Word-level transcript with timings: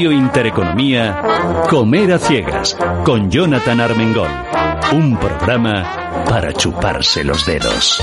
Radio 0.00 0.12
Intereconomía, 0.12 1.20
Comer 1.68 2.14
a 2.14 2.18
Ciegas, 2.18 2.74
con 3.04 3.30
Jonathan 3.30 3.82
Armengol. 3.82 4.30
Un 4.94 5.18
programa 5.18 6.24
para 6.26 6.54
chuparse 6.54 7.22
los 7.22 7.44
dedos. 7.44 8.02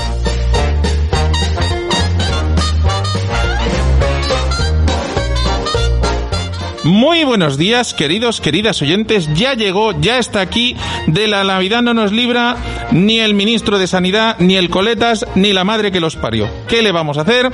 Muy 6.84 7.24
buenos 7.24 7.58
días, 7.58 7.94
queridos, 7.94 8.40
queridas 8.40 8.80
oyentes. 8.80 9.28
Ya 9.34 9.54
llegó, 9.54 9.90
ya 10.00 10.18
está 10.18 10.40
aquí. 10.40 10.76
De 11.08 11.26
la 11.26 11.42
Navidad 11.42 11.82
no 11.82 11.94
nos 11.94 12.12
libra 12.12 12.56
ni 12.92 13.18
el 13.18 13.34
ministro 13.34 13.76
de 13.76 13.88
Sanidad, 13.88 14.36
ni 14.38 14.54
el 14.54 14.70
Coletas, 14.70 15.26
ni 15.34 15.52
la 15.52 15.64
madre 15.64 15.90
que 15.90 15.98
los 15.98 16.14
parió. 16.14 16.48
¿Qué 16.68 16.80
le 16.80 16.92
vamos 16.92 17.18
a 17.18 17.22
hacer? 17.22 17.50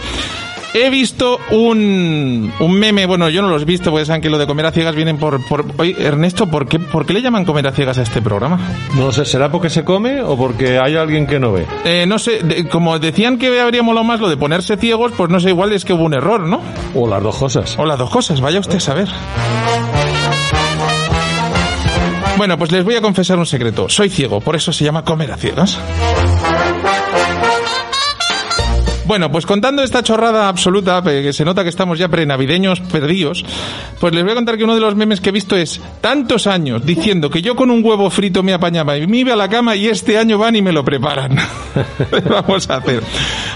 He 0.76 0.90
visto 0.90 1.38
un, 1.52 2.52
un 2.58 2.72
meme, 2.72 3.06
bueno, 3.06 3.28
yo 3.28 3.42
no 3.42 3.48
los 3.48 3.62
he 3.62 3.64
visto 3.64 3.92
porque 3.92 4.04
saben 4.06 4.20
que 4.20 4.28
lo 4.28 4.38
de 4.38 4.46
comer 4.48 4.66
a 4.66 4.72
ciegas 4.72 4.96
vienen 4.96 5.18
por... 5.18 5.40
por 5.46 5.64
Oye, 5.78 5.94
Ernesto, 5.98 6.48
¿por 6.48 6.66
qué, 6.66 6.80
¿por 6.80 7.06
qué 7.06 7.12
le 7.12 7.22
llaman 7.22 7.44
comer 7.44 7.68
a 7.68 7.70
ciegas 7.72 7.96
a 7.98 8.02
este 8.02 8.20
programa? 8.20 8.58
No 8.96 9.12
sé, 9.12 9.24
¿será 9.24 9.52
porque 9.52 9.70
se 9.70 9.84
come 9.84 10.20
o 10.20 10.36
porque 10.36 10.80
hay 10.80 10.96
alguien 10.96 11.28
que 11.28 11.38
no 11.38 11.52
ve? 11.52 11.64
Eh, 11.84 12.06
no 12.08 12.18
sé, 12.18 12.40
de- 12.42 12.68
como 12.68 12.98
decían 12.98 13.38
que 13.38 13.60
habría 13.60 13.84
molado 13.84 14.02
más 14.04 14.18
lo 14.18 14.28
de 14.28 14.36
ponerse 14.36 14.76
ciegos, 14.76 15.12
pues 15.16 15.30
no 15.30 15.38
sé, 15.38 15.50
igual 15.50 15.72
es 15.72 15.84
que 15.84 15.92
hubo 15.92 16.02
un 16.04 16.14
error, 16.14 16.40
¿no? 16.40 16.60
O 16.96 17.06
las 17.08 17.22
dos 17.22 17.36
cosas. 17.36 17.78
O 17.78 17.86
las 17.86 17.96
dos 17.98 18.10
cosas, 18.10 18.40
vaya 18.40 18.58
usted 18.58 18.78
a 18.78 18.80
saber. 18.80 19.08
Bueno, 22.36 22.58
pues 22.58 22.72
les 22.72 22.82
voy 22.84 22.96
a 22.96 23.00
confesar 23.00 23.38
un 23.38 23.46
secreto. 23.46 23.88
Soy 23.88 24.08
ciego, 24.08 24.40
por 24.40 24.56
eso 24.56 24.72
se 24.72 24.84
llama 24.84 25.04
comer 25.04 25.30
a 25.30 25.36
ciegas. 25.36 25.78
Bueno, 29.06 29.30
pues 29.30 29.44
contando 29.44 29.82
esta 29.82 30.02
chorrada 30.02 30.48
absoluta, 30.48 31.02
que 31.02 31.32
se 31.34 31.44
nota 31.44 31.62
que 31.62 31.68
estamos 31.68 31.98
ya 31.98 32.08
prenavideños 32.08 32.80
perdidos, 32.80 33.44
pues 34.00 34.14
les 34.14 34.22
voy 34.22 34.32
a 34.32 34.34
contar 34.34 34.56
que 34.56 34.64
uno 34.64 34.74
de 34.74 34.80
los 34.80 34.96
memes 34.96 35.20
que 35.20 35.28
he 35.28 35.32
visto 35.32 35.56
es 35.56 35.78
tantos 36.00 36.46
años 36.46 36.86
diciendo 36.86 37.28
que 37.28 37.42
yo 37.42 37.54
con 37.54 37.70
un 37.70 37.84
huevo 37.84 38.08
frito 38.08 38.42
me 38.42 38.54
apañaba 38.54 38.96
y 38.96 39.06
me 39.06 39.18
iba 39.18 39.34
a 39.34 39.36
la 39.36 39.48
cama 39.48 39.76
y 39.76 39.88
este 39.88 40.16
año 40.16 40.38
van 40.38 40.56
y 40.56 40.62
me 40.62 40.72
lo 40.72 40.84
preparan. 40.84 41.36
¿Qué 42.10 42.20
vamos 42.28 42.70
a 42.70 42.76
hacer? 42.76 43.02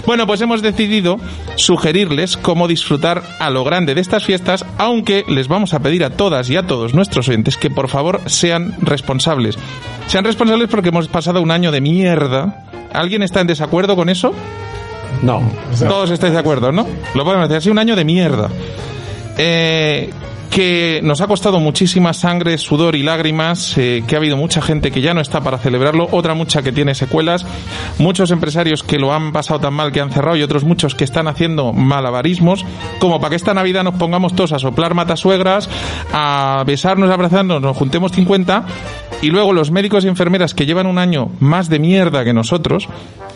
Bueno, 0.05 0.27
pues 0.27 0.39
hemos 0.41 0.61
decidido 0.61 1.19
sugerirles 1.55 2.37
cómo 2.37 2.67
disfrutar 2.67 3.23
a 3.39 3.49
lo 3.49 3.63
grande 3.63 3.95
de 3.95 4.01
estas 4.01 4.25
fiestas, 4.25 4.65
aunque 4.77 5.25
les 5.27 5.47
vamos 5.47 5.73
a 5.73 5.79
pedir 5.79 6.03
a 6.03 6.11
todas 6.11 6.47
y 6.51 6.57
a 6.57 6.67
todos 6.67 6.93
nuestros 6.93 7.27
oyentes 7.27 7.57
que 7.57 7.71
por 7.71 7.89
favor 7.89 8.21
sean 8.27 8.75
responsables. 8.81 9.57
Sean 10.05 10.25
responsables 10.25 10.69
porque 10.69 10.89
hemos 10.89 11.07
pasado 11.07 11.41
un 11.41 11.49
año 11.49 11.71
de 11.71 11.81
mierda. 11.81 12.65
¿Alguien 12.93 13.23
está 13.23 13.41
en 13.41 13.47
desacuerdo 13.47 13.95
con 13.95 14.09
eso? 14.09 14.33
No. 15.21 15.41
Todos 15.77 16.11
estáis 16.11 16.33
de 16.33 16.39
acuerdo, 16.39 16.71
¿no? 16.71 16.87
Lo 17.15 17.23
podemos 17.23 17.47
decir, 17.47 17.57
ha 17.57 17.61
sido 17.61 17.73
un 17.73 17.79
año 17.79 17.95
de 17.95 18.05
mierda. 18.05 18.49
Eh, 19.37 20.09
que 20.49 20.99
nos 21.03 21.21
ha 21.21 21.27
costado 21.27 21.59
muchísima 21.59 22.13
sangre, 22.13 22.57
sudor 22.57 22.95
y 22.95 23.03
lágrimas, 23.03 23.77
eh, 23.77 24.03
que 24.07 24.15
ha 24.15 24.17
habido 24.17 24.35
mucha 24.35 24.61
gente 24.61 24.91
que 24.91 25.01
ya 25.01 25.13
no 25.13 25.21
está 25.21 25.41
para 25.41 25.57
celebrarlo, 25.59 26.07
otra 26.11 26.33
mucha 26.33 26.61
que 26.61 26.71
tiene 26.71 26.95
secuelas, 26.95 27.45
muchos 27.97 28.31
empresarios 28.31 28.83
que 28.83 28.97
lo 28.97 29.13
han 29.13 29.31
pasado 29.31 29.59
tan 29.59 29.73
mal 29.73 29.91
que 29.91 30.01
han 30.01 30.11
cerrado 30.11 30.37
y 30.37 30.43
otros 30.43 30.63
muchos 30.63 30.95
que 30.95 31.03
están 31.03 31.27
haciendo 31.27 31.71
malabarismos, 31.71 32.65
como 32.99 33.19
para 33.19 33.31
que 33.31 33.35
esta 33.35 33.53
Navidad 33.53 33.83
nos 33.83 33.95
pongamos 33.95 34.35
todos 34.35 34.51
a 34.53 34.59
soplar 34.59 34.95
matasuegras, 34.95 35.69
a 36.11 36.63
besarnos, 36.65 37.11
abrazarnos, 37.11 37.61
nos 37.61 37.77
juntemos 37.77 38.11
50 38.11 38.65
y 39.21 39.27
luego 39.27 39.53
los 39.53 39.71
médicos 39.71 40.05
y 40.05 40.07
enfermeras 40.07 40.53
que 40.53 40.65
llevan 40.65 40.87
un 40.87 40.97
año 40.97 41.29
más 41.39 41.69
de 41.69 41.79
mierda 41.79 42.23
que 42.23 42.33
nosotros 42.33 42.87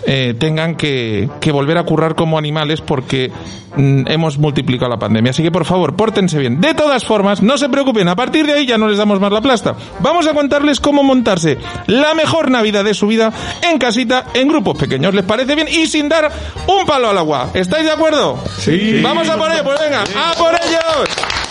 eh, 0.06 0.34
tengan 0.38 0.76
que, 0.76 1.30
que 1.40 1.52
volver 1.52 1.78
a 1.78 1.84
currar 1.84 2.16
como 2.16 2.38
animales 2.38 2.82
porque 2.82 3.32
mm, 3.76 4.08
hemos 4.08 4.38
multiplicado 4.38 4.90
la 4.90 4.98
pandemia. 4.98 5.32
Así 5.32 5.44
que 5.44 5.52
por 5.52 5.66
favor, 5.66 5.96
pórtense 5.96 6.40
bien. 6.40 6.60
De 6.60 6.74
todas 6.74 7.06
formas, 7.06 7.42
no 7.42 7.58
se 7.58 7.70
preocupen, 7.70 8.08
a 8.08 8.16
partir 8.16 8.46
de 8.46 8.54
ahí 8.54 8.66
ya 8.66 8.78
no 8.78 8.88
les 8.88 8.98
damos 8.98 9.20
más 9.20 9.32
la 9.32 9.42
plasta. 9.42 9.76
Vamos 10.00 10.28
a 10.28 10.34
contarles 10.34 10.80
cómo 10.80 11.04
montarse 11.04 11.58
la 11.88 12.14
mejor 12.14 12.52
Navidad 12.52 12.84
de 12.84 12.94
su 12.94 13.08
vida 13.08 13.32
en 13.62 13.78
casita, 13.78 14.26
en 14.34 14.48
grupos 14.48 14.78
pequeños. 14.78 15.14
¿Les 15.14 15.26
parece 15.26 15.56
bien? 15.56 15.68
Y 15.70 15.88
sin 15.88 16.10
dar 16.10 16.32
un 16.68 16.86
palo 16.86 17.10
al 17.10 17.18
agua. 17.18 17.50
¿Estáis 17.54 17.86
de 17.86 17.92
acuerdo? 17.92 18.38
Sí. 18.58 19.00
Vamos 19.02 19.30
a 19.30 19.38
por 19.38 19.52
ello, 19.52 19.64
pues 19.64 19.80
venga, 19.80 20.04
¡a 20.04 20.34
por 20.34 20.54
ellos! 20.54 21.43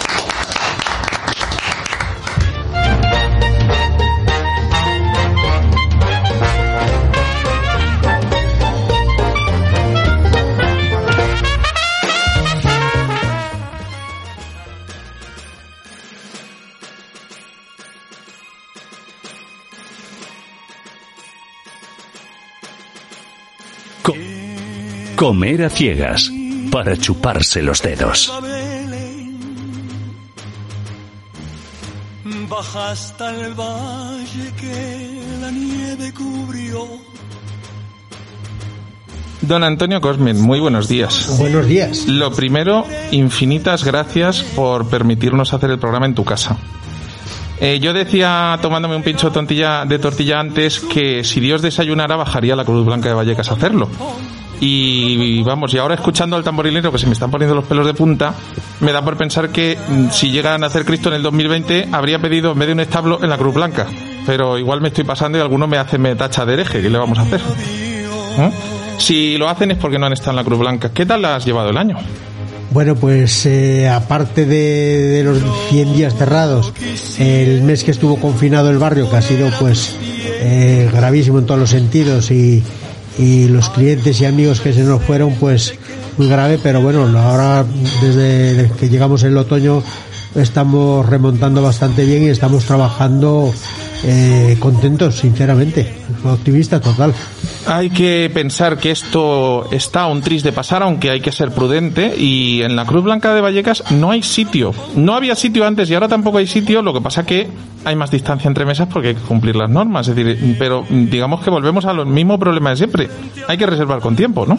Comer 25.22 25.62
a 25.62 25.70
ciegas, 25.70 26.32
para 26.72 26.96
chuparse 26.96 27.62
los 27.62 27.80
dedos. 27.80 28.32
Baja 32.50 32.90
hasta 32.90 33.30
el 33.30 33.54
valle 33.54 34.52
que 34.60 35.22
la 35.40 35.52
nieve 35.52 36.12
cubrió. 36.12 36.88
Don 39.42 39.62
Antonio 39.62 40.00
Cosmen, 40.00 40.40
muy 40.40 40.58
buenos 40.58 40.88
días. 40.88 41.36
Buenos 41.38 41.68
días. 41.68 42.08
Lo 42.08 42.32
primero, 42.32 42.84
infinitas 43.12 43.84
gracias 43.84 44.42
por 44.42 44.90
permitirnos 44.90 45.54
hacer 45.54 45.70
el 45.70 45.78
programa 45.78 46.06
en 46.06 46.16
tu 46.16 46.24
casa. 46.24 46.56
Eh, 47.60 47.78
yo 47.80 47.92
decía, 47.92 48.58
tomándome 48.60 48.96
un 48.96 49.04
pincho 49.04 49.28
de 49.28 49.34
tortilla, 49.34 49.84
de 49.84 50.00
tortilla 50.00 50.40
antes, 50.40 50.80
que 50.80 51.22
si 51.22 51.38
Dios 51.38 51.62
desayunara 51.62 52.16
bajaría 52.16 52.54
a 52.54 52.56
la 52.56 52.64
Cruz 52.64 52.84
Blanca 52.84 53.08
de 53.08 53.14
Vallecas 53.14 53.48
a 53.52 53.54
hacerlo. 53.54 53.88
Y 54.64 55.42
vamos, 55.42 55.74
y 55.74 55.78
ahora 55.78 55.96
escuchando 55.96 56.36
al 56.36 56.44
tamborilero 56.44 56.92
que 56.92 56.98
se 56.98 57.08
me 57.08 57.14
están 57.14 57.32
poniendo 57.32 57.52
los 57.52 57.64
pelos 57.64 57.84
de 57.84 57.94
punta, 57.94 58.32
me 58.78 58.92
da 58.92 59.04
por 59.04 59.16
pensar 59.16 59.48
que 59.48 59.76
mm, 59.76 60.10
si 60.10 60.30
llegan 60.30 60.62
a 60.62 60.68
hacer 60.68 60.84
Cristo 60.84 61.08
en 61.08 61.16
el 61.16 61.22
2020, 61.24 61.88
habría 61.90 62.20
pedido 62.20 62.52
en 62.52 62.60
vez 62.60 62.68
de 62.68 62.74
un 62.74 62.78
establo 62.78 63.18
en 63.24 63.28
la 63.28 63.36
Cruz 63.38 63.54
Blanca. 63.56 63.88
Pero 64.24 64.58
igual 64.58 64.80
me 64.80 64.86
estoy 64.86 65.02
pasando 65.02 65.36
y 65.36 65.40
alguno 65.40 65.66
me 65.66 65.78
hace 65.78 65.98
me 65.98 66.14
tacha 66.14 66.46
de 66.46 66.52
hereje. 66.52 66.80
¿Qué 66.80 66.90
le 66.90 66.96
vamos 66.96 67.18
a 67.18 67.22
hacer? 67.22 67.40
¿Eh? 68.38 68.50
Si 68.98 69.36
lo 69.36 69.48
hacen 69.48 69.72
es 69.72 69.78
porque 69.78 69.98
no 69.98 70.06
han 70.06 70.12
estado 70.12 70.30
en 70.30 70.36
la 70.36 70.44
Cruz 70.44 70.60
Blanca. 70.60 70.92
¿Qué 70.94 71.06
tal 71.06 71.24
has 71.24 71.44
llevado 71.44 71.70
el 71.70 71.76
año? 71.76 71.98
Bueno, 72.70 72.94
pues 72.94 73.44
eh, 73.46 73.88
aparte 73.88 74.46
de, 74.46 75.08
de 75.08 75.24
los 75.24 75.42
100 75.70 75.92
días 75.92 76.14
cerrados, 76.14 76.72
el 77.18 77.62
mes 77.62 77.82
que 77.82 77.90
estuvo 77.90 78.14
confinado 78.20 78.70
el 78.70 78.78
barrio, 78.78 79.10
que 79.10 79.16
ha 79.16 79.22
sido 79.22 79.50
pues 79.58 79.96
eh, 80.44 80.88
gravísimo 80.92 81.40
en 81.40 81.46
todos 81.46 81.58
los 81.58 81.70
sentidos 81.70 82.30
y, 82.30 82.62
y 83.18 83.48
los 83.48 83.68
clientes 83.70 84.20
y 84.20 84.24
amigos 84.24 84.60
que 84.60 84.72
se 84.72 84.82
nos 84.82 85.02
fueron 85.02 85.34
pues 85.34 85.74
muy 86.16 86.28
grave, 86.28 86.58
pero 86.62 86.80
bueno, 86.80 87.06
ahora 87.18 87.64
desde 88.00 88.70
que 88.78 88.88
llegamos 88.88 89.22
el 89.22 89.36
otoño 89.36 89.82
estamos 90.34 91.06
remontando 91.08 91.62
bastante 91.62 92.04
bien 92.04 92.24
y 92.24 92.28
estamos 92.28 92.64
trabajando 92.64 93.52
eh, 94.04 94.56
contentos, 94.58 95.16
sinceramente, 95.16 95.92
optimista 96.24 96.80
total. 96.80 97.14
Hay 97.66 97.90
que 97.90 98.30
pensar 98.34 98.78
que 98.78 98.90
esto 98.90 99.68
está 99.70 100.06
un 100.06 100.20
tris 100.20 100.42
de 100.42 100.52
pasar, 100.52 100.82
aunque 100.82 101.10
hay 101.10 101.20
que 101.20 101.30
ser 101.30 101.52
prudente. 101.52 102.14
Y 102.16 102.62
en 102.62 102.74
la 102.74 102.84
Cruz 102.84 103.04
Blanca 103.04 103.34
de 103.34 103.40
Vallecas 103.40 103.84
no 103.92 104.10
hay 104.10 104.22
sitio. 104.22 104.74
No 104.96 105.14
había 105.14 105.36
sitio 105.36 105.64
antes 105.64 105.88
y 105.88 105.94
ahora 105.94 106.08
tampoco 106.08 106.38
hay 106.38 106.46
sitio. 106.46 106.82
Lo 106.82 106.92
que 106.92 107.00
pasa 107.00 107.24
que 107.24 107.48
hay 107.84 107.96
más 107.96 108.10
distancia 108.10 108.48
entre 108.48 108.64
mesas 108.64 108.88
porque 108.92 109.08
hay 109.08 109.14
que 109.14 109.22
cumplir 109.22 109.54
las 109.54 109.70
normas. 109.70 110.08
Es 110.08 110.16
decir, 110.16 110.56
pero 110.58 110.84
digamos 110.90 111.42
que 111.42 111.50
volvemos 111.50 111.84
a 111.84 111.92
los 111.92 112.06
mismos 112.06 112.38
problemas 112.38 112.72
de 112.72 112.76
siempre. 112.78 113.08
Hay 113.46 113.56
que 113.56 113.66
reservar 113.66 114.00
con 114.00 114.16
tiempo, 114.16 114.46
¿no? 114.46 114.58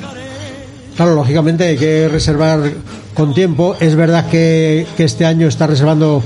Claro, 0.96 1.16
lógicamente 1.16 1.66
hay 1.66 1.78
que 1.78 2.08
reservar 2.08 2.60
con 3.14 3.34
tiempo. 3.34 3.76
Es 3.80 3.96
verdad 3.96 4.30
que, 4.30 4.86
que 4.96 5.04
este 5.04 5.26
año 5.26 5.48
está 5.48 5.68
reservando, 5.68 6.24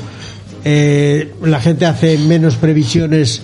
eh, 0.64 1.34
la 1.44 1.60
gente 1.60 1.86
hace 1.86 2.18
menos 2.18 2.56
previsiones 2.56 3.42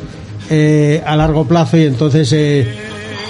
eh, 0.49 1.01
a 1.05 1.15
largo 1.15 1.45
plazo 1.45 1.77
y 1.77 1.83
entonces 1.85 2.31
eh, 2.33 2.67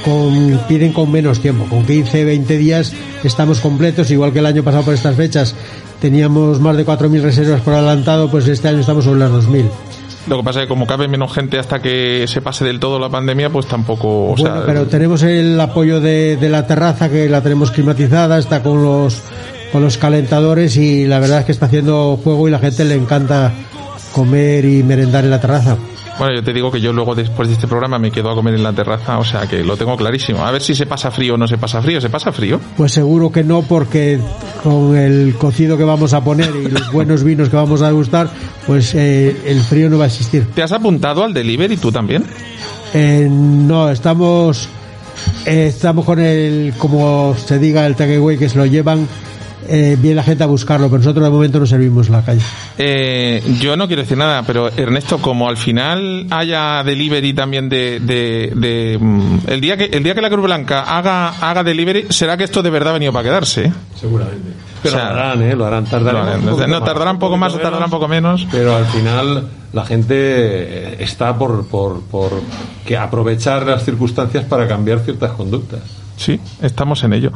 con, 0.04 0.60
piden 0.68 0.94
con 0.94 1.12
menos 1.12 1.40
tiempo. 1.40 1.66
Con 1.66 1.86
15, 1.86 2.26
20 2.26 2.58
días 2.58 2.94
estamos 3.24 3.60
completos, 3.60 4.10
igual 4.12 4.34
que 4.34 4.40
el 4.40 4.46
año 4.46 4.64
pasado 4.64 4.84
por 4.84 4.94
estas 4.94 5.16
fechas 5.16 5.56
teníamos 6.02 6.60
más 6.60 6.76
de 6.76 6.86
4.000 6.86 7.22
reservas 7.22 7.62
por 7.62 7.74
adelantado, 7.74 8.30
pues 8.30 8.48
este 8.48 8.68
año 8.68 8.80
estamos 8.80 9.06
sobre 9.06 9.20
las 9.20 9.32
2.000. 9.32 9.66
Lo 10.28 10.38
que 10.38 10.44
pasa 10.44 10.60
es 10.60 10.66
que 10.66 10.70
como 10.70 10.88
cabe 10.88 11.08
menos 11.10 11.34
gente 11.34 11.60
hasta 11.60 11.82
que 11.82 12.26
se 12.28 12.42
pase 12.42 12.64
del 12.64 12.80
todo 12.80 12.98
la 12.98 13.10
pandemia, 13.10 13.50
pues 13.50 13.66
tampoco... 13.68 14.32
O 14.32 14.36
Bueno, 14.36 14.56
sea, 14.56 14.66
pero 14.66 14.86
tenemos 14.88 15.22
el 15.24 15.60
apoyo 15.60 16.00
de, 16.00 16.38
de 16.38 16.50
la 16.50 16.66
terraza 16.66 17.10
que 17.10 17.28
la 17.28 17.42
tenemos 17.42 17.72
climatizada, 17.72 18.38
está 18.38 18.64
con 18.64 18.84
los 18.84 19.22
con 19.74 19.82
los 19.82 19.98
calentadores 19.98 20.78
y 20.78 21.08
la 21.08 21.20
verdad 21.20 21.40
es 21.40 21.46
que 21.46 21.52
está 21.52 21.66
haciendo 21.66 22.20
juego 22.24 22.48
y 22.48 22.52
la 22.52 22.60
gente 22.60 22.86
le 22.86 22.94
encanta 22.94 23.52
comer 24.14 24.64
y 24.64 24.84
merendar 24.84 25.26
en 25.26 25.32
la 25.32 25.42
terraza. 25.42 25.76
Bueno, 26.20 26.36
yo 26.36 26.44
te 26.44 26.54
digo 26.54 26.72
que 26.72 26.80
yo 26.80 26.94
luego 26.94 27.16
después 27.16 27.48
de 27.48 27.56
este 27.56 27.68
programa 27.68 27.98
me 27.98 28.12
quedo 28.12 28.30
a 28.30 28.36
comer 28.36 28.54
en 28.54 28.62
la 28.62 28.72
terraza, 28.72 29.18
o 29.18 29.24
sea 29.26 29.48
que 29.48 29.64
lo 29.64 29.76
tengo 29.76 29.98
clarísimo. 29.98 30.46
A 30.46 30.52
ver 30.52 30.62
si 30.62 30.76
se 30.76 30.86
pasa 30.86 31.10
frío 31.10 31.34
o 31.34 31.38
no 31.38 31.48
se 31.48 31.58
pasa 31.58 31.82
frío. 31.82 32.00
¿Se 32.00 32.10
pasa 32.10 32.32
frío? 32.32 32.60
Pues 32.78 32.92
seguro 32.92 33.32
que 33.32 33.44
no, 33.44 33.64
porque 33.64 34.20
con 34.62 34.96
el 34.96 35.36
cocido 35.36 35.76
que 35.76 35.84
vamos 35.84 36.14
a 36.14 36.24
poner 36.24 36.56
y 36.56 36.70
los 36.70 36.92
buenos 36.92 37.24
vinos 37.24 37.50
que 37.50 37.56
vamos 37.56 37.82
a 37.82 37.88
degustar, 37.88 38.30
pues 38.68 38.94
eh, 38.94 39.36
el 39.46 39.60
frío 39.62 39.90
no 39.90 39.98
va 39.98 40.04
a 40.04 40.08
existir. 40.08 40.48
¿Te 40.54 40.62
has 40.62 40.72
apuntado 40.72 41.24
al 41.24 41.34
delivery 41.34 41.78
tú 41.78 41.92
también? 41.92 42.26
Eh, 42.94 43.28
no, 43.30 43.90
estamos 43.90 44.70
eh, 45.46 45.68
estamos 45.68 46.06
con 46.06 46.20
el, 46.20 46.74
como 46.78 47.36
se 47.36 47.60
diga, 47.60 47.86
el 47.86 47.96
takeaway 47.96 48.38
que 48.38 48.50
se 48.50 48.58
lo 48.58 48.66
llevan 48.66 49.08
eh, 49.68 49.98
viene 50.00 50.16
la 50.16 50.24
gente 50.24 50.44
a 50.44 50.48
buscarlo, 50.48 50.88
pero 50.88 51.00
nosotros 51.00 51.24
de 51.24 51.30
momento 51.30 51.60
no 51.60 51.66
servimos 51.66 52.10
la 52.10 52.24
calle. 52.24 52.42
Eh, 52.78 53.44
yo 53.60 53.76
no 53.76 53.88
quiero 53.88 54.02
decir 54.02 54.18
nada, 54.18 54.44
pero 54.44 54.70
Ernesto, 54.70 55.20
como 55.20 55.48
al 55.50 55.58
final 55.58 56.28
haya 56.30 56.84
delivery 56.84 57.34
también 57.34 57.70
de, 57.70 58.00
de, 58.00 58.52
de, 58.56 58.98
mm, 59.00 59.38
el 59.48 59.62
día 59.62 59.78
que 59.78 59.86
el 59.86 60.04
día 60.04 60.16
que 60.16 60.22
la 60.22 60.30
Cruz 60.30 60.44
Blanca 60.44 60.82
haga 60.82 61.30
haga 61.30 61.64
delivery, 61.64 62.08
será 62.10 62.38
que 62.38 62.44
esto 62.44 62.62
de 62.62 62.70
verdad 62.70 62.92
ha 62.92 62.94
venido 62.94 63.14
para 63.14 63.24
quedarse. 63.24 63.66
¿eh? 63.66 63.74
Seguramente. 64.00 64.52
Pero 64.82 64.96
O 64.96 65.00
sea, 65.00 65.10
lo 65.14 65.20
harán, 65.20 65.42
¿eh? 65.42 65.56
Lo 65.56 65.66
harán. 65.66 65.86
Tardarán 65.86 66.14
lo 66.14 66.22
harán. 66.30 66.40
un 66.42 66.50
poquito 66.50 66.68
No, 66.68 66.84
tardarán 66.84 67.16
un 67.16 67.20
poco 67.20 67.38
más 67.38 67.54
o 67.54 67.58
tardarán 67.58 67.86
un 67.86 67.92
poco 67.92 68.08
menos. 68.08 68.46
Pero 68.52 68.76
al 68.76 68.86
final 68.86 69.48
la 69.72 69.86
gente 69.86 70.16
eh, 70.18 70.96
está 71.00 71.38
por, 71.38 71.66
por, 71.68 72.02
por 72.04 72.32
que 72.86 72.98
aprovechar 72.98 73.66
las 73.66 73.84
circunstancias 73.86 74.46
para 74.46 74.68
cambiar 74.68 75.00
ciertas 75.00 75.32
conductas. 75.32 75.80
Sí, 76.18 76.40
estamos 76.62 77.04
en 77.04 77.14
ello. 77.14 77.32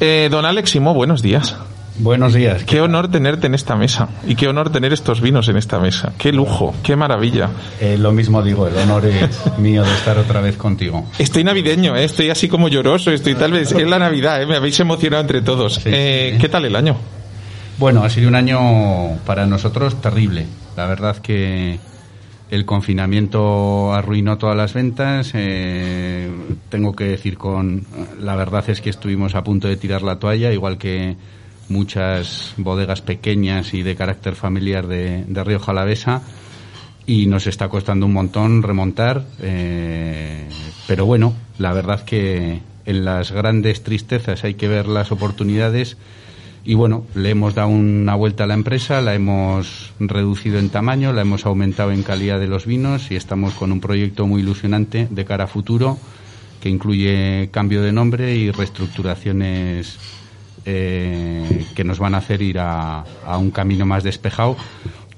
Eh, 0.00 0.28
don 0.30 0.44
Alex 0.44 0.70
Simo, 0.70 0.94
buenos 0.94 1.22
días. 1.22 1.56
Buenos 1.98 2.32
días. 2.32 2.64
Qué 2.64 2.80
honor 2.80 3.08
tenerte 3.08 3.46
en 3.46 3.54
esta 3.54 3.76
mesa 3.76 4.08
y 4.26 4.34
qué 4.34 4.48
honor 4.48 4.70
tener 4.70 4.92
estos 4.94 5.20
vinos 5.20 5.48
en 5.48 5.58
esta 5.58 5.78
mesa. 5.78 6.12
Qué 6.16 6.32
lujo, 6.32 6.74
qué 6.82 6.96
maravilla. 6.96 7.50
Eh, 7.78 7.98
lo 7.98 8.10
mismo 8.12 8.42
digo, 8.42 8.66
el 8.66 8.76
honor 8.78 9.04
es 9.04 9.58
mío 9.58 9.84
de 9.84 9.92
estar 9.92 10.16
otra 10.16 10.40
vez 10.40 10.56
contigo. 10.56 11.06
Estoy 11.18 11.44
navideño, 11.44 11.94
¿eh? 11.96 12.04
estoy 12.04 12.30
así 12.30 12.48
como 12.48 12.68
lloroso, 12.68 13.10
estoy 13.10 13.34
tal 13.34 13.52
vez 13.52 13.72
es 13.72 13.86
la 13.88 13.98
Navidad, 13.98 14.40
¿eh? 14.40 14.46
me 14.46 14.56
habéis 14.56 14.80
emocionado 14.80 15.20
entre 15.20 15.42
todos. 15.42 15.74
Sí, 15.74 15.90
Eh, 15.92 16.30
sí. 16.34 16.38
¿Qué 16.40 16.48
tal 16.48 16.64
el 16.64 16.76
año? 16.76 16.96
Bueno, 17.76 18.02
ha 18.02 18.08
sido 18.08 18.28
un 18.28 18.34
año 18.34 18.58
para 19.26 19.44
nosotros 19.46 20.00
terrible. 20.00 20.46
La 20.76 20.86
verdad 20.86 21.16
que 21.18 21.78
el 22.50 22.64
confinamiento 22.64 23.92
arruinó 23.94 24.38
todas 24.38 24.56
las 24.56 24.74
ventas. 24.74 25.32
eh, 25.34 26.28
tengo 26.68 26.94
que 26.94 27.04
decir 27.04 27.38
con 27.38 27.84
la 28.20 28.36
verdad 28.36 28.68
es 28.68 28.80
que 28.80 28.90
estuvimos 28.90 29.34
a 29.34 29.44
punto 29.44 29.68
de 29.68 29.76
tirar 29.76 30.02
la 30.02 30.18
toalla, 30.18 30.52
igual 30.52 30.76
que 30.78 31.16
muchas 31.68 32.54
bodegas 32.56 33.00
pequeñas 33.00 33.72
y 33.74 33.82
de 33.82 33.94
carácter 33.94 34.34
familiar 34.34 34.86
de, 34.88 35.24
de 35.26 35.44
Río 35.44 35.60
Jalavesa. 35.60 36.22
y 37.06 37.26
nos 37.26 37.46
está 37.46 37.68
costando 37.68 38.06
un 38.06 38.12
montón 38.12 38.62
remontar. 38.62 39.24
eh, 39.40 40.48
pero 40.86 41.06
bueno, 41.06 41.34
la 41.58 41.72
verdad 41.72 42.04
que 42.04 42.60
en 42.84 43.04
las 43.04 43.30
grandes 43.32 43.82
tristezas 43.82 44.42
hay 44.44 44.54
que 44.54 44.68
ver 44.68 44.86
las 44.86 45.12
oportunidades. 45.12 45.96
Y 46.64 46.74
bueno, 46.74 47.04
le 47.14 47.30
hemos 47.30 47.54
dado 47.54 47.68
una 47.68 48.14
vuelta 48.14 48.44
a 48.44 48.46
la 48.46 48.54
empresa, 48.54 49.00
la 49.00 49.14
hemos 49.14 49.92
reducido 49.98 50.58
en 50.58 50.68
tamaño, 50.68 51.12
la 51.12 51.22
hemos 51.22 51.46
aumentado 51.46 51.90
en 51.90 52.02
calidad 52.02 52.38
de 52.38 52.48
los 52.48 52.66
vinos 52.66 53.10
y 53.10 53.16
estamos 53.16 53.54
con 53.54 53.72
un 53.72 53.80
proyecto 53.80 54.26
muy 54.26 54.42
ilusionante 54.42 55.08
de 55.10 55.24
cara 55.24 55.44
a 55.44 55.46
futuro 55.46 55.98
que 56.60 56.68
incluye 56.68 57.48
cambio 57.50 57.82
de 57.82 57.92
nombre 57.92 58.34
y 58.36 58.50
reestructuraciones 58.50 59.98
eh, 60.66 61.64
que 61.74 61.84
nos 61.84 61.98
van 61.98 62.14
a 62.14 62.18
hacer 62.18 62.42
ir 62.42 62.58
a, 62.58 63.04
a 63.24 63.38
un 63.38 63.50
camino 63.50 63.86
más 63.86 64.04
despejado 64.04 64.56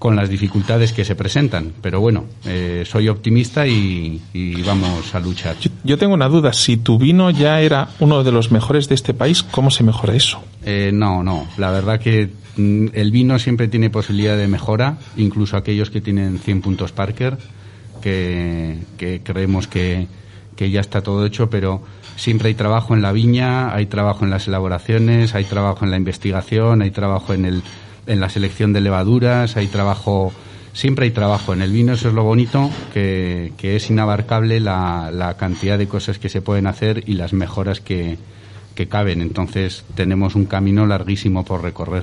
con 0.02 0.16
las 0.16 0.28
dificultades 0.28 0.92
que 0.92 1.04
se 1.04 1.14
presentan. 1.14 1.74
Pero 1.80 2.00
bueno, 2.00 2.24
eh, 2.44 2.82
soy 2.84 3.08
optimista 3.08 3.68
y, 3.68 4.20
y 4.32 4.60
vamos 4.62 5.14
a 5.14 5.20
luchar. 5.20 5.56
Yo, 5.60 5.70
yo 5.84 5.96
tengo 5.96 6.12
una 6.12 6.26
duda, 6.26 6.52
si 6.52 6.76
tu 6.76 6.98
vino 6.98 7.30
ya 7.30 7.60
era 7.60 7.88
uno 8.00 8.24
de 8.24 8.32
los 8.32 8.50
mejores 8.50 8.88
de 8.88 8.96
este 8.96 9.14
país, 9.14 9.44
¿cómo 9.44 9.70
se 9.70 9.84
mejora 9.84 10.16
eso? 10.16 10.42
Eh, 10.64 10.90
no, 10.92 11.22
no. 11.22 11.46
La 11.56 11.70
verdad 11.70 12.00
que 12.00 12.30
mm, 12.56 12.86
el 12.94 13.12
vino 13.12 13.38
siempre 13.38 13.68
tiene 13.68 13.90
posibilidad 13.90 14.36
de 14.36 14.48
mejora, 14.48 14.98
incluso 15.16 15.56
aquellos 15.56 15.90
que 15.90 16.00
tienen 16.00 16.40
100 16.40 16.62
puntos 16.62 16.90
Parker, 16.90 17.38
que, 18.02 18.78
que 18.98 19.20
creemos 19.22 19.68
que, 19.68 20.08
que 20.56 20.68
ya 20.72 20.80
está 20.80 21.02
todo 21.02 21.24
hecho, 21.24 21.48
pero 21.48 21.80
siempre 22.16 22.48
hay 22.48 22.54
trabajo 22.54 22.94
en 22.94 23.02
la 23.02 23.12
viña, 23.12 23.72
hay 23.72 23.86
trabajo 23.86 24.24
en 24.24 24.30
las 24.30 24.48
elaboraciones, 24.48 25.36
hay 25.36 25.44
trabajo 25.44 25.84
en 25.84 25.92
la 25.92 25.96
investigación, 25.96 26.82
hay 26.82 26.90
trabajo 26.90 27.34
en, 27.34 27.44
el, 27.44 27.62
en 28.06 28.20
la 28.20 28.28
selección 28.28 28.72
de 28.72 28.80
levaduras, 28.80 29.56
hay 29.56 29.66
trabajo, 29.66 30.32
siempre 30.72 31.06
hay 31.06 31.10
trabajo 31.12 31.52
en 31.52 31.62
el 31.62 31.72
vino, 31.72 31.92
eso 31.92 32.08
es 32.08 32.14
lo 32.14 32.24
bonito, 32.24 32.70
que, 32.92 33.52
es 33.62 33.90
inabarcable 33.90 34.60
la, 34.60 35.10
la 35.12 35.36
cantidad 35.36 35.78
de 35.78 35.88
cosas 35.88 36.18
que 36.18 36.28
se 36.28 36.42
pueden 36.42 36.66
hacer 36.66 37.04
y 37.06 37.14
las 37.14 37.32
mejoras 37.32 37.80
que, 37.80 38.18
caben. 38.88 39.22
Entonces 39.22 39.84
tenemos 39.94 40.34
un 40.34 40.46
camino 40.46 40.86
larguísimo 40.86 41.44
por 41.44 41.62
recorrer. 41.62 42.02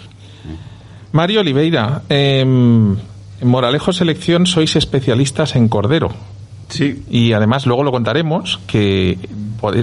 Mario 1.11 1.41
Oliveira, 1.41 2.03
eh, 2.07 2.39
en 3.41 3.47
Moralejo 3.47 3.91
Selección 3.91 4.45
sois 4.45 4.75
especialistas 4.75 5.55
en 5.55 5.67
cordero. 5.67 6.11
Sí, 6.69 7.03
Y 7.09 7.33
además 7.33 7.65
luego 7.65 7.83
lo 7.83 7.91
contaremos 7.91 8.59
que 8.67 9.17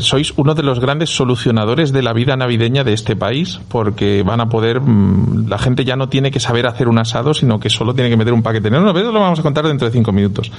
sois 0.01 0.33
uno 0.37 0.55
de 0.55 0.63
los 0.63 0.81
grandes 0.81 1.11
solucionadores 1.11 1.93
de 1.93 2.03
la 2.03 2.13
vida 2.15 2.37
navideña 2.37 2.83
de 2.85 2.93
este 2.95 3.15
país 3.17 3.61
porque 3.69 4.23
van 4.23 4.41
a 4.41 4.49
poder 4.49 4.81
mm, 4.81 5.49
la 5.49 5.59
gente 5.59 5.85
ya 5.85 5.97
no 5.97 6.09
tiene 6.09 6.31
que 6.31 6.41
saber 6.41 6.67
hacer 6.67 6.89
un 6.89 6.99
asado 6.99 7.35
sino 7.35 7.59
que 7.61 7.69
solo 7.71 7.93
tiene 7.93 8.09
que 8.09 8.17
meter 8.17 8.33
un 8.33 8.43
paquete. 8.43 8.71
No, 8.71 8.81
no, 8.81 8.95
pero 8.95 9.13
lo 9.13 9.21
vamos 9.21 9.39
a 9.39 9.43
contar 9.43 9.67
dentro 9.67 9.87
de 9.87 9.93
cinco 9.93 10.13
minutos. 10.13 10.51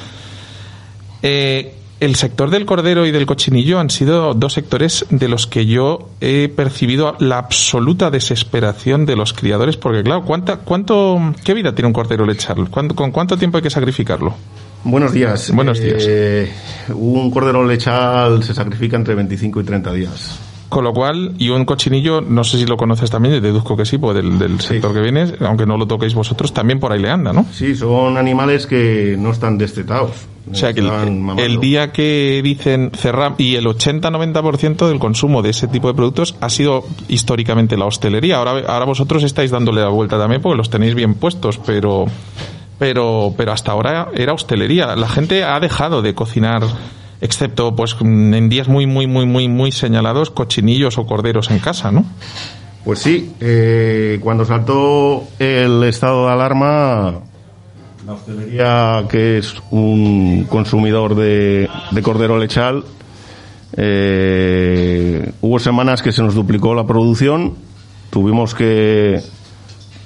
Eh, 1.23 1.73
el 1.99 2.15
sector 2.15 2.51
del 2.51 2.65
cordero 2.67 3.07
y 3.07 3.11
del 3.11 3.25
cochinillo 3.25 3.79
han 3.79 3.89
sido 3.89 4.35
dos 4.35 4.53
sectores 4.53 5.05
de 5.09 5.27
los 5.27 5.47
que 5.47 5.65
yo 5.65 6.09
he 6.21 6.47
percibido 6.47 7.15
la 7.19 7.39
absoluta 7.39 8.11
desesperación 8.11 9.07
de 9.07 9.15
los 9.15 9.33
criadores 9.33 9.77
porque 9.77 10.03
claro, 10.03 10.23
¿cuánta, 10.23 10.57
cuánto, 10.57 11.33
¿qué 11.43 11.55
vida 11.55 11.73
tiene 11.73 11.87
un 11.87 11.93
cordero 11.93 12.23
lechal? 12.25 12.69
¿Cuánto- 12.69 12.93
¿Con 12.93 13.11
cuánto 13.11 13.35
tiempo 13.37 13.57
hay 13.57 13.63
que 13.63 13.71
sacrificarlo? 13.71 14.35
Buenos 14.89 15.11
días. 15.13 15.51
Buenos 15.51 15.79
días. 15.79 16.03
Eh, 16.07 16.51
un 16.93 17.29
cordero 17.31 17.65
lechal 17.65 18.43
se 18.43 18.53
sacrifica 18.53 18.95
entre 18.97 19.15
25 19.15 19.61
y 19.61 19.63
30 19.63 19.93
días. 19.93 20.39
Con 20.69 20.83
lo 20.83 20.91
cual, 20.93 21.33
y 21.37 21.47
un 21.47 21.63
cochinillo, 21.63 22.19
no 22.19 22.43
sé 22.43 22.57
si 22.57 22.65
lo 22.65 22.75
conoces 22.75 23.09
también, 23.09 23.41
deduzco 23.41 23.77
que 23.77 23.85
sí, 23.85 23.97
pues 23.97 24.15
del, 24.17 24.37
del 24.37 24.59
Sí. 24.59 24.67
sector 24.67 24.93
que 24.93 24.99
vienes, 24.99 25.33
aunque 25.39 25.65
no 25.65 25.77
lo 25.77 25.87
toquéis 25.87 26.13
vosotros, 26.13 26.53
también 26.53 26.81
por 26.81 26.91
ahí 26.91 26.99
le 27.01 27.09
anda, 27.09 27.31
¿no? 27.31 27.45
Sí, 27.53 27.73
son 27.73 28.17
animales 28.17 28.67
que 28.67 29.15
no 29.17 29.31
están 29.31 29.57
destetados. 29.57 30.11
O 30.51 30.55
sea 30.55 30.73
que 30.73 30.81
el, 30.81 30.89
el 31.39 31.59
día 31.61 31.91
que 31.93 32.41
dicen 32.43 32.91
cerrar, 32.93 33.35
y 33.37 33.55
el 33.55 33.65
80-90% 33.65 34.87
del 34.87 34.99
consumo 34.99 35.41
de 35.41 35.49
ese 35.51 35.67
tipo 35.67 35.87
de 35.87 35.93
productos 35.93 36.35
ha 36.41 36.49
sido 36.49 36.83
históricamente 37.07 37.77
la 37.77 37.85
hostelería. 37.85 38.37
Ahora, 38.37 38.51
ahora 38.67 38.85
vosotros 38.85 39.23
estáis 39.23 39.51
dándole 39.51 39.81
la 39.81 39.89
vuelta 39.89 40.17
también 40.17 40.41
porque 40.41 40.57
los 40.57 40.69
tenéis 40.69 40.95
bien 40.95 41.13
puestos, 41.15 41.59
pero, 41.65 42.05
pero, 42.79 43.33
pero 43.37 43.51
hasta 43.51 43.71
ahora 43.71 44.09
era 44.13 44.33
hostelería. 44.33 44.95
La 44.95 45.07
gente 45.07 45.43
ha 45.43 45.59
dejado 45.59 46.01
de 46.01 46.13
cocinar, 46.13 46.63
excepto 47.21 47.75
pues 47.75 47.95
en 48.01 48.49
días 48.49 48.67
muy, 48.67 48.85
muy, 48.85 49.07
muy, 49.07 49.25
muy, 49.25 49.47
muy 49.47 49.71
señalados, 49.71 50.29
cochinillos 50.29 50.97
o 50.97 51.05
corderos 51.05 51.51
en 51.51 51.59
casa, 51.59 51.91
¿no? 51.91 52.05
Pues 52.83 52.99
sí, 52.99 53.33
eh, 53.41 54.19
cuando 54.21 54.45
saltó 54.45 55.25
el 55.39 55.83
estado 55.83 56.27
de 56.27 56.31
alarma, 56.31 57.19
la 58.05 58.13
hostelería, 58.13 59.03
que 59.09 59.39
es 59.39 59.55
un 59.71 60.45
consumidor 60.49 61.15
de, 61.15 61.69
de 61.91 62.01
cordero 62.01 62.37
lechal, 62.37 62.85
eh, 63.75 65.31
hubo 65.41 65.59
semanas 65.59 66.01
que 66.01 66.11
se 66.11 66.23
nos 66.23 66.33
duplicó 66.33 66.73
la 66.73 66.85
producción, 66.85 67.55
tuvimos 68.09 68.55
que 68.55 69.21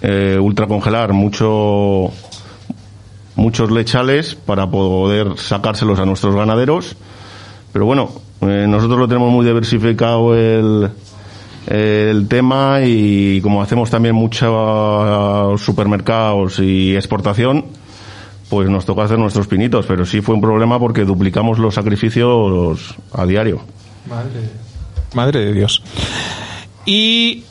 eh, 0.02 0.38
ultracongelar 0.42 1.14
mucho, 1.14 2.12
muchos 3.36 3.72
lechales 3.72 4.36
para 4.36 4.70
poder 4.70 5.38
sacárselos 5.38 6.00
a 6.00 6.06
nuestros 6.06 6.36
ganaderos, 6.36 6.96
pero 7.72 7.86
bueno, 7.86 8.10
eh, 8.42 8.66
nosotros 8.68 9.00
lo 9.00 9.08
tenemos 9.08 9.32
muy 9.32 9.46
diversificado 9.46 10.36
el, 10.36 10.90
el 11.68 12.28
tema 12.28 12.82
y 12.84 13.40
como 13.42 13.62
hacemos 13.62 13.90
también 13.90 14.16
muchos 14.16 15.62
supermercados 15.62 16.60
y 16.60 16.96
exportación, 16.96 17.66
pues 18.50 18.70
nos 18.70 18.86
toca 18.86 19.04
hacer 19.04 19.18
nuestros 19.18 19.48
pinitos, 19.48 19.86
pero 19.86 20.06
sí 20.06 20.22
fue 20.22 20.36
un 20.36 20.42
problema 20.42 20.78
porque 20.78 21.06
duplicamos 21.06 21.58
los 21.58 21.74
sacrificios 21.74 22.96
a 23.14 23.26
diario. 23.26 23.62
Madre 25.14 25.46
de 25.46 25.54
Dios. 25.54 25.82
Y, 26.86 27.44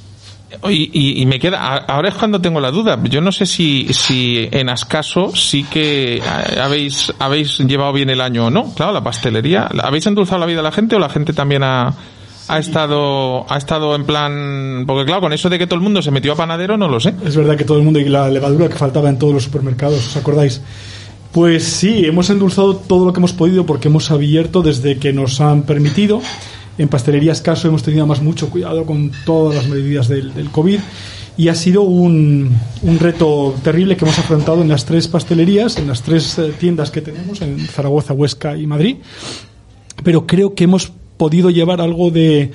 y, 0.68 0.90
y- 0.92 1.22
y 1.22 1.26
me 1.26 1.38
queda, 1.38 1.58
ahora 1.76 2.08
es 2.08 2.14
cuando 2.14 2.40
tengo 2.40 2.60
la 2.60 2.70
duda. 2.70 2.98
Yo 3.04 3.20
no 3.20 3.32
sé 3.32 3.46
si, 3.46 3.86
si 3.92 4.48
en 4.50 4.68
Ascaso 4.68 5.34
sí 5.34 5.64
que 5.64 6.16
eh, 6.16 6.22
habéis, 6.60 7.12
habéis 7.18 7.58
llevado 7.60 7.92
bien 7.92 8.10
el 8.10 8.20
año 8.20 8.46
o 8.46 8.50
no. 8.50 8.72
Claro, 8.74 8.92
la 8.92 9.02
pastelería. 9.02 9.68
¿Habéis 9.82 10.06
endulzado 10.06 10.40
la 10.40 10.46
vida 10.46 10.60
a 10.60 10.62
la 10.64 10.72
gente 10.72 10.96
o 10.96 10.98
la 10.98 11.08
gente 11.08 11.32
también 11.32 11.62
ha, 11.62 11.94
ha 12.48 12.58
estado, 12.58 13.46
ha 13.52 13.56
estado 13.58 13.94
en 13.94 14.04
plan, 14.04 14.84
porque 14.86 15.04
claro, 15.06 15.20
con 15.20 15.32
eso 15.32 15.48
de 15.48 15.58
que 15.58 15.66
todo 15.66 15.76
el 15.76 15.82
mundo 15.82 16.02
se 16.02 16.10
metió 16.10 16.32
a 16.32 16.36
panadero, 16.36 16.76
no 16.76 16.88
lo 16.88 16.98
sé. 17.00 17.14
Es 17.24 17.36
verdad 17.36 17.56
que 17.56 17.64
todo 17.64 17.78
el 17.78 17.84
mundo 17.84 18.00
y 18.00 18.08
la 18.08 18.28
levadura 18.28 18.68
que 18.68 18.74
faltaba 18.74 19.08
en 19.08 19.18
todos 19.18 19.32
los 19.34 19.44
supermercados, 19.44 19.98
¿os 20.08 20.16
acordáis? 20.16 20.60
Pues 21.32 21.62
sí, 21.62 22.04
hemos 22.04 22.28
endulzado 22.28 22.74
todo 22.74 23.04
lo 23.06 23.12
que 23.12 23.20
hemos 23.20 23.32
podido 23.32 23.64
porque 23.64 23.86
hemos 23.86 24.10
abierto 24.10 24.62
desde 24.62 24.98
que 24.98 25.12
nos 25.12 25.40
han 25.40 25.62
permitido. 25.62 26.20
En 26.80 26.88
pastelerías 26.88 27.42
caso 27.42 27.68
hemos 27.68 27.82
tenido 27.82 28.06
más 28.06 28.22
mucho 28.22 28.48
cuidado 28.48 28.86
con 28.86 29.12
todas 29.26 29.54
las 29.54 29.68
medidas 29.68 30.08
del, 30.08 30.32
COVID 30.50 30.80
y 31.36 31.48
ha 31.48 31.54
sido 31.54 31.82
un, 31.82 32.56
un, 32.80 32.98
reto 32.98 33.54
terrible 33.62 33.98
que 33.98 34.06
hemos 34.06 34.18
afrontado 34.18 34.62
en 34.62 34.68
las 34.68 34.86
tres 34.86 35.06
pastelerías, 35.06 35.76
en 35.76 35.88
las 35.88 36.00
tres 36.00 36.38
eh, 36.38 36.54
tiendas 36.58 36.90
que 36.90 37.02
tenemos, 37.02 37.42
en 37.42 37.58
Zaragoza, 37.58 38.14
Huesca 38.14 38.56
y 38.56 38.66
Madrid. 38.66 38.96
Pero 40.02 40.26
creo 40.26 40.54
que 40.54 40.64
hemos 40.64 40.90
podido 41.18 41.50
llevar 41.50 41.82
algo 41.82 42.10
de 42.10 42.50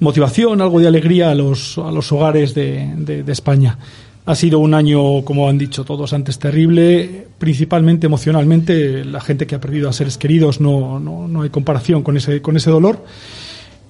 motivación, 0.00 0.62
algo 0.62 0.80
de 0.80 0.88
alegría 0.88 1.30
a 1.30 1.34
los, 1.34 1.76
a 1.76 1.92
los 1.92 2.10
hogares 2.10 2.54
de, 2.54 2.86
de 2.96 3.32
España. 3.32 3.76
Ha 4.24 4.36
sido 4.36 4.60
un 4.60 4.72
año, 4.72 5.24
como 5.24 5.48
han 5.48 5.58
dicho 5.58 5.84
todos 5.84 6.12
antes, 6.12 6.38
terrible, 6.38 7.26
principalmente 7.38 8.06
emocionalmente. 8.06 9.04
La 9.04 9.20
gente 9.20 9.48
que 9.48 9.56
ha 9.56 9.60
perdido 9.60 9.88
a 9.88 9.92
seres 9.92 10.16
queridos 10.16 10.60
no, 10.60 11.00
no, 11.00 11.26
no 11.26 11.42
hay 11.42 11.50
comparación 11.50 12.02
con 12.02 12.16
ese, 12.16 12.40
con 12.40 12.56
ese 12.56 12.70
dolor. 12.70 13.04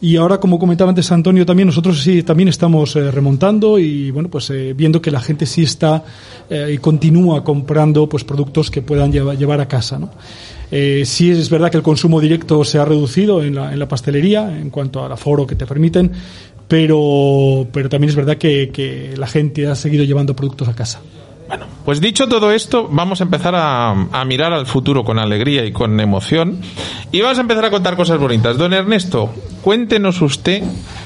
Y 0.03 0.17
ahora, 0.17 0.39
como 0.39 0.59
comentaba 0.59 0.89
antes 0.89 1.13
Antonio, 1.13 1.47
también 1.47 1.69
nosotros 1.69 2.03
sí 2.03 2.25
también 2.25 2.49
estamos 2.49 2.97
eh, 2.97 3.13
remontando 3.13 3.79
y 3.79 4.11
bueno, 4.11 4.29
pues 4.29 4.51
eh, 4.51 4.75
viendo 4.77 5.01
que 5.01 5.13
la 5.13 5.21
gente 5.21 5.47
sí 5.47 5.63
está 5.63 6.03
eh, 6.51 6.73
y 6.75 6.79
continúa 6.79 7.45
comprando 7.45 8.09
pues 8.09 8.25
productos 8.25 8.69
que 8.69 8.83
puedan 8.83 9.13
llevar, 9.13 9.61
a 9.61 9.69
casa, 9.69 10.01
sí 11.05 11.31
es 11.31 11.49
verdad 11.49 11.71
que 11.71 11.77
el 11.77 11.85
consumo 11.85 12.21
directo 12.21 12.65
se 12.65 12.79
ha 12.79 12.85
reducido 12.85 13.45
en 13.45 13.55
la, 13.55 13.73
en 13.73 13.79
la 13.79 13.87
pastelería 13.87 14.59
en 14.59 14.71
cuanto 14.71 15.05
al 15.05 15.13
aforo 15.13 15.47
que 15.47 15.55
te 15.55 15.67
permiten, 15.67 16.11
pero, 16.73 17.67
pero 17.71 17.91
también 17.91 18.09
es 18.09 18.17
verdad 18.17 18.39
que, 18.39 18.71
que 18.73 19.13
la 19.19 19.27
gente 19.27 19.67
ha 19.67 19.75
seguido 19.75 20.05
llevando 20.05 20.35
productos 20.35 20.69
a 20.69 20.75
casa. 20.75 21.03
Bueno, 21.47 21.67
pues 21.85 22.01
dicho 22.01 22.29
todo 22.29 22.51
esto, 22.51 22.89
vamos 22.91 23.21
a 23.21 23.25
empezar 23.25 23.55
a, 23.55 23.91
a, 23.91 24.25
mirar 24.25 24.55
al 24.55 24.65
futuro 24.65 25.05
con 25.05 25.19
alegría 25.19 25.67
y 25.67 25.73
con 25.73 26.01
emoción. 26.01 26.63
Y 27.11 27.21
vamos 27.21 27.37
a 27.37 27.43
empezar 27.43 27.67
a 27.67 27.71
contar 27.71 27.95
cosas 27.95 28.19
bonitas. 28.19 28.57
Don 28.57 28.73
Ernesto, 28.73 29.29
cuéntenos 29.61 30.23
usted 30.23 30.63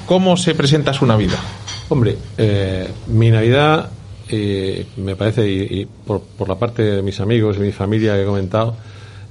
cómo 0.06 0.36
se 0.36 0.54
presenta 0.54 0.92
su 0.92 1.04
Navidad. 1.04 1.40
Hombre, 1.88 2.16
eh, 2.38 2.88
mi 3.08 3.30
Navidad, 3.30 3.90
eh, 4.28 4.86
me 4.98 5.16
parece, 5.16 5.50
y, 5.50 5.80
y 5.80 5.86
por, 5.86 6.20
por, 6.20 6.48
la 6.48 6.54
parte 6.54 6.82
de 6.82 7.02
mis 7.02 7.18
amigos 7.18 7.56
y 7.56 7.60
mi 7.62 7.72
familia 7.72 8.14
que 8.14 8.22
he 8.22 8.26
comentado, 8.26 8.76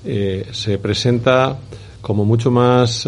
eh, 0.04 0.50
se 0.52 0.80
presenta 0.80 1.60
como 2.02 2.26
mucho 2.26 2.52
más 2.52 3.08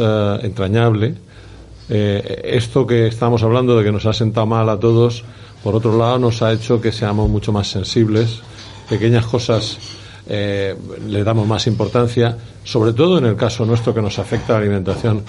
eh, 1.89 2.41
esto 2.46 2.86
que 2.86 3.08
estamos 3.08 3.44
hablando 3.44 3.77
de 3.77 3.84
que 3.84 3.91
nos 3.91 4.06
ha 4.06 4.13
sentado 4.13 4.46
mal 4.46 4.70
a 4.70 4.79
todos, 4.79 5.24
por 5.63 5.75
otro 5.75 5.98
lado, 5.98 6.20
nos 6.20 6.41
ha 6.41 6.51
hecho 6.51 6.82
que 6.82 6.91
seamos 6.91 7.29
mucho 7.29 7.51
más 7.51 7.70
sensibles, 7.70 8.41
pequeñas 8.89 9.25
cosas 9.25 9.77
eh, 10.27 10.75
le 11.08 11.24
damos 11.24 11.48
más 11.48 11.67
importancia, 11.67 12.38
sobre 12.63 12.94
todo 12.94 13.17
en 13.17 13.25
el 13.25 13.36
caso 13.36 13.65
nuestro 13.65 13.94
que 13.94 14.01
nos 14.01 14.20
afecta 14.20 14.53
a 14.53 14.60
la 14.60 14.65
alimentación 14.65 15.24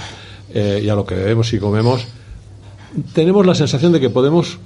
eh, 0.53 0.81
y 0.85 0.89
a 0.89 0.95
lo 0.95 1.07
que 1.07 1.15
bebemos 1.15 1.53
y 1.53 1.59
comemos, 1.59 2.07
tenemos 3.13 3.47
la 3.47 3.55
sensación 3.55 3.93
de 3.93 4.01
que 4.01 4.11
podemos 4.11 4.59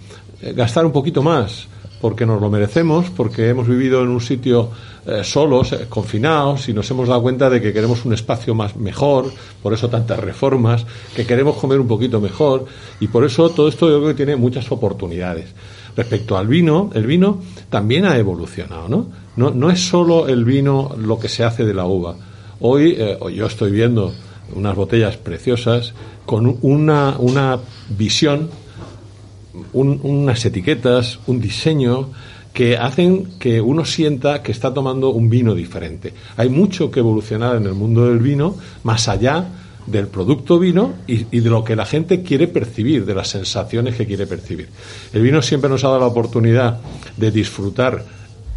gastar 0.55 0.87
un 0.87 0.93
poquito 0.93 1.23
más 1.23 1.69
porque 2.03 2.27
nos 2.27 2.41
lo 2.41 2.51
merecemos, 2.51 3.11
porque 3.17 3.49
hemos 3.49 3.69
vivido 3.69 4.03
en 4.03 4.09
un 4.09 4.21
sitio 4.21 4.71
eh, 5.07 5.23
solos, 5.23 5.73
eh, 5.73 5.87
confinados, 5.89 6.69
y 6.69 6.75
nos 6.75 6.91
hemos 6.91 7.07
dado 7.07 7.23
cuenta 7.23 7.49
de 7.49 7.63
que 7.63 7.73
queremos 7.73 8.05
un 8.05 8.13
espacio 8.13 8.57
más 8.57 8.75
mejor, 8.77 9.31
por 9.63 9.73
eso 9.73 9.89
tantas 9.89 10.19
reformas, 10.19 10.85
que 11.15 11.25
queremos 11.25 11.57
comer 11.57 11.79
un 11.79 11.87
poquito 11.87 12.21
mejor, 12.21 12.67
y 12.99 13.07
por 13.07 13.25
eso 13.25 13.49
todo 13.51 13.69
esto 13.69 13.89
yo 13.89 13.99
creo 13.99 14.09
que 14.09 14.17
tiene 14.17 14.35
muchas 14.35 14.71
oportunidades. 14.73 15.55
Respecto 15.97 16.37
al 16.37 16.49
vino, 16.49 16.91
el 16.93 17.07
vino 17.07 17.41
también 17.71 18.05
ha 18.05 18.17
evolucionado, 18.17 18.89
¿no? 18.89 19.07
No, 19.37 19.51
no 19.51 19.71
es 19.71 19.81
solo 19.81 20.27
el 20.27 20.45
vino 20.45 20.97
lo 20.99 21.21
que 21.21 21.29
se 21.29 21.45
hace 21.45 21.65
de 21.65 21.73
la 21.73 21.87
uva. 21.87 22.17
Hoy 22.59 22.97
eh, 22.99 23.17
yo 23.33 23.47
estoy 23.47 23.71
viendo 23.71 24.13
unas 24.57 24.75
botellas 24.75 25.17
preciosas 25.19 25.95
con 26.27 26.59
una, 26.63 27.15
una 27.19 27.61
visión 27.91 28.51
un, 29.73 30.01
unas 30.03 30.45
etiquetas, 30.45 31.19
un 31.27 31.41
diseño 31.41 32.11
que 32.53 32.77
hacen 32.77 33.39
que 33.39 33.61
uno 33.61 33.85
sienta 33.85 34.43
que 34.43 34.53
está 34.53 34.73
tomando 34.75 35.11
un 35.11 35.31
vino 35.31 35.55
diferente. 35.55 36.13
Hay 36.37 36.49
mucho 36.49 36.91
que 36.91 37.01
evolucionar 37.01 37.57
en 37.57 37.67
el 37.67 37.75
mundo 37.75 38.09
del 38.09 38.19
vino, 38.19 38.57
más 38.85 39.09
allá 39.09 39.47
del 39.87 40.07
producto 40.07 40.59
vino 40.59 40.93
y, 41.07 41.27
y, 41.37 41.41
de 41.41 41.51
lo 41.51 41.65
que 41.65 41.75
la 41.75 41.87
gente 41.87 42.23
quiere 42.23 42.47
percibir, 42.49 43.05
de 43.05 43.15
las 43.15 43.29
sensaciones 43.29 43.97
que 43.97 44.07
quiere 44.07 44.27
percibir. 44.27 44.69
El 45.13 45.23
vino 45.23 45.43
siempre 45.43 45.69
nos 45.69 45.83
ha 45.85 45.89
dado 45.89 46.01
la 46.01 46.07
oportunidad 46.07 46.81
de 47.17 47.31
disfrutar, 47.31 48.05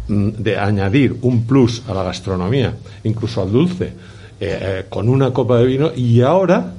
mm, 0.08 0.28
de 0.38 0.56
añadir 0.56 1.16
un 1.22 1.44
plus 1.44 1.82
a 1.88 1.94
la 1.94 2.04
gastronomía, 2.04 2.76
incluso 3.02 3.42
al 3.42 3.50
dulce, 3.50 3.86
eh, 3.86 4.58
eh, 4.60 4.84
con 4.88 5.08
una 5.08 5.32
copa 5.32 5.58
de 5.58 5.66
vino 5.66 5.92
y 5.96 6.20
ahora 6.20 6.74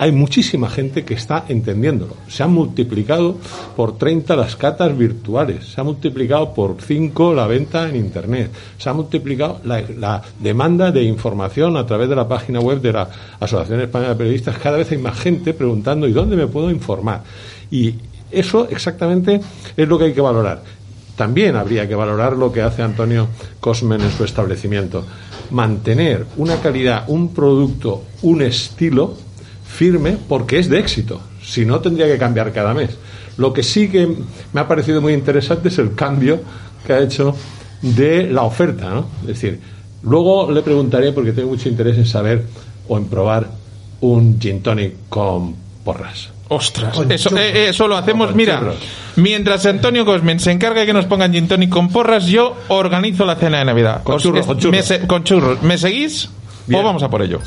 hay 0.00 0.12
muchísima 0.12 0.70
gente 0.70 1.04
que 1.04 1.12
está 1.12 1.44
entendiéndolo. 1.46 2.16
Se 2.26 2.42
han 2.42 2.52
multiplicado 2.52 3.36
por 3.76 3.98
30 3.98 4.34
las 4.34 4.56
catas 4.56 4.96
virtuales, 4.96 5.66
se 5.66 5.78
ha 5.78 5.84
multiplicado 5.84 6.54
por 6.54 6.76
5 6.80 7.34
la 7.34 7.46
venta 7.46 7.86
en 7.86 7.96
Internet, 7.96 8.50
se 8.78 8.88
ha 8.88 8.94
multiplicado 8.94 9.60
la, 9.64 9.82
la, 9.98 10.22
demanda 10.38 10.90
de 10.90 11.02
información 11.02 11.76
a 11.76 11.84
través 11.84 12.08
de 12.08 12.16
la 12.16 12.26
página 12.26 12.60
web 12.60 12.80
de 12.80 12.94
la 12.94 13.10
Asociación 13.40 13.82
Española 13.82 14.14
de 14.14 14.16
Periodistas. 14.16 14.56
Cada 14.56 14.78
vez 14.78 14.90
hay 14.90 14.96
más 14.96 15.18
gente 15.20 15.52
preguntando 15.52 16.08
¿y 16.08 16.12
dónde 16.12 16.34
me 16.34 16.46
puedo 16.46 16.70
informar? 16.70 17.22
Y 17.70 17.96
eso 18.30 18.68
exactamente 18.70 19.42
es 19.76 19.86
lo 19.86 19.98
que 19.98 20.04
hay 20.06 20.12
que 20.14 20.22
valorar. 20.22 20.62
También 21.14 21.56
habría 21.56 21.86
que 21.86 21.94
valorar 21.94 22.38
lo 22.38 22.50
que 22.50 22.62
hace 22.62 22.80
Antonio 22.80 23.28
Cosmen 23.60 24.00
en 24.00 24.10
su 24.10 24.24
establecimiento. 24.24 25.04
Mantener 25.50 26.24
una 26.38 26.56
calidad, 26.56 27.04
un 27.08 27.34
producto, 27.34 28.04
un 28.22 28.40
estilo 28.40 29.28
firme 29.70 30.18
porque 30.28 30.58
es 30.58 30.68
de 30.68 30.78
éxito. 30.78 31.20
Si 31.42 31.64
no, 31.64 31.80
tendría 31.80 32.06
que 32.06 32.18
cambiar 32.18 32.52
cada 32.52 32.74
mes. 32.74 32.96
Lo 33.36 33.52
que 33.52 33.62
sí 33.62 33.88
que 33.88 34.06
me 34.52 34.60
ha 34.60 34.68
parecido 34.68 35.00
muy 35.00 35.14
interesante 35.14 35.68
es 35.68 35.78
el 35.78 35.94
cambio 35.94 36.40
que 36.86 36.92
ha 36.92 37.00
hecho 37.00 37.34
de 37.80 38.28
la 38.30 38.42
oferta. 38.42 38.90
¿no? 38.90 39.06
Es 39.22 39.28
decir, 39.28 39.60
luego 40.02 40.50
le 40.50 40.62
preguntaré, 40.62 41.12
porque 41.12 41.32
tengo 41.32 41.48
mucho 41.48 41.68
interés 41.68 41.96
en 41.96 42.06
saber 42.06 42.44
o 42.88 42.98
en 42.98 43.06
probar 43.06 43.48
un 44.00 44.38
gin 44.40 44.62
tonic 44.62 44.94
con 45.08 45.54
porras. 45.84 46.30
Ostras, 46.48 46.98
eso, 47.08 47.36
eh, 47.38 47.68
eso, 47.68 47.86
lo 47.86 47.96
hacemos. 47.96 48.34
Mira, 48.34 48.60
mientras 49.14 49.64
Antonio 49.66 50.04
Cosmen 50.04 50.40
se 50.40 50.50
encarga 50.50 50.80
de 50.80 50.86
que 50.86 50.92
nos 50.92 51.06
pongan 51.06 51.32
gin 51.32 51.46
tonic 51.46 51.70
con 51.70 51.90
porras, 51.90 52.26
yo 52.26 52.56
organizo 52.68 53.24
la 53.24 53.36
cena 53.36 53.60
de 53.60 53.66
Navidad. 53.66 54.02
Con 54.02 54.18
churros, 54.18 54.46
con 54.46 54.58
churros. 54.58 54.76
Me, 54.76 54.82
se, 54.82 55.06
con 55.06 55.22
churros. 55.22 55.62
¿Me 55.62 55.78
seguís? 55.78 56.28
Bien. 56.66 56.80
¿O 56.80 56.84
vamos 56.84 57.04
a 57.04 57.08
por 57.08 57.22
ello? 57.22 57.40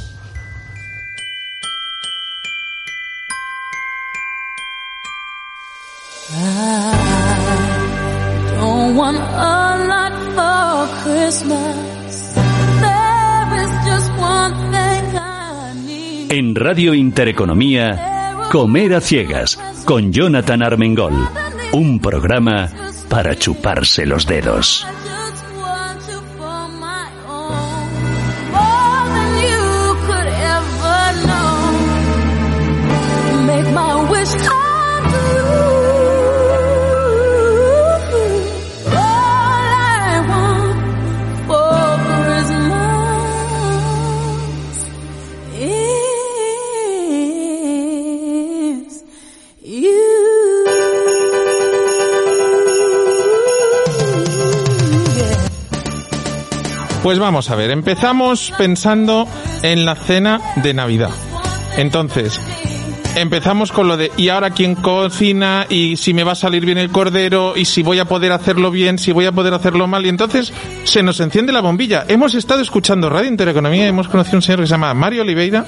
En 16.35 16.55
Radio 16.55 16.95
Intereconomía, 16.95 18.47
Comer 18.51 18.95
a 18.95 19.01
Ciegas, 19.01 19.59
con 19.85 20.11
Jonathan 20.11 20.63
Armengol. 20.63 21.13
Un 21.73 21.99
programa 21.99 22.71
para 23.07 23.35
chuparse 23.35 24.07
los 24.07 24.25
dedos. 24.25 24.83
Pues 57.03 57.19
vamos 57.19 57.49
a 57.49 57.55
ver, 57.55 57.69
empezamos 57.69 58.53
pensando 58.57 59.27
en 59.61 59.83
la 59.83 59.93
cena 59.93 60.39
de 60.55 60.73
Navidad. 60.73 61.09
Entonces, 61.75 62.39
empezamos 63.15 63.73
con 63.73 63.89
lo 63.89 63.97
de 63.97 64.09
¿y 64.15 64.29
ahora 64.29 64.51
quién 64.51 64.75
cocina? 64.75 65.67
¿Y 65.67 65.97
si 65.97 66.13
me 66.13 66.23
va 66.23 66.31
a 66.31 66.35
salir 66.35 66.65
bien 66.65 66.77
el 66.77 66.91
cordero? 66.91 67.57
¿Y 67.57 67.65
si 67.65 67.83
voy 67.83 67.99
a 67.99 68.05
poder 68.05 68.31
hacerlo 68.31 68.71
bien? 68.71 68.97
¿Si 68.97 69.11
voy 69.11 69.25
a 69.25 69.33
poder 69.33 69.53
hacerlo 69.53 69.85
mal? 69.85 70.05
Y 70.05 70.09
entonces 70.09 70.53
se 70.85 71.03
nos 71.03 71.19
enciende 71.19 71.51
la 71.51 71.59
bombilla. 71.59 72.05
Hemos 72.07 72.35
estado 72.35 72.61
escuchando 72.61 73.09
Radio 73.09 73.27
Intereconomía 73.27 73.85
hemos 73.85 74.07
conocido 74.07 74.37
a 74.37 74.39
un 74.39 74.41
señor 74.41 74.61
que 74.61 74.67
se 74.67 74.71
llama 74.71 74.93
Mario 74.93 75.23
Oliveira. 75.23 75.65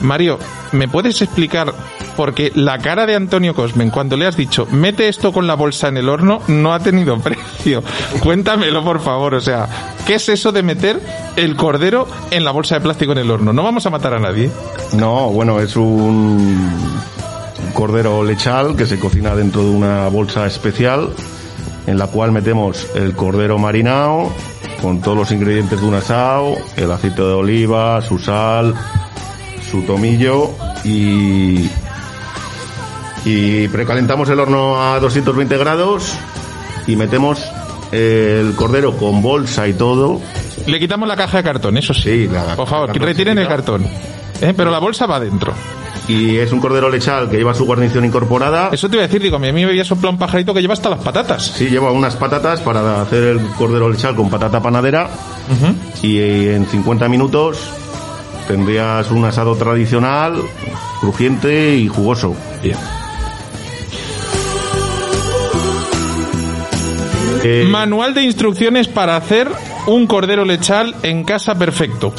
Mario, 0.00 0.38
¿me 0.72 0.88
puedes 0.88 1.20
explicar? 1.22 1.72
Porque 2.16 2.52
la 2.54 2.78
cara 2.78 3.06
de 3.06 3.14
Antonio 3.14 3.54
Cosmen, 3.54 3.90
cuando 3.90 4.16
le 4.16 4.26
has 4.26 4.36
dicho, 4.36 4.66
mete 4.70 5.08
esto 5.08 5.32
con 5.32 5.46
la 5.46 5.54
bolsa 5.54 5.88
en 5.88 5.96
el 5.96 6.08
horno, 6.08 6.40
no 6.48 6.72
ha 6.72 6.80
tenido 6.80 7.18
precio. 7.22 7.82
Cuéntamelo, 8.20 8.82
por 8.84 9.00
favor. 9.00 9.34
O 9.34 9.40
sea, 9.40 9.68
¿qué 10.06 10.14
es 10.14 10.28
eso 10.28 10.52
de 10.52 10.62
meter 10.62 11.00
el 11.36 11.56
cordero 11.56 12.06
en 12.30 12.44
la 12.44 12.50
bolsa 12.50 12.76
de 12.76 12.80
plástico 12.82 13.12
en 13.12 13.18
el 13.18 13.30
horno? 13.30 13.52
No 13.52 13.62
vamos 13.62 13.86
a 13.86 13.90
matar 13.90 14.14
a 14.14 14.18
nadie. 14.18 14.50
No, 14.92 15.28
bueno, 15.30 15.60
es 15.60 15.76
un 15.76 16.68
cordero 17.72 18.24
lechal 18.24 18.76
que 18.76 18.86
se 18.86 18.98
cocina 18.98 19.34
dentro 19.34 19.62
de 19.62 19.70
una 19.70 20.08
bolsa 20.08 20.46
especial 20.46 21.10
en 21.86 21.98
la 21.98 22.06
cual 22.06 22.32
metemos 22.32 22.86
el 22.94 23.14
cordero 23.14 23.58
marinado 23.58 24.30
con 24.80 25.00
todos 25.00 25.16
los 25.16 25.32
ingredientes 25.32 25.80
de 25.80 25.86
un 25.86 25.94
asado, 25.94 26.54
el 26.76 26.90
aceite 26.90 27.22
de 27.22 27.32
oliva, 27.32 28.00
su 28.02 28.18
sal, 28.18 28.74
su 29.70 29.82
tomillo 29.82 30.50
y 30.84 31.68
y 33.24 33.68
precalentamos 33.68 34.28
el 34.30 34.40
horno 34.40 34.80
a 34.82 34.98
220 34.98 35.56
grados 35.58 36.14
y 36.86 36.96
metemos 36.96 37.38
el 37.92 38.54
cordero 38.56 38.96
con 38.96 39.20
bolsa 39.20 39.68
y 39.68 39.74
todo. 39.74 40.20
Le 40.66 40.78
quitamos 40.78 41.06
la 41.08 41.16
caja 41.16 41.38
de 41.38 41.44
cartón, 41.44 41.76
eso 41.76 41.92
sí. 41.92 42.02
Sí, 42.02 42.28
la- 42.28 42.56
Por 42.56 42.66
favor, 42.68 42.92
que 42.92 42.98
retiren 42.98 43.38
el 43.38 43.46
cartón. 43.48 43.84
¿Eh? 44.40 44.54
Pero 44.56 44.70
la 44.70 44.78
bolsa 44.78 45.06
va 45.06 45.20
dentro. 45.20 45.52
Y 46.08 46.38
es 46.38 46.50
un 46.50 46.60
cordero 46.60 46.88
lechal 46.88 47.28
que 47.28 47.36
lleva 47.36 47.52
su 47.54 47.66
guarnición 47.66 48.04
incorporada. 48.06 48.70
Eso 48.72 48.88
te 48.88 48.96
iba 48.96 49.04
a 49.04 49.06
decir, 49.06 49.22
digo, 49.22 49.36
a 49.36 49.38
mí 49.38 49.52
me 49.52 49.64
había 49.64 49.84
soplado 49.84 50.12
un 50.12 50.18
pajarito 50.18 50.54
que 50.54 50.60
lleva 50.62 50.72
hasta 50.72 50.88
las 50.88 51.00
patatas. 51.00 51.44
Sí, 51.56 51.68
lleva 51.68 51.92
unas 51.92 52.16
patatas 52.16 52.60
para 52.60 53.02
hacer 53.02 53.22
el 53.24 53.40
cordero 53.58 53.88
lechal 53.90 54.16
con 54.16 54.30
patata 54.30 54.60
panadera. 54.62 55.10
Y 56.02 56.18
en 56.18 56.66
50 56.66 57.06
minutos 57.08 57.58
tendrías 58.50 59.10
un 59.12 59.24
asado 59.24 59.54
tradicional, 59.54 60.42
crujiente 61.00 61.76
y 61.76 61.86
jugoso. 61.86 62.34
Bien. 62.60 62.76
Eh, 67.44 67.64
Manual 67.70 68.12
de 68.12 68.22
instrucciones 68.22 68.88
para 68.88 69.14
hacer 69.14 69.48
un 69.86 70.08
cordero 70.08 70.44
lechal 70.44 70.96
en 71.04 71.22
casa 71.22 71.54
perfecto. 71.54 72.12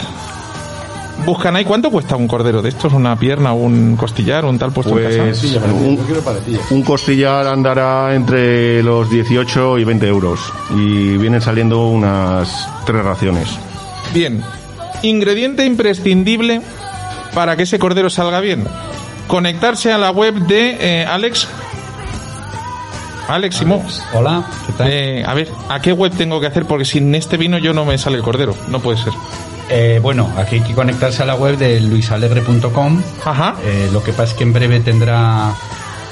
Buscan 1.24 1.56
ahí 1.56 1.64
cuánto 1.64 1.90
cuesta 1.90 2.16
un 2.16 2.28
cordero 2.28 2.60
de 2.60 2.68
estos, 2.68 2.92
una 2.92 3.18
pierna, 3.18 3.54
un 3.54 3.96
costillar, 3.96 4.44
un 4.44 4.58
tal 4.58 4.72
puesto 4.72 4.98
en 4.98 5.04
pues 5.04 5.40
casa. 5.40 5.72
un, 5.72 5.98
un 6.70 6.82
costillar 6.82 7.46
andará 7.46 8.14
entre 8.14 8.82
los 8.82 9.08
18 9.08 9.78
y 9.78 9.84
20 9.84 10.06
euros. 10.06 10.52
Y 10.76 11.16
vienen 11.16 11.40
saliendo 11.40 11.86
unas 11.86 12.68
tres 12.84 13.02
raciones. 13.02 13.48
Bien. 14.12 14.42
Ingrediente 15.02 15.64
imprescindible 15.64 16.60
para 17.34 17.56
que 17.56 17.62
ese 17.62 17.78
cordero 17.78 18.10
salga 18.10 18.40
bien. 18.40 18.66
Conectarse 19.26 19.92
a 19.92 19.98
la 19.98 20.10
web 20.10 20.34
de 20.34 20.76
eh, 20.78 21.06
Alex. 21.06 21.48
Alex 23.28 23.56
Simó. 23.56 23.82
Hola, 24.12 24.44
¿qué 24.66 24.72
tal? 24.74 24.88
Eh, 24.90 25.24
a 25.26 25.32
ver, 25.32 25.48
¿a 25.70 25.80
qué 25.80 25.92
web 25.92 26.12
tengo 26.14 26.40
que 26.40 26.46
hacer? 26.46 26.66
Porque 26.66 26.84
sin 26.84 27.14
este 27.14 27.38
vino 27.38 27.56
yo 27.56 27.72
no 27.72 27.86
me 27.86 27.96
sale 27.96 28.16
el 28.16 28.22
cordero. 28.22 28.54
No 28.68 28.80
puede 28.80 28.98
ser. 28.98 29.14
Eh, 29.70 29.98
bueno, 30.02 30.30
aquí 30.36 30.56
hay 30.56 30.62
que 30.62 30.74
conectarse 30.74 31.22
a 31.22 31.26
la 31.26 31.34
web 31.34 31.56
de 31.56 31.80
luisalegre.com. 31.80 33.02
Eh, 33.64 33.88
lo 33.92 34.02
que 34.02 34.12
pasa 34.12 34.32
es 34.32 34.34
que 34.34 34.44
en 34.44 34.52
breve 34.52 34.80
tendrá 34.80 35.54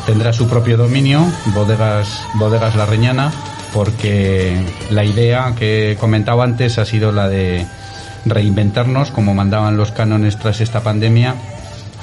tendrá 0.07 0.33
su 0.33 0.49
propio 0.49 0.77
dominio, 0.77 1.25
bodegas 1.55 2.25
bodegas 2.35 2.75
La 2.75 2.87
Reñana, 2.87 3.31
porque 3.73 4.61
la 4.91 5.05
idea 5.05 5.55
que 5.57 5.93
he 5.93 5.97
comentado 5.97 6.43
antes 6.43 6.79
ha 6.79 6.85
sido 6.85 7.13
la 7.13 7.29
de 7.29 7.67
reinventarnos 8.25 9.11
como 9.11 9.35
mandaban 9.35 9.77
los 9.77 9.93
cánones 9.93 10.39
tras 10.39 10.61
esta 10.61 10.81
pandemia 10.81 11.35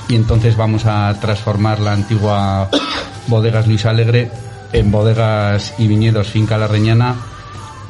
y 0.08 0.16
entonces 0.16 0.58
vamos 0.58 0.86
a 0.86 1.16
transformar 1.22 1.80
la 1.80 1.94
antigua 1.94 2.70
bodegas 3.28 3.68
Luis 3.68 3.86
Alegre 3.86 4.30
en 4.74 4.92
bodegas 4.92 5.74
y 5.78 5.88
viñedos 5.88 6.28
Finca 6.28 6.58
La 6.58 6.68
Reñana 6.68 7.16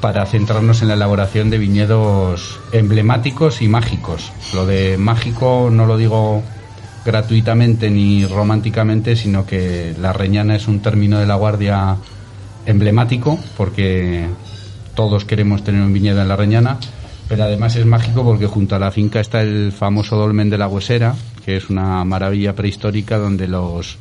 para 0.02 0.26
centrarnos 0.26 0.82
en 0.82 0.88
la 0.88 0.94
elaboración 0.94 1.50
de 1.50 1.58
viñedos 1.58 2.60
emblemáticos 2.72 3.62
y 3.62 3.68
mágicos. 3.68 4.32
Lo 4.54 4.66
de 4.66 4.98
mágico 4.98 5.70
no 5.72 5.86
lo 5.86 5.98
digo 5.98 6.44
gratuitamente 7.06 7.90
ni 7.90 8.26
románticamente, 8.26 9.16
sino 9.16 9.46
que 9.46 9.94
la 10.00 10.14
reñana 10.14 10.56
es 10.56 10.68
un 10.68 10.80
término 10.80 11.20
de 11.20 11.26
la 11.26 11.36
guardia 11.36 11.98
emblemático 12.66 13.40
porque 13.58 14.28
todos 14.96 15.26
queremos 15.26 15.64
tener 15.64 15.82
un 15.82 15.94
viñedo 15.94 16.22
en 16.22 16.28
la 16.28 16.36
reñana, 16.36 16.78
pero 17.28 17.44
además 17.44 17.76
es 17.76 17.86
mágico 17.86 18.24
porque 18.24 18.48
junto 18.48 18.76
a 18.76 18.80
la 18.80 18.92
finca 18.92 19.20
está 19.20 19.42
el 19.42 19.72
famoso 19.72 20.18
dolmen 20.18 20.50
de 20.50 20.58
la 20.58 20.68
Huesera, 20.68 21.16
que 21.46 21.58
es 21.58 21.70
una 21.70 22.04
maravilla 22.06 22.56
prehistórica 22.56 23.18
donde 23.18 23.48
los 23.48 23.98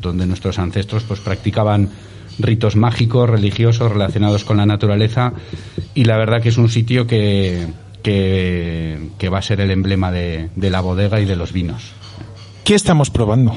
donde 0.00 0.26
nuestros 0.26 0.58
ancestros 0.58 1.04
pues 1.04 1.20
practicaban 1.20 1.88
ritos 2.38 2.76
mágicos, 2.76 3.28
religiosos 3.28 3.92
relacionados 3.92 4.44
con 4.44 4.56
la 4.56 4.66
naturaleza 4.66 5.32
y 5.94 6.04
la 6.04 6.16
verdad 6.16 6.42
que 6.42 6.50
es 6.50 6.58
un 6.58 6.68
sitio 6.68 7.06
que, 7.06 7.66
que, 8.02 9.10
que 9.18 9.28
va 9.28 9.38
a 9.38 9.42
ser 9.42 9.60
el 9.60 9.70
emblema 9.70 10.12
de, 10.12 10.50
de 10.54 10.70
la 10.70 10.80
bodega 10.80 11.20
y 11.20 11.24
de 11.24 11.36
los 11.36 11.52
vinos. 11.52 11.92
¿Qué 12.64 12.74
estamos 12.74 13.10
probando? 13.10 13.54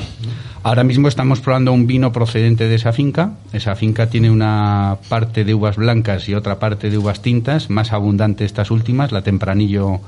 Ahora 0.61 0.83
mismo 0.83 1.07
estamos 1.07 1.39
probando 1.39 1.73
un 1.73 1.87
vino 1.87 2.11
procedente 2.11 2.67
de 2.67 2.75
esa 2.75 2.93
finca. 2.93 3.31
Esa 3.53 3.75
finca 3.75 4.09
tiene 4.09 4.29
una 4.29 4.97
parte 5.07 5.43
de 5.43 5.53
uvas 5.55 5.77
blancas 5.77 6.29
y 6.29 6.35
otra 6.35 6.59
parte 6.59 6.91
de 6.91 6.97
uvas 6.97 7.21
tintas, 7.21 7.69
más 7.69 7.91
abundante 7.91 8.45
estas 8.45 8.69
últimas, 8.69 9.11
la 9.11 9.23
tempranillo, 9.23 9.99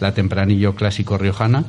la 0.00 0.12
tempranillo 0.12 0.74
clásico 0.74 1.16
riojana. 1.16 1.64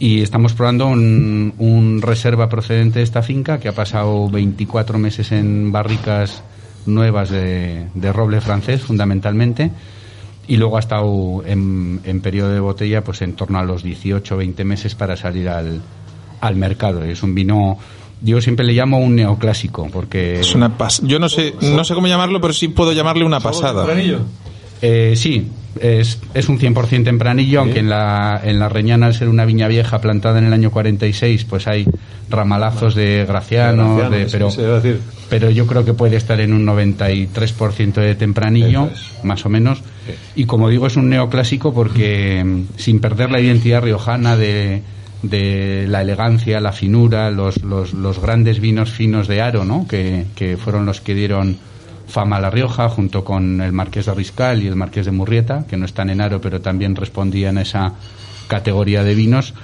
Y 0.00 0.22
estamos 0.22 0.54
probando 0.54 0.86
un, 0.86 1.52
un 1.58 2.00
reserva 2.00 2.48
procedente 2.48 3.00
de 3.00 3.04
esta 3.04 3.22
finca 3.22 3.60
que 3.60 3.68
ha 3.68 3.74
pasado 3.74 4.30
24 4.30 4.98
meses 4.98 5.30
en 5.30 5.70
barricas 5.72 6.42
nuevas 6.86 7.28
de, 7.28 7.86
de 7.94 8.12
roble 8.12 8.40
francés, 8.40 8.80
fundamentalmente. 8.80 9.70
Y 10.48 10.56
luego 10.56 10.78
ha 10.78 10.80
estado 10.80 11.42
en, 11.44 12.00
en 12.04 12.22
periodo 12.22 12.50
de 12.50 12.60
botella 12.60 13.04
pues 13.04 13.20
en 13.20 13.34
torno 13.34 13.58
a 13.58 13.62
los 13.62 13.82
18 13.82 14.34
o 14.34 14.38
20 14.38 14.64
meses 14.64 14.94
para 14.94 15.16
salir 15.16 15.50
al, 15.50 15.82
al 16.40 16.56
mercado. 16.56 17.04
Es 17.04 17.22
un 17.22 17.34
vino, 17.34 17.76
yo 18.22 18.40
siempre 18.40 18.64
le 18.64 18.72
llamo 18.72 18.98
un 19.00 19.16
neoclásico, 19.16 19.88
porque... 19.92 20.40
Es 20.40 20.54
una 20.54 20.78
pas 20.78 21.02
Yo 21.04 21.18
no 21.18 21.28
sé, 21.28 21.54
no 21.60 21.84
sé 21.84 21.94
cómo 21.94 22.06
llamarlo, 22.06 22.40
pero 22.40 22.54
sí 22.54 22.68
puedo 22.68 22.92
llamarle 22.92 23.24
una 23.24 23.40
pasada. 23.40 23.84
Eh, 24.82 25.14
sí, 25.16 25.48
es, 25.78 26.18
es 26.34 26.48
un 26.48 26.58
100% 26.58 27.04
tempranillo, 27.04 27.60
aunque 27.60 27.80
en 27.80 27.90
la, 27.90 28.40
en 28.42 28.58
la 28.58 28.68
Reñana, 28.68 29.06
al 29.06 29.14
ser 29.14 29.28
una 29.28 29.44
viña 29.44 29.68
vieja 29.68 30.00
plantada 30.00 30.38
en 30.38 30.46
el 30.46 30.52
año 30.52 30.70
46, 30.70 31.44
pues 31.44 31.66
hay 31.66 31.86
ramalazos 32.28 32.94
de 32.94 33.24
Graciano, 33.26 34.10
de, 34.10 34.26
pero, 34.30 34.50
decir. 34.50 35.00
pero 35.28 35.50
yo 35.50 35.66
creo 35.66 35.84
que 35.84 35.94
puede 35.94 36.16
estar 36.16 36.40
en 36.40 36.52
un 36.52 36.66
93% 36.66 37.94
de 37.94 38.14
tempranillo, 38.14 38.90
más 39.22 39.44
o 39.44 39.48
menos. 39.48 39.82
Y 40.34 40.46
como 40.46 40.68
digo, 40.68 40.86
es 40.86 40.96
un 40.96 41.08
neoclásico 41.08 41.72
porque 41.72 42.42
mm, 42.44 42.76
sin 42.76 43.00
perder 43.00 43.30
la 43.30 43.40
identidad 43.40 43.82
riojana 43.82 44.36
de, 44.36 44.82
de 45.22 45.86
la 45.88 46.02
elegancia, 46.02 46.60
la 46.60 46.72
finura, 46.72 47.30
los, 47.30 47.62
los, 47.62 47.92
los 47.92 48.20
grandes 48.20 48.60
vinos 48.60 48.90
finos 48.90 49.28
de 49.28 49.40
Aro, 49.40 49.64
¿no? 49.64 49.86
que, 49.88 50.26
que 50.34 50.56
fueron 50.56 50.86
los 50.86 51.00
que 51.00 51.14
dieron 51.14 51.58
fama 52.10 52.40
La 52.40 52.50
Rioja, 52.50 52.88
junto 52.88 53.24
con 53.24 53.60
el 53.60 53.72
Marqués 53.72 54.06
de 54.06 54.14
Riscal 54.14 54.62
y 54.62 54.66
el 54.66 54.76
Marqués 54.76 55.06
de 55.06 55.12
Murrieta, 55.12 55.64
que 55.68 55.76
no 55.76 55.86
están 55.86 56.10
en 56.10 56.20
Aro, 56.20 56.40
pero 56.40 56.60
también 56.60 56.96
respondían 56.96 57.58
a 57.58 57.62
esa 57.62 57.94
categoría 58.48 59.04
de 59.04 59.14
vinos. 59.14 59.54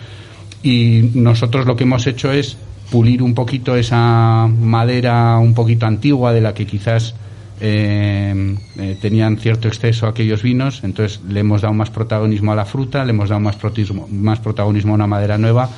Y 0.63 1.11
nosotros 1.15 1.67
lo 1.67 1.77
que 1.77 1.85
hemos 1.85 2.07
hecho 2.07 2.33
es 2.33 2.57
pulir 2.91 3.23
un 3.23 3.35
poquito 3.35 3.77
esa 3.77 4.49
madera 4.49 5.39
un 5.39 5.55
poquito 5.55 5.87
antigua 5.87 6.33
de 6.33 6.41
la 6.41 6.55
que 6.55 6.67
quizás 6.67 7.15
eh, 7.61 8.57
eh, 8.79 8.99
tenían 9.01 9.39
cierto 9.39 9.69
exceso 9.69 10.07
aquellos 10.07 10.43
vinos, 10.43 10.83
entonces 10.85 11.21
le 11.29 11.41
hemos 11.41 11.63
dado 11.63 11.75
más 11.75 11.91
protagonismo 11.91 12.53
a 12.53 12.55
la 12.55 12.65
fruta, 12.65 13.05
le 13.05 13.11
hemos 13.11 13.31
dado 13.31 13.41
más 13.41 13.57
protagonismo 14.41 14.93
a 14.93 14.95
una 14.95 15.07
madera 15.07 15.39
nueva, 15.39 15.71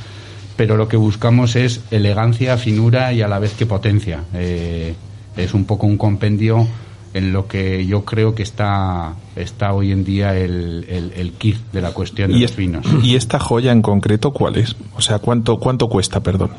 pero 0.57 0.77
lo 0.77 0.89
que 0.89 0.97
buscamos 0.97 1.55
es 1.55 1.83
elegancia, 1.93 2.57
finura 2.57 3.13
y 3.13 3.23
a 3.23 3.29
la 3.29 3.39
vez 3.39 3.55
que 3.55 3.65
potencia. 3.65 4.25
Eh, 4.35 4.95
es 5.37 5.55
un 5.55 5.65
poco 5.65 5.87
un 5.87 5.99
compendio 5.99 6.67
en 7.15 7.33
lo 7.33 7.47
que 7.47 7.87
yo 7.87 8.05
creo 8.05 8.35
que 8.35 8.43
está, 8.43 9.15
está 9.35 9.73
hoy 9.73 9.93
en 9.93 10.05
día 10.05 10.37
el, 10.37 10.85
el, 10.89 11.13
el 11.17 11.33
kit 11.33 11.57
de 11.73 11.81
la 11.81 11.93
cuestión 11.93 12.31
de 12.31 12.39
¿Y, 12.39 12.43
los 12.43 12.57
vinos. 12.57 12.87
¿Y 13.03 13.17
esta 13.17 13.39
joya 13.39 13.73
en 13.73 13.83
concreto 13.83 14.33
cuál 14.33 14.57
es? 14.57 14.77
O 14.97 15.01
sea, 15.01 15.19
¿cuánto, 15.19 15.59
cuánto 15.59 15.89
cuesta, 15.89 16.21
perdón? 16.21 16.51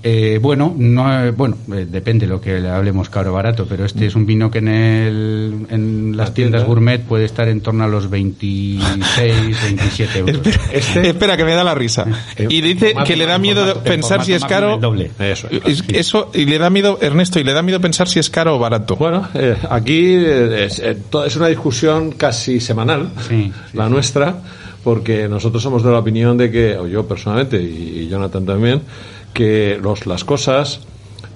Eh, 0.00 0.38
bueno, 0.40 0.74
no, 0.78 1.24
eh, 1.24 1.32
bueno, 1.32 1.56
eh, 1.74 1.84
depende 1.90 2.26
de 2.26 2.30
lo 2.32 2.40
que 2.40 2.60
le 2.60 2.68
hablemos 2.68 3.10
caro 3.10 3.30
o 3.30 3.34
barato, 3.34 3.66
pero 3.68 3.84
este 3.84 4.06
es 4.06 4.14
un 4.14 4.26
vino 4.26 4.48
que 4.48 4.58
en, 4.58 4.68
el, 4.68 5.66
en 5.70 6.16
las 6.16 6.28
La 6.28 6.34
tiendas 6.34 6.60
tienda. 6.62 6.62
gourmet 6.64 7.02
puede 7.02 7.24
estar 7.24 7.48
en 7.48 7.60
torno 7.60 7.82
a 7.82 7.88
los 7.88 8.08
26, 8.08 8.92
27 9.62 10.18
euros. 10.20 10.36
Espera, 10.46 10.62
Este- 10.72 11.08
espera, 11.08 11.36
que 11.36 11.44
me 11.44 11.54
da 11.54 11.64
la 11.64 11.74
risa. 11.74 12.06
Y 12.38 12.60
dice 12.60 12.94
que 13.04 13.16
le 13.16 13.26
da 13.26 13.38
miedo 13.38 13.64
formato- 13.66 13.82
pensar 13.82 14.24
si 14.24 14.32
es 14.34 14.44
caro. 14.44 14.78
doble. 14.78 15.10
Eso 15.18 15.48
es. 15.50 15.80
Es- 15.80 15.84
Eso, 15.88 16.30
y 16.32 16.44
le 16.44 16.58
da 16.58 16.70
miedo, 16.70 16.98
Ernesto, 17.02 17.40
y 17.40 17.44
le 17.44 17.52
da 17.52 17.62
miedo 17.62 17.80
pensar 17.80 18.08
si 18.08 18.18
es 18.18 18.30
caro 18.30 18.56
o 18.56 18.58
barato. 18.58 18.96
Bueno, 18.96 19.28
eh, 19.34 19.56
aquí 19.68 19.98
eh, 20.14 20.66
es, 20.66 20.78
eh, 20.78 20.96
una 21.36 21.48
discusión 21.48 22.12
casi 22.12 22.60
semanal, 22.60 23.10
Sí, 23.28 23.52
sí, 23.72 23.76
la 23.76 23.88
nuestra, 23.88 24.36
porque 24.84 25.28
nosotros 25.28 25.62
somos 25.62 25.82
de 25.82 25.90
la 25.90 25.98
opinión 25.98 26.36
de 26.38 26.50
que, 26.50 26.76
o 26.76 26.86
yo 26.86 27.06
personalmente 27.06 27.60
y, 27.60 28.00
y 28.04 28.08
Jonathan 28.08 28.46
también, 28.46 28.80
que 29.32 29.78
los, 29.82 30.06
las 30.06 30.24
cosas, 30.24 30.80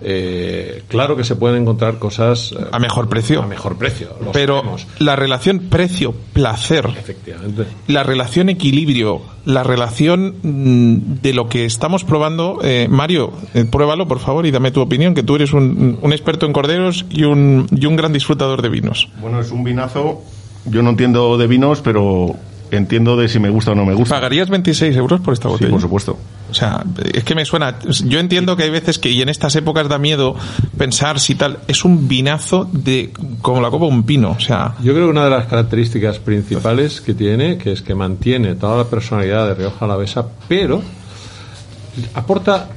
eh, 0.05 0.83
claro 0.89 1.17
que 1.17 1.23
se 1.25 1.37
pueden 1.37 1.63
encontrar 1.63 1.99
cosas 1.99 2.53
eh, 2.53 2.65
A 2.73 2.79
mejor 2.81 3.09
precio. 3.09 3.43
a 3.43 3.47
mejor 3.47 3.77
precio. 3.77 4.09
Pero 4.33 4.57
sabemos, 4.59 4.87
la 4.99 5.15
relación 5.17 5.61
precio-placer, 5.71 6.87
efectivamente. 6.99 7.65
la 7.87 8.03
relación 8.03 8.49
equilibrio, 8.49 9.23
la 9.45 9.63
relación 9.63 10.35
mm, 10.43 11.21
de 11.23 11.33
lo 11.35 11.49
que 11.49 11.65
estamos 11.65 12.05
probando, 12.05 12.59
eh, 12.63 12.89
Mario, 12.91 13.33
eh, 13.55 13.65
pruébalo 13.65 14.09
por 14.09 14.19
favor 14.19 14.45
y 14.47 14.51
dame 14.51 14.71
tu 14.73 14.81
opinión, 14.81 15.15
que 15.15 15.23
tú 15.23 15.37
eres 15.37 15.53
un, 15.53 15.99
un 16.01 16.13
experto 16.13 16.47
en 16.47 16.53
corderos 16.53 17.05
y 17.11 17.25
un, 17.25 17.67
y 17.71 17.87
un 17.87 17.97
gran 17.97 18.13
disfrutador 18.13 18.63
de 18.63 18.69
vinos. 18.69 19.09
Bueno, 19.21 19.41
es 19.41 19.51
un 19.51 19.63
vinazo. 19.65 20.23
Yo 20.65 20.83
no 20.83 20.91
entiendo 20.91 21.37
de 21.39 21.47
vinos, 21.47 21.81
pero 21.83 22.35
entiendo 22.71 23.17
de 23.17 23.29
si 23.29 23.39
me 23.39 23.51
gusta 23.51 23.73
o 23.73 23.75
no 23.75 23.85
me 23.85 23.95
gusta. 23.95 24.15
¿Pagarías 24.15 24.49
26 24.49 24.97
euros 24.97 25.21
por 25.21 25.35
esta 25.35 25.49
Sí, 25.49 25.53
botella? 25.53 25.71
por 25.71 25.81
supuesto. 25.81 26.19
O 26.53 26.55
sea, 26.55 26.85
es 27.15 27.25
que 27.25 27.35
me 27.35 27.47
suena. 27.47 27.79
Yo 28.05 28.19
entiendo 28.19 28.57
que 28.57 28.65
hay 28.65 28.71
veces 28.71 28.99
que, 28.99 29.09
y 29.09 29.23
en 29.23 29.31
estas 29.31 29.57
épocas 29.57 29.89
da 29.89 29.97
miedo 29.97 30.37
pensar 30.77 31.19
si 31.19 31.35
tal. 31.35 31.61
Es 31.67 31.83
un 31.83 32.09
vinazo 32.09 32.69
de. 32.71 33.11
como 33.41 33.63
la 33.63 33.71
copa 33.71 33.87
de 33.87 33.93
un 33.93 34.03
pino. 34.03 34.33
O 34.33 34.41
sea, 34.41 34.75
Yo 34.83 34.93
creo 34.93 35.07
que 35.07 35.13
una 35.13 35.25
de 35.25 35.31
las 35.31 35.47
características 35.47 36.19
principales 36.19 37.01
que 37.01 37.15
tiene, 37.15 37.57
que 37.57 37.73
es 37.73 37.81
que 37.81 37.95
mantiene 37.95 38.55
toda 38.55 38.77
la 38.77 38.85
personalidad 38.85 39.49
de 39.49 39.55
Rioja 39.55 39.87
Alavesa, 39.87 40.27
pero 40.47 40.83
aporta 42.13 42.69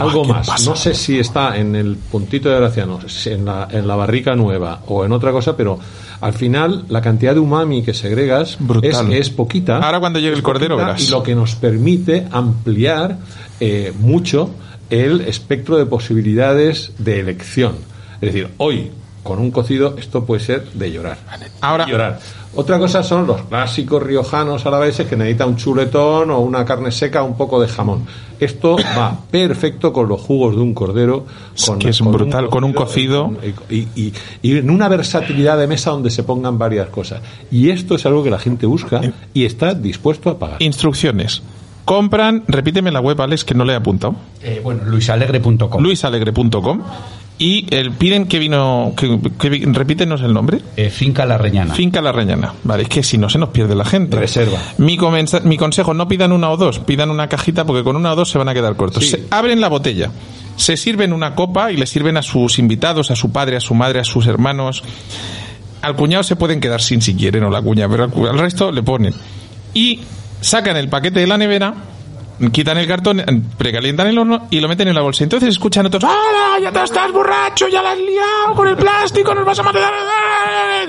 algo 0.00 0.22
qué 0.22 0.28
más. 0.28 0.46
pasa. 0.46 0.70
No 0.70 0.76
sé 0.76 0.94
si 0.94 1.18
está 1.18 1.56
en 1.56 1.76
el 1.76 1.96
puntito 1.96 2.48
de 2.48 2.56
Graciano, 2.56 2.98
en 3.26 3.44
la, 3.44 3.68
en 3.70 3.86
la 3.86 3.96
barrica 3.96 4.34
nueva 4.34 4.80
o 4.86 5.04
en 5.04 5.12
otra 5.12 5.32
cosa, 5.32 5.56
pero 5.56 5.78
al 6.20 6.32
final 6.32 6.84
la 6.88 7.00
cantidad 7.00 7.34
de 7.34 7.40
umami 7.40 7.82
que 7.82 7.94
segregas 7.94 8.58
es, 8.82 9.00
es 9.10 9.30
poquita. 9.30 9.78
Ahora 9.78 10.00
cuando 10.00 10.18
llegue 10.18 10.34
el 10.34 10.42
cordero 10.42 10.76
verás. 10.76 11.06
Y 11.06 11.10
lo 11.10 11.22
que 11.22 11.34
nos 11.34 11.54
permite 11.54 12.26
ampliar 12.30 13.18
eh, 13.60 13.92
mucho 13.98 14.50
el 14.90 15.20
espectro 15.22 15.76
de 15.76 15.86
posibilidades 15.86 16.92
de 16.98 17.20
elección. 17.20 17.76
Es 18.20 18.32
decir, 18.32 18.48
hoy 18.56 18.90
con 19.22 19.38
un 19.38 19.50
cocido 19.50 19.96
esto 19.98 20.24
puede 20.24 20.40
ser 20.42 20.64
de 20.72 20.90
llorar. 20.92 21.18
Ahora- 21.60 21.84
De 21.86 21.92
llorar. 21.92 22.20
Otra 22.54 22.78
cosa 22.78 23.02
son 23.02 23.26
los 23.26 23.42
clásicos 23.42 24.02
riojanos 24.02 24.64
alaveses 24.66 25.06
que 25.06 25.16
necesitan 25.16 25.50
un 25.50 25.56
chuletón 25.56 26.30
o 26.30 26.40
una 26.40 26.64
carne 26.64 26.90
seca, 26.90 27.22
un 27.22 27.36
poco 27.36 27.60
de 27.60 27.68
jamón. 27.68 28.04
Esto 28.40 28.76
va 28.96 29.16
perfecto 29.30 29.92
con 29.92 30.08
los 30.08 30.20
jugos 30.20 30.56
de 30.56 30.62
un 30.62 30.72
cordero. 30.74 31.26
Con, 31.66 31.78
que 31.78 31.90
es 31.90 32.00
brutal, 32.00 32.48
con 32.48 32.64
un 32.64 32.72
cocido. 32.72 33.32
Y, 33.70 33.86
y- 33.94 34.12
y 34.42 34.56
en 34.56 34.70
una 34.70 34.88
versatilidad 34.88 35.58
de 35.58 35.66
mesa 35.66 35.90
donde 35.90 36.10
se 36.10 36.22
pongan 36.22 36.58
varias 36.58 36.88
cosas. 36.88 37.20
Y 37.50 37.68
esto 37.70 37.94
es 37.96 38.06
algo 38.06 38.24
que 38.24 38.30
la 38.30 38.38
gente 38.38 38.66
busca 38.66 39.02
y 39.34 39.44
está 39.44 39.74
dispuesto 39.74 40.30
a 40.30 40.38
pagar. 40.38 40.56
instrucciones. 40.62 41.42
Compran, 41.84 42.44
repíteme 42.48 42.90
la 42.90 43.00
web, 43.00 43.18
Alex, 43.20 43.44
que 43.44 43.54
no 43.54 43.64
le 43.64 43.72
he 43.72 43.76
apuntado. 43.76 44.14
Eh, 44.42 44.60
bueno, 44.62 44.82
luisalegre.com. 44.84 45.82
luisalegre.com 45.82 46.82
y 47.38 47.66
el, 47.70 47.92
piden 47.92 48.26
que 48.26 48.40
vino, 48.40 48.94
que, 48.96 49.20
que 49.38 49.62
repítenos 49.66 50.22
el 50.22 50.34
nombre. 50.34 50.60
Eh, 50.76 50.90
Finca 50.90 51.24
La 51.24 51.38
Reñana. 51.38 51.72
Finca 51.74 52.02
La 52.02 52.10
Reñana. 52.10 52.52
Vale, 52.64 52.82
es 52.82 52.88
que 52.88 53.02
si 53.04 53.16
no 53.16 53.28
se 53.28 53.38
nos 53.38 53.50
pierde 53.50 53.76
la 53.76 53.84
gente. 53.84 54.16
Reserva. 54.16 54.58
Mi, 54.78 54.98
mi 55.44 55.56
consejo, 55.56 55.94
no 55.94 56.08
pidan 56.08 56.32
una 56.32 56.50
o 56.50 56.56
dos, 56.56 56.80
pidan 56.80 57.10
una 57.10 57.28
cajita 57.28 57.64
porque 57.64 57.84
con 57.84 57.94
una 57.94 58.12
o 58.12 58.16
dos 58.16 58.30
se 58.30 58.38
van 58.38 58.48
a 58.48 58.54
quedar 58.54 58.74
cortos. 58.74 59.04
Sí. 59.04 59.10
Se 59.10 59.24
abren 59.30 59.60
la 59.60 59.68
botella, 59.68 60.10
se 60.56 60.76
sirven 60.76 61.12
una 61.12 61.36
copa 61.36 61.70
y 61.70 61.76
le 61.76 61.86
sirven 61.86 62.16
a 62.16 62.22
sus 62.22 62.58
invitados, 62.58 63.12
a 63.12 63.16
su 63.16 63.30
padre, 63.30 63.56
a 63.56 63.60
su 63.60 63.74
madre, 63.74 64.00
a 64.00 64.04
sus 64.04 64.26
hermanos. 64.26 64.82
Al 65.80 65.94
cuñado 65.94 66.24
se 66.24 66.34
pueden 66.34 66.60
quedar 66.60 66.82
sin 66.82 67.00
si 67.00 67.14
quieren 67.14 67.44
o 67.44 67.50
la 67.50 67.62
cuña, 67.62 67.88
pero 67.88 68.04
al, 68.04 68.28
al 68.28 68.38
resto 68.38 68.72
le 68.72 68.82
ponen. 68.82 69.14
Y 69.74 70.00
sacan 70.40 70.76
el 70.76 70.88
paquete 70.88 71.20
de 71.20 71.28
la 71.28 71.38
nevera, 71.38 71.74
quitan 72.52 72.78
el 72.78 72.86
cartón, 72.86 73.24
precalientan 73.56 74.06
el 74.06 74.18
horno 74.18 74.46
y 74.50 74.60
lo 74.60 74.68
meten 74.68 74.88
en 74.88 74.94
la 74.94 75.02
bolsa. 75.02 75.24
Entonces 75.24 75.48
escuchan 75.50 75.86
otros, 75.86 76.04
¡Hala! 76.04 76.60
¡Ya 76.62 76.72
te 76.72 76.82
estás 76.82 77.12
borracho! 77.12 77.68
¡Ya 77.68 77.82
la 77.82 77.92
has 77.92 77.98
liado 77.98 78.54
con 78.54 78.68
el 78.68 78.76
plástico! 78.76 79.34
¡Nos 79.34 79.44
vas 79.44 79.58
a 79.58 79.62
matar! 79.62 80.88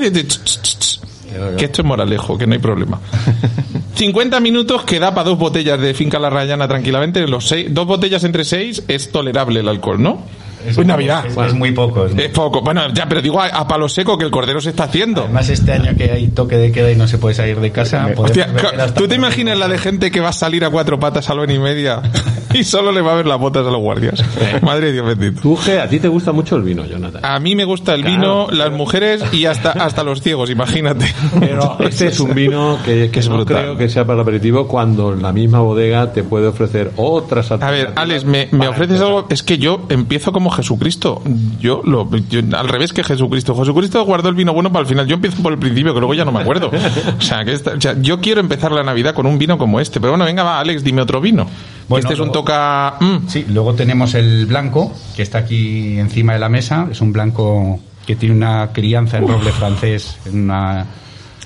Que 1.58 1.66
esto 1.66 1.82
es 1.82 1.86
moralejo, 1.88 2.38
que 2.38 2.48
no 2.48 2.54
hay 2.54 2.60
problema. 2.60 3.00
50 3.96 4.40
minutos 4.40 4.84
que 4.84 5.00
da 5.00 5.14
para 5.14 5.30
dos 5.30 5.38
botellas 5.38 5.80
de 5.80 5.94
Finca 5.94 6.20
La 6.20 6.30
Rayana 6.30 6.68
tranquilamente. 6.68 7.28
Los 7.28 7.48
seis, 7.48 7.68
dos 7.70 7.86
botellas 7.86 8.24
entre 8.24 8.44
seis 8.46 8.84
es 8.88 9.12
tolerable 9.12 9.60
el 9.60 9.68
alcohol, 9.68 10.02
¿no? 10.02 10.24
Es 10.66 10.78
Navidad. 10.86 11.26
Es, 11.26 11.36
es 11.38 11.54
muy 11.54 11.72
poco. 11.72 12.06
es 12.06 12.14
muy- 12.14 12.24
Es 12.24 12.30
poco. 12.30 12.62
Bueno, 12.62 12.92
ya, 12.94 13.08
pero 13.08 13.22
digo 13.22 13.40
a, 13.42 13.48
a 13.48 13.68
palo 13.68 13.88
seco 13.90 14.18
que 14.18 14.26
el 14.26 14.32
cordero 14.32 14.62
se 14.62 14.70
está 14.70 14.86
haciendo. 14.86 15.24
Además, 15.24 15.50
este 15.50 15.74
año 15.74 15.96
que 15.98 16.12
hay 16.12 16.28
toque 16.30 16.58
de 16.58 16.72
queda 16.72 16.92
y 16.92 16.96
no 16.96 17.08
se 17.08 17.18
puede 17.18 17.36
salir 17.36 17.60
de 17.60 17.72
casa. 17.72 18.10
Hostia, 18.16 18.50
¿tú 18.96 19.08
te 19.08 19.16
imaginas 19.16 19.58
la 19.58 19.68
de 19.68 19.78
gente 19.78 20.12
que 20.12 20.20
va 20.20 20.30
a 20.30 20.34
salir 20.34 20.64
a 20.66 20.70
cuatro 20.70 21.00
patas 21.00 21.30
a 21.30 21.36
la 21.36 21.44
una 21.44 21.54
y 21.54 21.60
media 21.60 22.02
y 22.54 22.64
solo 22.64 22.92
le 22.92 23.02
va 23.02 23.14
a 23.14 23.16
ver 23.16 23.26
las 23.28 23.40
botas 23.40 23.66
a 23.66 23.72
los 23.72 23.80
guardias? 23.82 24.24
Madre 24.62 24.88
de 24.88 24.94
Dios 24.94 25.06
bendito. 25.08 25.42
Tú, 25.42 25.56
G, 25.58 25.80
a 25.82 25.88
ti 25.88 26.00
te 26.00 26.08
gusta 26.08 26.32
mucho 26.32 26.56
el 26.56 26.64
vino, 26.64 26.86
Jonathan. 26.86 27.24
A 27.24 27.40
mí 27.40 27.56
me 27.56 27.64
gusta 27.66 27.94
el 27.96 28.02
Claro. 28.02 28.16
vino, 28.16 28.48
las 28.52 28.72
mujeres 28.72 29.24
y 29.34 29.46
hasta, 29.46 29.72
hasta 29.72 30.04
los 30.04 30.22
ciegos, 30.22 30.50
imagínate. 30.50 31.06
Pero 31.40 31.78
este 31.88 32.08
es 32.08 32.20
un 32.20 32.34
vino 32.34 32.78
que, 32.86 33.10
que 33.12 33.20
es 33.20 33.30
no 33.30 33.36
brutal. 33.36 33.58
creo 33.64 33.78
que 33.78 33.90
sea 33.90 34.04
para 34.06 34.16
el 34.16 34.22
aperitivo 34.22 34.68
cuando 34.68 35.16
la 35.16 35.32
misma 35.32 35.60
bodega 35.60 36.12
te 36.12 36.24
puede 36.24 36.48
ofrecer 36.48 36.92
otras 36.98 37.52
A 37.52 37.58
ver, 37.72 37.92
Alex, 37.96 38.26
me, 38.26 38.48
me 38.52 38.68
ofreces 38.68 39.02
algo. 39.02 39.28
Es 39.30 39.44
que 39.44 39.58
yo 39.58 39.86
empiezo 39.90 40.32
como 40.32 40.49
Jesucristo. 40.52 41.22
Yo, 41.60 41.82
lo, 41.86 42.10
yo- 42.30 42.42
al 42.58 42.68
revés 42.68 42.94
que 42.94 43.04
Jesucristo. 43.04 43.56
Jesucristo 43.56 44.04
guardó 44.06 44.30
el 44.30 44.36
vino 44.36 44.54
bueno 44.54 44.72
para 44.72 44.82
el 44.82 44.88
final. 44.88 45.08
Yo 45.08 45.16
empiezo 45.16 45.42
por 45.44 45.54
el 45.54 45.60
principio, 45.60 45.94
que 45.94 46.00
luego 46.00 46.14
ya 46.14 46.26
no 46.26 46.32
me 46.32 46.40
acuerdo. 46.42 46.72
O 47.18 47.22
sea, 47.22 47.44
que 47.46 47.54
esta- 47.54 47.72
o 47.74 47.82
sea, 47.82 47.96
yo 48.02 48.20
quiero 48.22 48.40
empezar 48.42 48.72
la 48.72 48.84
Navidad 48.84 49.14
con 49.14 49.26
un 49.26 49.38
vino 49.38 49.58
como 49.58 49.80
este. 49.80 50.00
Pero 50.00 50.12
bueno, 50.14 50.26
venga, 50.26 50.44
va, 50.44 50.60
Alex, 50.60 50.84
dime 50.84 51.02
otro 51.02 51.20
vino. 51.22 51.48
Bueno, 51.88 52.02
este 52.04 52.14
es 52.14 52.20
un 52.20 52.32
toca. 52.32 52.96
mm. 53.00 53.28
Sí, 53.28 53.46
luego 53.50 53.74
tenemos 53.74 54.14
el 54.14 54.46
blanco, 54.46 54.94
que 55.16 55.22
está 55.24 55.40
aquí 55.40 55.98
encima 56.00 56.34
de 56.34 56.40
la 56.40 56.50
mesa. 56.50 56.88
Es 56.92 57.02
un 57.02 57.12
blanco 57.12 57.80
que 58.06 58.16
tiene 58.16 58.36
una 58.36 58.70
crianza 58.74 59.18
en 59.18 59.28
roble 59.28 59.52
francés. 59.52 60.18
En 60.26 60.44
una... 60.46 60.86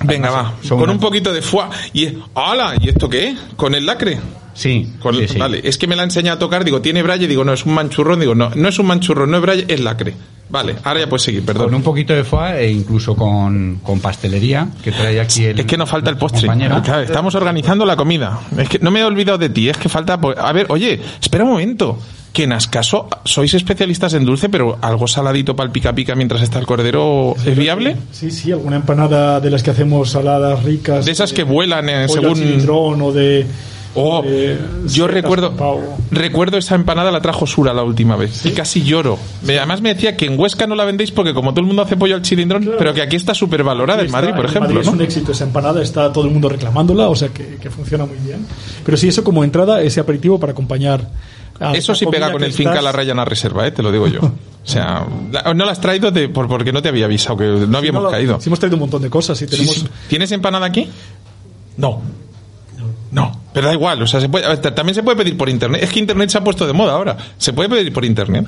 Venga, 0.02 0.30
va. 0.30 0.54
Con 0.68 0.82
una- 0.82 0.92
un 0.92 0.98
poquito 0.98 1.32
de 1.32 1.40
foie. 1.40 1.64
Y, 1.92 2.18
¡Hala! 2.34 2.74
¿Y 2.80 2.88
esto 2.88 3.08
qué? 3.08 3.36
¿Con 3.56 3.74
el 3.74 3.86
lacre? 3.86 4.18
Sí, 4.54 4.92
Con- 5.00 5.16
sí, 5.16 5.28
sí. 5.28 5.38
Vale, 5.38 5.60
es 5.64 5.76
que 5.78 5.86
me 5.86 5.96
la 5.96 6.04
enseña 6.04 6.32
a 6.32 6.38
tocar, 6.38 6.64
digo, 6.64 6.80
¿tiene 6.80 7.02
braille? 7.02 7.26
Digo, 7.28 7.44
no, 7.44 7.52
es 7.52 7.66
un 7.66 7.74
manchurrón. 7.74 8.20
Digo, 8.20 8.34
no, 8.34 8.50
no 8.54 8.68
es 8.68 8.78
un 8.78 8.86
manchurrón, 8.86 9.30
no 9.30 9.36
es 9.38 9.42
braille, 9.42 9.64
es 9.68 9.80
lacre. 9.80 10.14
Vale, 10.48 10.76
ahora 10.84 11.00
ya 11.00 11.08
puedes 11.08 11.22
seguir, 11.22 11.44
perdón. 11.44 11.66
Con 11.66 11.74
un 11.74 11.82
poquito 11.82 12.12
de 12.14 12.22
foie 12.22 12.60
e 12.60 12.70
incluso 12.70 13.16
con, 13.16 13.80
con 13.82 13.98
pastelería, 14.00 14.68
que 14.82 14.92
trae 14.92 15.18
aquí 15.20 15.44
el... 15.46 15.58
Es 15.58 15.66
que 15.66 15.76
nos 15.76 15.88
falta 15.90 16.10
el 16.10 16.16
postre. 16.18 16.42
compañero. 16.42 16.80
Claro, 16.82 17.02
estamos 17.02 17.34
organizando 17.34 17.84
la 17.84 17.96
comida. 17.96 18.38
Es 18.56 18.68
que 18.68 18.78
no 18.78 18.90
me 18.90 19.00
he 19.00 19.04
olvidado 19.04 19.38
de 19.38 19.48
ti, 19.48 19.68
es 19.68 19.76
que 19.76 19.88
falta. 19.88 20.20
po- 20.20 20.34
A 20.38 20.52
ver, 20.52 20.66
oye, 20.68 21.00
espera 21.20 21.44
un 21.44 21.50
momento. 21.50 21.98
Que 22.34 22.42
en 22.44 22.52
Ascaso 22.52 23.08
sois 23.24 23.54
especialistas 23.54 24.12
en 24.14 24.24
dulce, 24.24 24.48
pero 24.48 24.76
algo 24.82 25.06
saladito 25.06 25.54
para 25.54 25.66
el 25.66 25.70
pica 25.72 25.92
pica 25.94 26.16
mientras 26.16 26.42
está 26.42 26.58
el 26.58 26.66
cordero, 26.66 27.36
¿es 27.46 27.56
viable? 27.56 27.96
Sí, 28.10 28.32
sí, 28.32 28.50
alguna 28.50 28.74
empanada 28.74 29.38
de 29.38 29.50
las 29.50 29.62
que 29.62 29.70
hacemos 29.70 30.10
saladas 30.10 30.64
ricas. 30.64 31.04
De 31.06 31.12
esas 31.12 31.32
que 31.32 31.44
vuelan 31.44 31.88
eh, 31.88 32.08
según. 32.08 33.00
o 33.02 33.12
de. 33.12 33.46
Oh, 33.96 34.22
de 34.22 34.58
yo 34.86 35.06
recuerdo, 35.06 35.54
recuerdo 36.10 36.58
esa 36.58 36.74
empanada 36.74 37.12
la 37.12 37.20
trajo 37.20 37.46
Sura 37.46 37.72
la 37.72 37.84
última 37.84 38.16
vez 38.16 38.44
y 38.44 38.50
casi 38.50 38.82
lloro. 38.82 39.18
Además 39.44 39.80
me 39.82 39.94
decía 39.94 40.16
que 40.16 40.26
en 40.26 40.38
Huesca 40.38 40.66
no 40.66 40.74
la 40.74 40.84
vendéis 40.84 41.12
porque 41.12 41.32
como 41.32 41.50
todo 41.52 41.60
el 41.60 41.66
mundo 41.66 41.82
hace 41.82 41.96
pollo 41.96 42.16
al 42.16 42.24
cilindrón, 42.24 42.70
pero 42.78 42.92
que 42.92 43.02
aquí 43.02 43.14
está 43.16 43.34
súper 43.34 43.62
valorada 43.62 44.02
en 44.02 44.10
Madrid, 44.10 44.30
por 44.30 44.40
en 44.46 44.50
ejemplo, 44.50 44.68
Madrid 44.70 44.80
es 44.80 44.86
¿no? 44.86 44.92
un 44.92 45.00
éxito 45.02 45.32
esa 45.32 45.44
empanada, 45.44 45.80
está 45.80 46.12
todo 46.12 46.24
el 46.24 46.30
mundo 46.32 46.48
reclamándola, 46.48 47.08
o 47.08 47.14
sea 47.14 47.28
que, 47.28 47.56
que 47.56 47.70
funciona 47.70 48.04
muy 48.04 48.16
bien. 48.18 48.44
Pero 48.84 48.96
sí, 48.96 49.08
eso 49.08 49.22
como 49.22 49.44
entrada, 49.44 49.80
ese 49.80 50.00
aperitivo 50.00 50.40
para 50.40 50.52
acompañar. 50.52 51.08
Eso 51.74 51.92
la 51.92 51.98
sí 51.98 52.06
pega 52.06 52.32
con 52.32 52.42
el 52.42 52.52
finca 52.52 52.70
estás- 52.70 52.84
la 52.84 52.90
Rayana 52.90 53.24
Reserva, 53.24 53.64
¿eh? 53.64 53.70
te 53.70 53.82
lo 53.82 53.92
digo 53.92 54.08
yo. 54.08 54.20
O 54.64 54.66
sea, 54.66 55.06
la- 55.30 55.52
no 55.52 55.66
la 55.66 55.72
has 55.72 55.80
traído 55.80 56.10
de, 56.10 56.30
porque 56.30 56.72
no 56.72 56.80
te 56.80 56.88
había 56.88 57.04
avisado, 57.04 57.36
que 57.36 57.44
no 57.44 57.76
habíamos 57.76 58.02
No, 58.04 58.10
caído. 58.10 58.40
Sí, 58.40 58.48
hemos 58.48 58.58
traído 58.58 58.76
un 58.76 58.80
montón 58.80 59.02
de 59.02 59.10
cosas 59.10 59.40
y 59.42 59.44
Sí, 59.44 59.50
tenemos. 59.50 59.74
sí. 59.74 59.86
¿Tienes 60.08 60.32
empanada 60.32 60.64
aquí? 60.64 60.88
No. 61.76 62.00
No, 63.14 63.30
pero 63.52 63.68
da 63.68 63.72
igual, 63.72 64.02
o 64.02 64.06
sea, 64.06 64.20
se 64.20 64.28
puede, 64.28 64.56
también 64.56 64.94
se 64.94 65.02
puede 65.04 65.16
pedir 65.16 65.36
por 65.36 65.48
internet. 65.48 65.82
Es 65.84 65.90
que 65.90 66.00
internet 66.00 66.30
se 66.30 66.38
ha 66.38 66.42
puesto 66.44 66.66
de 66.66 66.72
moda 66.72 66.94
ahora. 66.94 67.16
Se 67.38 67.52
puede 67.52 67.68
pedir 67.68 67.92
por 67.92 68.04
internet. 68.04 68.46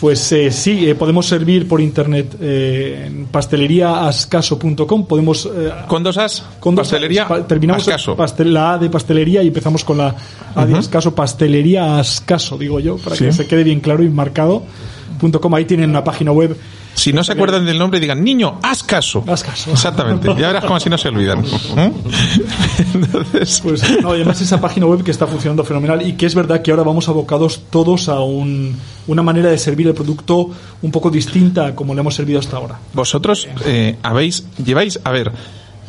Pues 0.00 0.30
eh, 0.32 0.50
sí, 0.50 0.88
eh, 0.88 0.94
podemos 0.94 1.26
servir 1.26 1.66
por 1.68 1.80
internet 1.80 2.34
eh, 2.40 3.04
en 3.06 3.26
pasteleriaascaso.com. 3.26 5.06
Podemos. 5.06 5.46
eh, 5.54 5.70
¿Con 5.86 6.02
dos 6.02 6.16
as? 6.18 6.44
con 6.60 6.74
dos 6.74 6.88
Pastelería 6.88 7.22
A's. 7.22 7.28
Pa- 7.28 7.46
terminamos 7.46 7.86
pastel- 8.16 8.52
la 8.52 8.74
A 8.74 8.78
de 8.78 8.90
pastelería 8.90 9.42
y 9.42 9.48
empezamos 9.48 9.84
con 9.84 9.98
la 9.98 10.14
A 10.54 10.66
de 10.66 10.76
Ascaso, 10.76 11.14
pastelería 11.14 11.98
Ascaso, 11.98 12.56
digo 12.58 12.80
yo, 12.80 12.96
para 12.98 13.16
que 13.16 13.32
se 13.32 13.46
quede 13.46 13.64
bien 13.64 13.80
claro 13.80 14.02
y 14.04 14.08
marcado. 14.08 14.62
Punto 15.18 15.40
.com, 15.40 15.54
ahí 15.54 15.64
tienen 15.64 15.90
una 15.90 16.04
página 16.04 16.32
web. 16.32 16.56
Si 16.94 17.12
no 17.12 17.22
se 17.22 17.32
acuerdan 17.32 17.64
del 17.64 17.78
nombre, 17.78 18.00
digan, 18.00 18.24
niño, 18.24 18.58
haz 18.62 18.82
caso. 18.82 19.22
Haz 19.28 19.44
caso. 19.44 19.70
Exactamente. 19.70 20.26
Ya 20.38 20.48
verás 20.48 20.64
como 20.64 20.76
así 20.76 20.90
no 20.90 20.98
se 20.98 21.08
olvidan. 21.08 21.44
¿Eh? 21.76 21.92
Entonces, 22.94 23.60
Pues 23.62 24.00
no, 24.02 24.12
y 24.12 24.16
además 24.16 24.40
esa 24.40 24.60
página 24.60 24.86
web 24.86 25.02
que 25.02 25.10
está 25.10 25.26
funcionando 25.26 25.64
fenomenal 25.64 26.06
y 26.06 26.14
que 26.14 26.26
es 26.26 26.34
verdad 26.34 26.60
que 26.62 26.70
ahora 26.70 26.82
vamos 26.82 27.08
abocados 27.08 27.62
todos 27.70 28.08
a 28.08 28.20
un- 28.20 28.76
una 29.06 29.22
manera 29.22 29.50
de 29.50 29.58
servir 29.58 29.86
el 29.86 29.94
producto 29.94 30.50
un 30.82 30.90
poco 30.90 31.10
distinta 31.10 31.66
a 31.66 31.74
como 31.74 31.94
le 31.94 32.00
hemos 32.00 32.14
servido 32.14 32.40
hasta 32.40 32.56
ahora. 32.56 32.78
vosotros 32.92 33.46
eh, 33.64 33.96
habéis, 34.02 34.46
lleváis, 34.62 34.98
a 35.04 35.10
ver, 35.10 35.32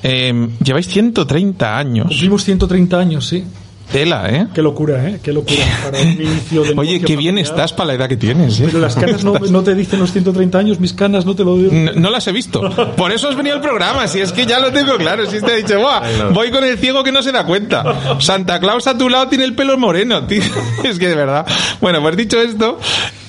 eh, 0.03 0.49
lleváis 0.63 0.87
130 0.87 1.77
años. 1.77 2.07
Cumplimos 2.07 2.43
130 2.43 2.97
años, 2.99 3.27
sí. 3.27 3.43
Tela, 3.91 4.29
¿eh? 4.29 4.47
Qué 4.53 4.61
locura, 4.61 5.03
¿eh? 5.07 5.19
Qué 5.23 5.33
locura 5.33 5.59
para 5.83 5.99
un 5.99 6.07
inicio 6.11 6.63
de 6.63 6.73
Oye, 6.77 6.99
qué 7.01 7.15
bien 7.15 7.35
familiar. 7.35 7.45
estás 7.45 7.73
para 7.73 7.87
la 7.87 7.93
edad 7.95 8.07
que 8.09 8.17
tienes. 8.17 8.59
¿eh? 8.59 8.63
Pero 8.67 8.79
las 8.79 8.95
canas 8.95 9.23
no, 9.23 9.33
no 9.33 9.63
te 9.63 9.73
dicen 9.73 9.99
los 9.99 10.11
130 10.11 10.57
años, 10.57 10.79
mis 10.79 10.93
canas 10.93 11.25
no 11.25 11.35
te 11.35 11.43
lo 11.43 11.57
digo. 11.57 11.71
No, 11.73 11.91
no 11.93 12.09
las 12.11 12.27
he 12.27 12.31
visto. 12.31 12.61
Por 12.95 13.11
eso 13.11 13.29
has 13.29 13.35
venido 13.35 13.55
al 13.55 13.61
programa. 13.61 14.07
Si 14.07 14.19
es 14.19 14.31
que 14.31 14.45
ya 14.45 14.59
lo 14.59 14.71
tengo 14.71 14.95
claro. 14.97 15.25
Si 15.25 15.41
te 15.41 15.53
he 15.53 15.57
dicho, 15.63 15.79
"Buah, 15.79 16.29
voy 16.33 16.51
con 16.51 16.63
el 16.63 16.77
ciego 16.77 17.03
que 17.03 17.11
no 17.11 17.23
se 17.23 17.31
da 17.31 17.45
cuenta. 17.45 18.19
Santa 18.19 18.59
Claus 18.59 18.85
a 18.87 18.97
tu 18.97 19.09
lado 19.09 19.27
tiene 19.27 19.45
el 19.45 19.55
pelo 19.55 19.77
moreno, 19.77 20.25
tío. 20.25 20.41
Es 20.83 20.99
que 20.99 21.07
de 21.07 21.15
verdad. 21.15 21.45
Bueno, 21.81 22.01
pues 22.01 22.15
dicho 22.15 22.39
esto, 22.41 22.77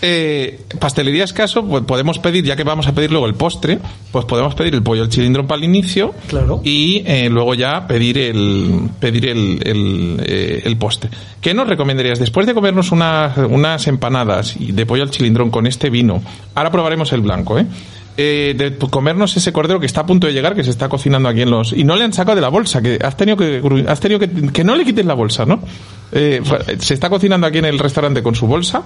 eh, 0.02 0.60
pastelería 0.78 1.24
escaso, 1.24 1.64
pues 1.64 1.84
podemos 1.84 2.18
pedir, 2.18 2.44
ya 2.44 2.56
que 2.56 2.64
vamos 2.64 2.86
a 2.86 2.92
pedir 2.92 3.10
luego 3.10 3.26
el 3.26 3.34
postre, 3.34 3.78
pues 4.12 4.24
podemos 4.24 4.54
pedir 4.54 4.74
el 4.74 4.82
pollo 4.82 5.02
al 5.02 5.12
cilindro 5.12 5.46
para 5.46 5.58
el 5.58 5.64
inicio. 5.64 6.14
Claro. 6.28 6.60
Y 6.64 7.02
eh, 7.06 7.28
luego 7.30 7.54
ya 7.54 7.86
pedir 7.86 8.18
el, 8.18 8.88
pedir 8.98 9.26
el, 9.26 9.60
el, 9.64 10.20
eh, 10.24 10.62
el 10.64 10.76
postre. 10.76 11.10
¿Qué 11.40 11.54
nos 11.54 11.68
recomendarías? 11.68 12.18
Después 12.18 12.46
de 12.46 12.54
comernos 12.54 12.92
unas, 12.92 13.36
unas 13.38 13.86
empanadas 13.86 14.56
y 14.58 14.72
de 14.72 14.86
pollo 14.86 15.02
al 15.02 15.10
cilindrón 15.10 15.50
con 15.50 15.66
este 15.66 15.90
vino, 15.90 16.22
ahora 16.54 16.70
probaremos 16.70 17.12
el 17.12 17.20
blanco, 17.20 17.58
¿eh? 17.58 17.66
Eh, 18.16 18.54
de 18.56 18.76
comernos 18.88 19.36
ese 19.36 19.52
cordero 19.52 19.80
que 19.80 19.86
está 19.86 20.02
a 20.02 20.06
punto 20.06 20.26
de 20.26 20.32
llegar, 20.32 20.54
que 20.54 20.64
se 20.64 20.70
está 20.70 20.88
cocinando 20.88 21.28
aquí 21.28 21.42
en 21.42 21.50
los... 21.50 21.72
Y 21.72 21.84
no 21.84 21.96
le 21.96 22.04
han 22.04 22.12
sacado 22.12 22.34
de 22.34 22.42
la 22.42 22.48
bolsa, 22.48 22.82
que 22.82 22.98
has 23.02 23.16
tenido 23.16 23.36
que... 23.36 23.62
Has 23.88 24.00
tenido 24.00 24.18
que, 24.18 24.28
que 24.52 24.64
no 24.64 24.76
le 24.76 24.84
quiten 24.84 25.06
la 25.06 25.14
bolsa, 25.14 25.46
¿no? 25.46 25.62
Eh, 26.12 26.42
se 26.78 26.94
está 26.94 27.08
cocinando 27.08 27.46
aquí 27.46 27.58
en 27.58 27.66
el 27.66 27.78
restaurante 27.78 28.22
con 28.22 28.34
su 28.34 28.46
bolsa. 28.46 28.82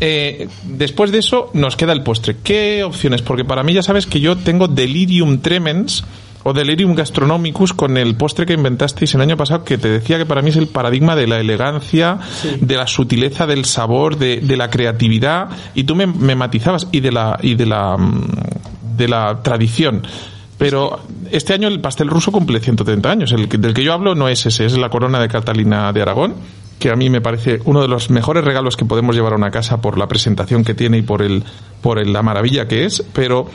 Eh, 0.00 0.48
después 0.64 1.12
de 1.12 1.18
eso 1.18 1.50
nos 1.52 1.76
queda 1.76 1.92
el 1.92 2.02
postre. 2.02 2.36
¿Qué 2.42 2.82
opciones? 2.82 3.22
Porque 3.22 3.44
para 3.44 3.62
mí 3.62 3.74
ya 3.74 3.82
sabes 3.82 4.06
que 4.06 4.20
yo 4.20 4.36
tengo 4.36 4.68
delirium 4.68 5.38
tremens 5.38 6.04
o 6.44 6.52
delirium 6.52 6.94
gastronomicus 6.94 7.72
con 7.72 7.96
el 7.96 8.14
postre 8.16 8.46
que 8.46 8.54
inventasteis 8.54 9.14
el 9.14 9.20
año 9.20 9.36
pasado, 9.36 9.64
que 9.64 9.78
te 9.78 9.88
decía 9.88 10.18
que 10.18 10.26
para 10.26 10.42
mí 10.42 10.50
es 10.50 10.56
el 10.56 10.66
paradigma 10.68 11.14
de 11.16 11.26
la 11.26 11.38
elegancia, 11.40 12.18
de 12.60 12.76
la 12.76 12.86
sutileza 12.86 13.46
del 13.46 13.64
sabor, 13.64 14.16
de, 14.18 14.40
de 14.40 14.56
la 14.56 14.70
creatividad, 14.70 15.48
y 15.74 15.84
tú 15.84 15.94
me, 15.94 16.06
me 16.06 16.34
matizabas, 16.34 16.88
y 16.92 17.00
de 17.00 17.12
la, 17.12 17.38
y 17.42 17.54
de 17.54 17.66
la, 17.66 17.96
mm, 17.96 18.26
de 18.96 19.08
la 19.08 19.42
tradición. 19.42 20.02
Pero 20.58 21.00
este 21.30 21.54
año 21.54 21.66
el 21.68 21.80
pastel 21.80 22.08
ruso 22.08 22.30
cumple 22.30 22.60
130 22.60 23.10
años. 23.10 23.32
El 23.32 23.48
que- 23.48 23.58
del 23.58 23.74
que 23.74 23.82
yo 23.82 23.92
hablo 23.92 24.14
no 24.14 24.28
es 24.28 24.46
ese, 24.46 24.64
es 24.66 24.76
la 24.78 24.90
corona 24.90 25.18
de 25.20 25.28
Catalina 25.28 25.92
de 25.92 26.02
Aragón, 26.02 26.34
que 26.78 26.90
a 26.90 26.94
mí 26.96 27.10
me 27.10 27.20
parece 27.20 27.60
uno 27.64 27.80
de 27.82 27.88
los 27.88 28.10
mejores 28.10 28.44
regalos 28.44 28.76
que 28.76 28.84
podemos 28.84 29.14
llevar 29.16 29.32
a 29.32 29.36
una 29.36 29.50
casa 29.50 29.80
por 29.80 29.98
la 29.98 30.06
presentación 30.08 30.64
que 30.64 30.74
tiene 30.74 30.98
y 30.98 31.02
por 31.02 31.22
el, 31.22 31.42
por 31.80 31.98
el- 31.98 32.12
la 32.12 32.22
maravilla 32.22 32.66
que 32.68 32.84
es. 32.84 33.02
Pero 33.12 33.46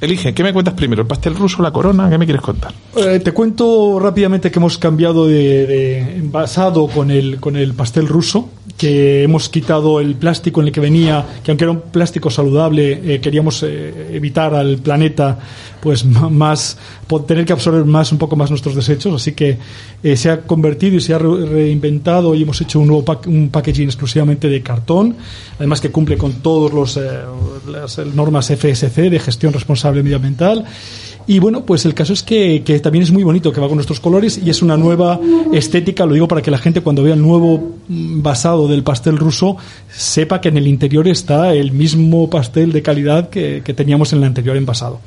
elige, 0.00 0.34
¿qué 0.34 0.42
me 0.42 0.52
cuentas 0.52 0.74
primero? 0.74 1.02
¿El 1.02 1.08
pastel 1.08 1.34
ruso, 1.34 1.62
la 1.62 1.70
corona? 1.70 2.08
¿Qué 2.08 2.18
me 2.18 2.24
quieres 2.24 2.42
contar? 2.42 2.72
Eh, 2.96 3.20
te 3.20 3.32
cuento 3.32 3.98
rápidamente 4.00 4.50
que 4.50 4.58
hemos 4.58 4.78
cambiado 4.78 5.26
de, 5.26 5.66
de 5.66 6.16
envasado 6.16 6.86
con 6.86 7.10
el, 7.10 7.38
con 7.40 7.56
el 7.56 7.74
pastel 7.74 8.08
ruso, 8.08 8.48
que 8.80 9.22
hemos 9.24 9.50
quitado 9.50 10.00
el 10.00 10.14
plástico 10.14 10.62
en 10.62 10.68
el 10.68 10.72
que 10.72 10.80
venía, 10.80 11.22
que 11.44 11.50
aunque 11.50 11.64
era 11.64 11.72
un 11.72 11.82
plástico 11.82 12.30
saludable, 12.30 13.14
eh, 13.14 13.20
queríamos 13.20 13.62
eh, 13.62 14.08
evitar 14.16 14.54
al 14.54 14.78
planeta 14.78 15.38
pues 15.82 16.02
más 16.30 16.78
tener 17.26 17.44
que 17.44 17.52
absorber 17.52 17.84
más 17.84 18.10
un 18.10 18.16
poco 18.16 18.36
más 18.36 18.48
nuestros 18.48 18.74
desechos, 18.74 19.14
así 19.14 19.32
que 19.32 19.58
eh, 20.02 20.16
se 20.16 20.30
ha 20.30 20.40
convertido 20.40 20.96
y 20.96 21.00
se 21.02 21.12
ha 21.12 21.18
re- 21.18 21.44
reinventado 21.44 22.34
y 22.34 22.42
hemos 22.42 22.58
hecho 22.62 22.80
un 22.80 22.86
nuevo 22.88 23.04
un 23.26 23.50
packaging 23.50 23.88
exclusivamente 23.88 24.48
de 24.48 24.62
cartón, 24.62 25.14
además 25.58 25.82
que 25.82 25.90
cumple 25.90 26.16
con 26.16 26.32
todos 26.40 26.72
los 26.72 26.96
eh, 26.96 27.02
las 27.70 27.98
normas 27.98 28.46
FSC 28.46 29.10
de 29.10 29.18
gestión 29.18 29.52
responsable 29.52 30.02
medioambiental 30.02 30.64
y 31.26 31.38
bueno, 31.38 31.64
pues 31.64 31.84
el 31.84 31.94
caso 31.94 32.12
es 32.12 32.22
que, 32.22 32.62
que 32.64 32.78
también 32.80 33.02
es 33.02 33.10
muy 33.10 33.22
bonito, 33.22 33.52
que 33.52 33.60
va 33.60 33.68
con 33.68 33.76
nuestros 33.76 34.00
colores 34.00 34.40
y 34.42 34.50
es 34.50 34.62
una 34.62 34.76
nueva 34.76 35.20
estética, 35.52 36.06
lo 36.06 36.14
digo 36.14 36.28
para 36.28 36.42
que 36.42 36.50
la 36.50 36.58
gente 36.58 36.80
cuando 36.80 37.02
vea 37.02 37.14
el 37.14 37.22
nuevo 37.22 37.76
mm, 37.88 38.22
basado 38.22 38.68
del 38.68 38.82
pastel 38.82 39.16
ruso 39.16 39.56
sepa 39.88 40.40
que 40.40 40.48
en 40.48 40.56
el 40.56 40.66
interior 40.66 41.06
está 41.08 41.54
el 41.54 41.72
mismo 41.72 42.28
pastel 42.30 42.72
de 42.72 42.82
calidad 42.82 43.30
que, 43.30 43.62
que 43.64 43.74
teníamos 43.74 44.12
en 44.12 44.20
el 44.20 44.24
anterior 44.24 44.56
envasado. 44.56 45.00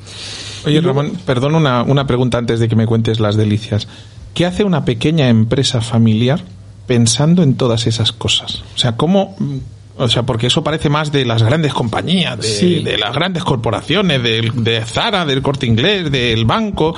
Oye, 0.66 0.80
Ramón, 0.80 1.12
perdón 1.26 1.54
una, 1.54 1.82
una 1.82 2.06
pregunta 2.06 2.38
antes 2.38 2.58
de 2.58 2.68
que 2.68 2.76
me 2.76 2.86
cuentes 2.86 3.20
las 3.20 3.36
delicias. 3.36 3.86
¿Qué 4.32 4.46
hace 4.46 4.64
una 4.64 4.84
pequeña 4.84 5.28
empresa 5.28 5.80
familiar 5.80 6.42
pensando 6.86 7.42
en 7.42 7.54
todas 7.54 7.86
esas 7.86 8.12
cosas? 8.12 8.62
O 8.74 8.78
sea, 8.78 8.96
¿cómo...? 8.96 9.36
O 9.96 10.08
sea, 10.08 10.24
porque 10.24 10.48
eso 10.48 10.64
parece 10.64 10.88
más 10.88 11.12
de 11.12 11.24
las 11.24 11.42
grandes 11.42 11.72
compañías, 11.72 12.38
de, 12.40 12.48
Sí. 12.48 12.82
de 12.82 12.98
las 12.98 13.14
grandes 13.14 13.44
corporaciones, 13.44 14.22
del- 14.22 14.64
de, 14.64 14.80
Zara, 14.84 15.24
del 15.24 15.40
Corte 15.40 15.66
Inglés, 15.66 16.10
del 16.10 16.44
banco. 16.44 16.94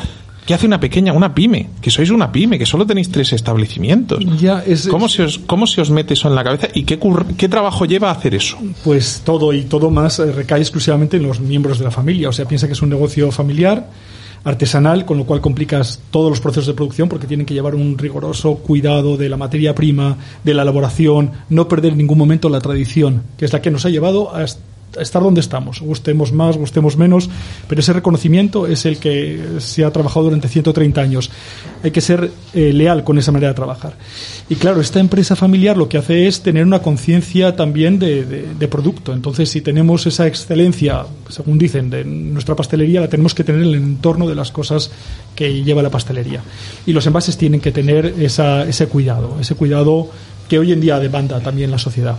¿Qué 0.47 0.55
hace 0.55 0.65
una 0.67 0.79
pequeña, 0.79 1.13
una 1.13 1.35
pyme? 1.35 1.71
Que 1.83 1.91
sois 1.91 2.09
una 2.11 2.31
pyme, 2.31 2.57
que 2.57 2.65
solo 2.67 2.87
tenéis 2.87 3.11
tres 3.11 3.33
establecimientos. 3.33 4.25
Ya 4.41 4.63
es, 4.65 4.87
¿Cómo 4.87 5.09
se, 5.09 5.25
os, 5.25 5.41
¿Cómo 5.41 5.67
se 5.67 5.81
os 5.81 5.91
mete 5.91 6.15
eso 6.15 6.29
en 6.29 6.37
la 6.37 6.45
cabeza 6.45 6.69
y 6.73 6.85
qué, 6.85 7.01
qué 7.37 7.49
trabajo 7.49 7.85
lleva 7.85 8.13
hacer 8.13 8.35
eso? 8.35 8.57
Pues 8.85 9.23
todo 9.25 9.53
y 9.53 9.63
todo 9.63 9.91
más 9.91 10.21
eh, 10.21 10.31
recae 10.31 10.61
exclusivamente 10.61 11.17
en 11.17 11.25
los 11.25 11.41
miembros 11.41 11.79
de 11.81 11.85
la 11.85 11.91
familia. 11.91 12.29
O 12.29 12.33
sea, 12.33 12.47
piensa 12.47 12.69
que 12.69 12.75
es 12.75 12.83
un 12.83 12.91
negocio 12.91 13.31
familiar, 13.33 13.89
artesanal, 14.47 15.05
con 15.05 15.19
lo 15.19 15.25
cual 15.25 15.41
complicas 15.41 16.01
todos 16.11 16.31
los 16.31 16.41
procesos 16.41 16.69
de 16.69 16.75
producción 16.75 17.09
porque 17.09 17.27
tienen 17.27 17.45
que 17.47 17.53
llevar 17.55 17.75
un 17.75 17.99
riguroso 17.99 18.55
cuidado 18.57 19.17
de 19.17 19.29
la 19.29 19.37
materia 19.37 19.75
prima, 19.75 20.17
de 20.45 20.55
la 20.55 20.63
elaboración, 20.63 21.33
no 21.51 21.67
perder 21.69 21.93
en 21.93 21.99
ningún 21.99 22.17
momento 22.19 22.49
la 22.49 22.61
tradición, 22.61 23.23
que 23.37 23.45
es 23.45 23.53
la 23.53 23.61
que 23.61 23.71
nos 23.71 23.85
ha 23.85 23.91
llevado 23.91 24.35
a 24.35 24.45
est- 24.45 24.61
a 24.61 24.76
estar 25.01 25.23
donde 25.23 25.41
estamos. 25.41 25.81
Gustemos 25.81 26.33
más, 26.33 26.57
gustemos 26.57 26.97
menos, 26.97 27.29
pero 27.69 27.81
ese 27.81 27.93
reconocimiento 27.93 28.67
es 28.67 28.87
el 28.87 28.99
que 28.99 29.41
se 29.59 29.85
ha 29.85 29.91
trabajado 29.91 30.25
durante 30.27 30.49
130 30.49 31.01
años. 31.01 31.31
Hay 31.83 31.91
que 31.91 32.01
ser 32.01 32.31
eh, 32.55 32.73
leal 32.73 33.05
con 33.05 33.19
esa 33.19 33.33
manera 33.33 33.49
de 33.49 33.55
trabajar. 33.55 33.95
Y 34.49 34.55
claro, 34.57 34.81
esta 34.81 35.01
empresa 35.01 35.37
familiar 35.37 35.77
lo 35.77 35.89
que 35.89 35.99
hace 35.99 36.27
es 36.27 36.41
tener 36.43 36.65
una 36.65 36.81
conciencia 36.81 37.57
también 37.57 37.99
de, 37.99 38.69
producto. 38.71 39.13
Entonces, 39.13 39.49
si 39.49 39.61
tenemos 39.61 40.07
esa 40.07 40.27
excelencia, 40.27 41.05
según 41.29 41.59
dicen, 41.59 41.89
de 41.91 42.05
nuestra 42.05 42.55
pastelería, 42.57 43.01
la 43.01 43.09
tenemos 43.09 43.35
que 43.35 43.45
tener 43.45 43.63
en 43.63 43.69
el 43.69 43.75
entorno 43.75 44.27
de 44.29 44.35
las 44.35 44.51
cosas 44.51 44.91
que 45.35 45.63
lleva 45.63 45.83
la 45.83 45.91
pastelería. 45.91 46.43
Y 46.87 46.93
los 46.93 47.07
envases 47.07 47.37
tienen 47.37 47.61
que 47.61 47.73
tener 47.73 48.15
esa- 48.19 48.65
ese 48.65 48.87
cuidado, 48.89 49.37
ese 49.41 49.55
cuidado 49.55 50.11
que 50.49 50.59
hoy 50.59 50.73
en 50.73 50.81
día 50.81 50.99
demanda 50.99 51.41
también 51.41 51.71
la 51.71 51.79
sociedad. 51.79 52.17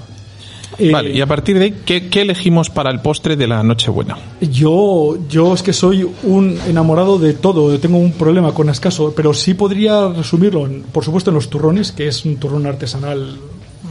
Eh, 0.79 0.91
Vale, 0.91 1.11
y 1.11 1.21
a 1.21 1.25
partir 1.25 1.57
de 1.57 1.65
ahí, 1.65 1.75
¿qué, 1.85 2.07
qué 2.09 2.21
elegimos 2.21 2.69
para 2.69 2.91
el 2.91 2.99
postre 2.99 3.35
de 3.35 3.47
la 3.47 3.63
Nochebuena? 3.63 4.17
Yo, 4.41 5.17
yo 5.29 5.53
es 5.53 5.63
que 5.63 5.73
soy 5.73 6.07
un 6.23 6.59
enamorado 6.67 7.17
de 7.17 7.33
todo, 7.33 7.77
tengo 7.79 7.97
un 7.97 8.11
problema 8.11 8.53
con 8.53 8.69
escaso, 8.69 9.13
pero 9.15 9.33
sí 9.33 9.53
podría 9.53 10.09
resumirlo, 10.09 10.65
en- 10.67 10.83
por 10.83 11.03
supuesto, 11.03 11.31
en 11.31 11.35
los 11.35 11.49
turrones, 11.49 11.91
que 11.91 12.07
es 12.07 12.25
un 12.25 12.37
turrón 12.37 12.65
artesanal 12.67 13.37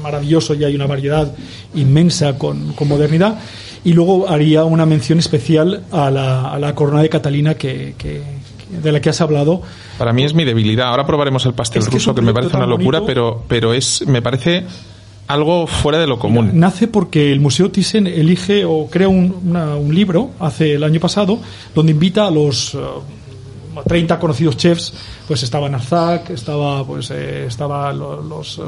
maravilloso 0.03 0.55
y 0.55 0.65
hay 0.65 0.75
una 0.75 0.87
variedad 0.87 1.35
inmensa 1.75 2.39
con, 2.39 2.73
con 2.75 2.89
modernidad. 2.89 3.39
Y 3.85 3.93
luego 3.93 4.29
haría 4.29 4.65
una 4.65 4.85
mención 4.87 5.19
especial 5.19 5.85
a 5.91 6.11
la, 6.11 6.53
a 6.53 6.59
la 6.59 6.75
corona 6.75 7.03
de 7.03 7.09
Catalina 7.09 7.55
que, 7.55 7.95
que- 7.99 8.23
de 8.83 8.93
la 8.93 9.01
que 9.01 9.11
has 9.11 9.21
hablado. 9.21 9.62
Para 9.97 10.12
mí 10.12 10.25
es 10.25 10.35
mi 10.35 10.45
debilidad. 10.45 10.89
Ahora 10.89 11.07
probaremos 11.07 11.47
el 11.47 11.55
pastel 11.55 11.83
Es 11.83 11.89
que 11.89 11.95
ruso, 11.95 12.15
que 12.15 12.21
me 12.21 12.35
parece 12.35 12.57
una 12.57 12.67
locura, 12.67 12.99
bonito. 12.99 13.07
pero, 13.07 13.45
pero 13.49 13.73
es, 13.73 14.05
me 14.09 14.21
parece 14.23 14.65
algo 15.27 15.67
fuera 15.67 15.99
de 15.99 16.07
lo 16.07 16.19
común. 16.19 16.51
Nace 16.55 16.87
porque 16.89 17.33
el 17.33 17.41
Museo 17.41 17.71
Thyssen 17.71 18.07
elige 18.07 18.65
o 18.65 18.87
crea 18.89 19.09
un, 19.09 19.35
una- 19.45 19.77
un 19.77 19.95
libro 19.95 20.31
hace 20.41 20.75
el 20.75 20.85
año 20.85 21.01
pasado 21.01 21.39
donde 21.75 21.93
invita 21.93 22.27
a 22.27 22.31
los 22.31 22.75
eh, 22.75 22.79
30 23.87 24.19
conocidos 24.19 24.57
chefs, 24.57 24.93
pues 25.29 25.43
estaba 25.43 25.69
Narzak, 25.69 26.31
estaba 26.31 26.85
pues 26.87 27.11
eh, 27.11 27.47
estaba 27.47 27.93
lo- 27.93 28.23
los, 28.23 28.59
eh, 28.59 28.62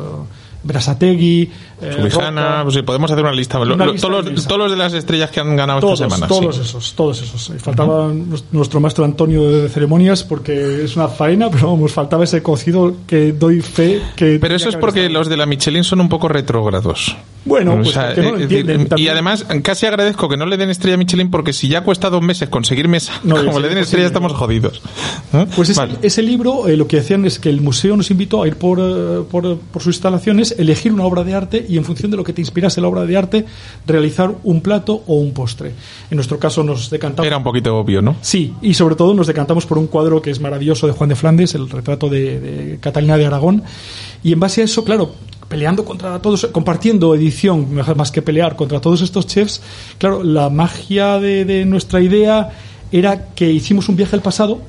Brasategui, 0.65 1.51
eh, 1.81 1.93
Subijana, 1.97 2.61
pues 2.63 2.75
sí, 2.75 2.83
podemos 2.83 3.11
hacer 3.11 3.23
una 3.25 3.33
lista. 3.33 3.59
Una 3.61 3.77
lo- 3.85 3.93
lista 3.93 4.09
todos, 4.09 4.25
los, 4.27 4.45
todos 4.47 4.59
los 4.61 4.71
de 4.71 4.77
las 4.77 4.93
estrellas 4.95 5.31
que 5.31 5.41
han 5.41 5.57
ganado 5.57 5.81
todos, 5.81 6.01
esta 6.01 6.15
semana. 6.15 6.29
todos 6.29 6.57
sí. 6.57 6.63
esos, 6.63 6.95
todos 6.95 7.23
esos. 7.23 7.51
Y 7.57 7.59
faltaba 7.59 8.09
nues- 8.09 8.45
nuestro 8.53 8.81
maestro 8.81 9.05
Antonio 9.05 9.49
de 9.51 9.69
ceremonias 9.69 10.25
porque 10.25 10.85
es 10.85 10.97
una 10.97 11.09
faena, 11.09 11.51
pero 11.53 11.69
vamos, 11.73 11.93
faltaba 11.93 12.25
ese 12.25 12.43
cocido 12.43 12.95
que 13.07 13.33
doy 13.33 13.61
fe 13.61 14.01
que 14.17 14.39
Pero 14.41 14.55
eso 14.57 14.67
que 14.67 14.71
es 14.71 14.77
porque 14.77 15.01
estado. 15.07 15.19
los 15.21 15.29
de 15.29 15.37
la 15.37 15.47
Michelin 15.47 15.85
son 15.85 16.01
un 16.01 16.09
poco 16.09 16.29
retrógrados. 16.29 17.17
Bueno, 17.45 17.75
O 17.75 17.77
pues 17.77 17.91
sea, 17.91 18.07
porque 18.09 18.23
no 18.23 18.31
lo 18.33 18.39
decir, 18.39 18.71
entienden. 18.71 18.99
y 18.99 19.09
además 19.09 19.47
casi 19.63 19.87
agradezco 19.87 20.29
que 20.29 20.37
no 20.37 20.45
le 20.45 20.57
den 20.59 20.69
estrella 20.69 20.99
Michelin 20.99 21.31
porque 21.31 21.53
si 21.55 21.69
ya 21.69 21.83
cuesta 21.83 22.11
dos 22.11 22.21
meses 22.21 22.49
conseguir 22.51 22.89
mesa, 22.89 23.13
No, 23.23 23.43
como 23.45 23.61
le 23.61 23.69
den 23.69 23.79
estrella 23.79 24.07
estamos 24.07 24.33
jodidos. 24.35 24.83
¿Eh? 25.33 25.47
Pues 25.57 25.71
ese, 25.71 25.81
Vale. 25.81 25.95
ese 26.03 26.23
libro 26.23 26.69
eh, 26.69 26.77
lo 26.77 26.87
que 26.87 26.99
hacían 26.99 27.25
es 27.25 27.39
que 27.39 27.49
el 27.49 27.61
museo 27.63 27.97
nos 27.97 28.11
invitó 28.11 28.43
a 28.43 28.49
ir 28.49 28.57
por, 28.57 28.81
eh, 28.81 29.23
por, 29.31 29.57
por 29.59 29.83
sus 29.83 29.95
instalaciones, 29.95 30.57
elegir 30.59 30.93
una 30.93 31.05
obra 31.05 31.25
de 31.25 31.35
arte 31.35 31.65
y 31.69 31.77
en 31.77 31.85
función 31.85 32.11
de 32.11 32.17
lo 32.17 32.25
que 32.25 32.33
te 32.33 32.41
inspirase 32.41 32.81
la 32.81 32.89
obra 32.89 33.05
de 33.05 33.17
arte, 33.17 33.45
realizar 33.87 34.35
un 34.45 34.61
plato 34.61 35.03
o 35.07 35.17
un 35.17 35.33
postre. 35.33 35.73
En 36.11 36.17
nuestro 36.17 36.39
caso 36.39 36.63
nos 36.63 36.91
decantamos. 36.91 37.27
Era 37.27 37.37
un 37.37 37.45
poquito 37.45 37.77
obvio, 37.77 38.03
¿no? 38.03 38.17
Sí, 38.21 38.55
y 38.63 38.75
sobre 38.75 38.95
todo 38.95 39.15
nos 39.15 39.27
decantamos 39.27 39.67
por 39.67 39.79
un 39.79 39.87
cuadro 39.87 40.23
que 40.23 40.31
es 40.31 40.41
maravilloso 40.41 40.87
de 40.87 40.93
Juan 40.93 41.11
de 41.11 41.17
Flandes, 41.17 41.55
el 41.55 41.69
retrato 41.69 42.09
de, 42.09 42.41
de 42.41 42.79
Catalina 42.81 43.17
de 43.17 43.27
Aragón. 43.27 43.63
Y 44.23 44.33
en 44.33 44.41
base 44.41 44.63
a 44.63 44.65
eso, 44.65 44.85
claro, 44.85 45.13
peleando 45.49 45.85
contra 45.85 46.21
todos, 46.21 46.47
compartiendo 46.53 47.15
edición, 47.15 47.67
más 47.97 48.13
que 48.13 48.23
pelear 48.23 48.57
contra 48.57 48.81
todos 48.81 49.01
estos 49.03 49.27
chefs, 49.27 49.63
claro, 49.99 50.23
la 50.23 50.51
magia 50.51 51.19
de, 51.19 51.45
de 51.45 51.65
nuestra 51.65 52.01
idea 52.01 52.51
era 52.93 53.29
que 53.35 53.51
hicimos 53.51 53.89
un 53.89 53.97
viaje 53.97 54.17
al 54.17 54.23
pasado, 54.23 54.61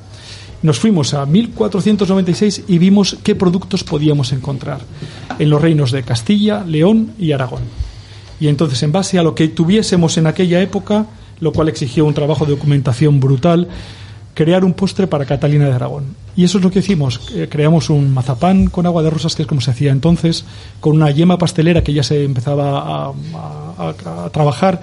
nos 0.62 0.78
fuimos 0.78 1.14
a 1.14 1.24
1496 1.26 2.64
y 2.68 2.78
vimos 2.78 3.16
qué 3.22 3.34
productos 3.34 3.84
podíamos 3.84 4.32
encontrar 4.32 4.80
en 5.38 5.50
los 5.50 5.60
reinos 5.60 5.90
de 5.90 6.02
Castilla, 6.02 6.64
León 6.64 7.14
y 7.18 7.32
Aragón. 7.32 7.62
Y 8.40 8.48
entonces, 8.48 8.82
en 8.82 8.92
base 8.92 9.18
a 9.18 9.22
lo 9.22 9.34
que 9.34 9.48
tuviésemos 9.48 10.16
en 10.16 10.26
aquella 10.26 10.60
época, 10.60 11.06
lo 11.40 11.52
cual 11.52 11.68
exigió 11.68 12.04
un 12.04 12.14
trabajo 12.14 12.44
de 12.44 12.52
documentación 12.52 13.20
brutal, 13.20 13.68
crear 14.34 14.64
un 14.64 14.72
postre 14.74 15.06
para 15.06 15.24
Catalina 15.24 15.66
de 15.66 15.72
Aragón. 15.72 16.04
Y 16.36 16.44
eso 16.44 16.58
es 16.58 16.64
lo 16.64 16.70
que 16.70 16.78
hicimos. 16.78 17.20
Eh, 17.34 17.48
creamos 17.50 17.90
un 17.90 18.14
mazapán 18.14 18.68
con 18.68 18.86
agua 18.86 19.02
de 19.02 19.10
rosas, 19.10 19.34
que 19.34 19.42
es 19.42 19.48
como 19.48 19.60
se 19.60 19.72
hacía 19.72 19.90
entonces, 19.92 20.44
con 20.78 20.96
una 20.96 21.10
yema 21.10 21.36
pastelera 21.36 21.82
que 21.82 21.92
ya 21.92 22.02
se 22.02 22.24
empezaba 22.24 22.78
a, 22.78 23.06
a- 23.08 23.12
a- 23.78 24.24
a 24.26 24.30
trabajar, 24.30 24.80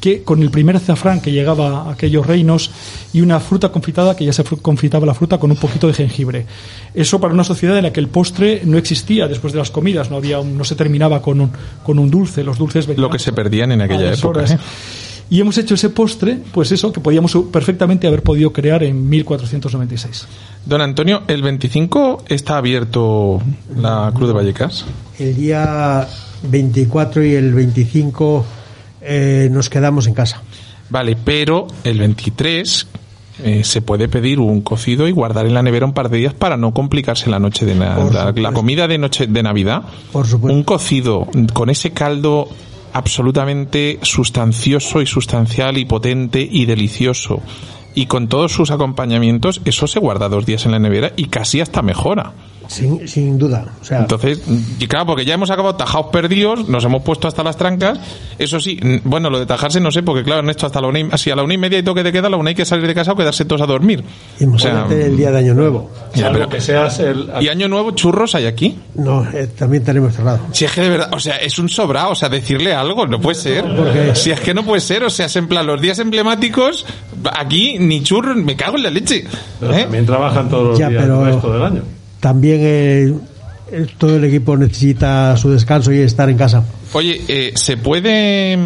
que 0.00 0.22
con 0.22 0.42
el 0.42 0.50
primer 0.50 0.76
azafrán 0.76 1.20
que 1.20 1.32
llegaba 1.32 1.82
a 1.88 1.92
aquellos 1.92 2.26
reinos 2.26 2.70
y 3.12 3.22
una 3.22 3.40
fruta 3.40 3.70
confitada 3.70 4.14
que 4.14 4.24
ya 4.24 4.32
se 4.32 4.44
confitaba 4.44 5.04
la 5.06 5.14
fruta 5.14 5.38
con 5.38 5.50
un 5.50 5.56
poquito 5.56 5.86
de 5.88 5.94
jengibre. 5.94 6.46
Eso 6.94 7.20
para 7.20 7.34
una 7.34 7.44
sociedad 7.44 7.76
en 7.76 7.84
la 7.84 7.92
que 7.92 8.00
el 8.00 8.08
postre 8.08 8.62
no 8.64 8.78
existía 8.78 9.26
después 9.28 9.52
de 9.52 9.58
las 9.58 9.70
comidas, 9.70 10.10
no 10.10 10.16
había 10.16 10.38
un- 10.40 10.56
no 10.56 10.64
se 10.64 10.76
terminaba 10.76 11.20
con 11.20 11.40
un, 11.40 11.50
con 11.82 11.98
un 11.98 12.10
dulce, 12.10 12.44
los 12.44 12.56
dulces 12.58 12.86
venían 12.86 13.02
Lo 13.02 13.10
que 13.10 13.18
se 13.18 13.32
perdían 13.32 13.72
en 13.72 13.80
aquella 13.82 14.12
época. 14.14 14.44
¿eh? 14.54 14.58
Y 15.30 15.40
hemos 15.40 15.56
hecho 15.58 15.74
ese 15.74 15.90
postre, 15.90 16.38
pues 16.52 16.70
eso, 16.72 16.92
que 16.92 17.00
podíamos 17.00 17.36
perfectamente 17.52 18.06
haber 18.06 18.22
podido 18.22 18.52
crear 18.52 18.82
en 18.82 19.08
1496. 19.08 20.26
Don 20.66 20.80
Antonio, 20.80 21.22
¿el 21.28 21.42
25 21.42 22.24
está 22.28 22.58
abierto 22.58 23.40
la 23.76 24.10
Cruz 24.14 24.28
de 24.28 24.34
Vallecas? 24.34 24.84
El 25.18 25.34
día 25.36 26.06
24 26.50 27.24
y 27.24 27.34
el 27.34 27.54
25 27.54 28.44
eh, 29.02 29.48
nos 29.50 29.70
quedamos 29.70 30.06
en 30.06 30.14
casa. 30.14 30.42
Vale, 30.90 31.16
pero 31.22 31.66
el 31.84 31.98
23 31.98 32.86
eh, 33.42 33.64
se 33.64 33.82
puede 33.82 34.08
pedir 34.08 34.38
un 34.38 34.60
cocido 34.60 35.08
y 35.08 35.12
guardar 35.12 35.46
en 35.46 35.54
la 35.54 35.62
nevera 35.62 35.86
un 35.86 35.92
par 35.92 36.08
de 36.08 36.18
días 36.18 36.34
para 36.34 36.56
no 36.56 36.72
complicarse 36.72 37.28
la 37.28 37.38
noche 37.38 37.66
de 37.66 37.74
la, 37.74 38.32
la 38.34 38.52
comida 38.52 38.86
de 38.86 38.98
noche 38.98 39.26
de 39.26 39.42
Navidad. 39.42 39.82
Por 40.12 40.26
supuesto. 40.26 40.56
Un 40.56 40.62
cocido 40.62 41.26
con 41.52 41.70
ese 41.70 41.90
caldo 41.90 42.48
absolutamente 42.94 43.98
sustancioso 44.02 45.02
y 45.02 45.06
sustancial 45.06 45.76
y 45.76 45.84
potente 45.84 46.48
y 46.50 46.64
delicioso 46.64 47.42
y 47.94 48.06
con 48.06 48.28
todos 48.28 48.52
sus 48.52 48.70
acompañamientos, 48.70 49.60
eso 49.64 49.86
se 49.86 50.00
guarda 50.00 50.28
dos 50.28 50.46
días 50.46 50.66
en 50.66 50.72
la 50.72 50.78
nevera 50.78 51.12
y 51.16 51.26
casi 51.26 51.60
hasta 51.60 51.82
mejora. 51.82 52.32
Sin, 52.68 53.06
sin 53.08 53.38
duda. 53.38 53.66
O 53.80 53.84
sea, 53.84 54.00
Entonces, 54.00 54.40
y 54.78 54.86
claro, 54.86 55.06
porque 55.06 55.24
ya 55.24 55.34
hemos 55.34 55.50
acabado 55.50 55.76
tajados 55.76 56.06
perdidos, 56.12 56.68
nos 56.68 56.84
hemos 56.84 57.02
puesto 57.02 57.28
hasta 57.28 57.42
las 57.42 57.56
trancas. 57.56 57.98
Eso 58.38 58.60
sí, 58.60 58.78
bueno, 59.04 59.30
lo 59.30 59.38
de 59.38 59.46
tajarse 59.46 59.80
no 59.80 59.90
sé, 59.90 60.02
porque 60.02 60.22
claro, 60.24 60.40
en 60.42 60.50
esto 60.50 60.66
hasta 60.66 60.80
la 60.80 60.88
una 60.88 61.00
y, 61.00 61.08
si 61.16 61.30
a 61.30 61.36
la 61.36 61.42
una 61.42 61.54
y 61.54 61.58
media 61.58 61.78
y 61.78 61.82
toque 61.82 62.02
de 62.02 62.12
queda, 62.12 62.26
a 62.28 62.30
la 62.30 62.36
una 62.36 62.48
hay 62.50 62.54
que 62.54 62.64
salir 62.64 62.86
de 62.86 62.94
casa 62.94 63.12
o 63.12 63.16
quedarse 63.16 63.44
todos 63.44 63.62
a 63.62 63.66
dormir. 63.66 64.02
O 64.52 64.58
sea, 64.58 64.86
el 64.90 65.16
día 65.16 65.30
de 65.30 65.38
Año 65.38 65.54
Nuevo. 65.54 65.90
ya, 66.14 66.30
pero- 66.32 66.48
que 66.48 66.60
seas 66.60 66.98
el... 67.00 67.30
y 67.40 67.48
año 67.48 67.68
nuevo, 67.68 67.92
churros 67.92 68.34
hay 68.34 68.46
aquí. 68.46 68.78
No, 68.94 69.24
eh, 69.32 69.48
también 69.58 69.82
tenemos 69.84 70.14
cerrado. 70.14 70.40
Si 70.52 70.64
es 70.64 70.72
que 70.72 70.80
de 70.82 70.88
verdad, 70.88 71.08
o 71.12 71.18
sea, 71.20 71.36
es 71.36 71.58
un 71.58 71.68
sobrado, 71.68 72.10
o 72.10 72.14
sea, 72.14 72.28
decirle 72.28 72.74
algo, 72.74 73.06
no 73.06 73.20
puede 73.20 73.34
ser. 73.36 73.64
Si 74.14 74.30
es 74.30 74.40
que 74.40 74.54
no 74.54 74.64
puede 74.64 74.80
ser, 74.80 75.02
o 75.04 75.10
sea, 75.10 75.26
es 75.26 75.36
en 75.36 75.48
plan, 75.48 75.66
los 75.66 75.80
días 75.80 75.98
emblemáticos, 75.98 76.84
aquí 77.36 77.78
ni 77.78 78.02
churros, 78.02 78.36
me 78.36 78.56
cago 78.56 78.76
en 78.76 78.82
la 78.84 78.90
leche. 78.90 79.24
Pero 79.60 79.74
¿eh? 79.74 79.82
También 79.82 80.06
trabajan 80.06 80.48
todos 80.48 80.68
los 80.68 80.78
Ya, 80.78 80.88
días 80.88 81.02
pero- 81.02 81.26
el 81.26 81.32
resto 81.32 81.52
del 81.52 81.62
año. 81.62 81.82
También 82.24 82.60
eh, 82.62 83.14
eh, 83.70 83.86
todo 83.98 84.16
el 84.16 84.24
equipo 84.24 84.56
necesita 84.56 85.36
su 85.36 85.50
descanso 85.50 85.92
y 85.92 85.98
estar 85.98 86.30
en 86.30 86.38
casa. 86.38 86.64
Oye, 86.94 87.20
eh, 87.28 87.52
¿se 87.54 87.76
puede... 87.76 88.56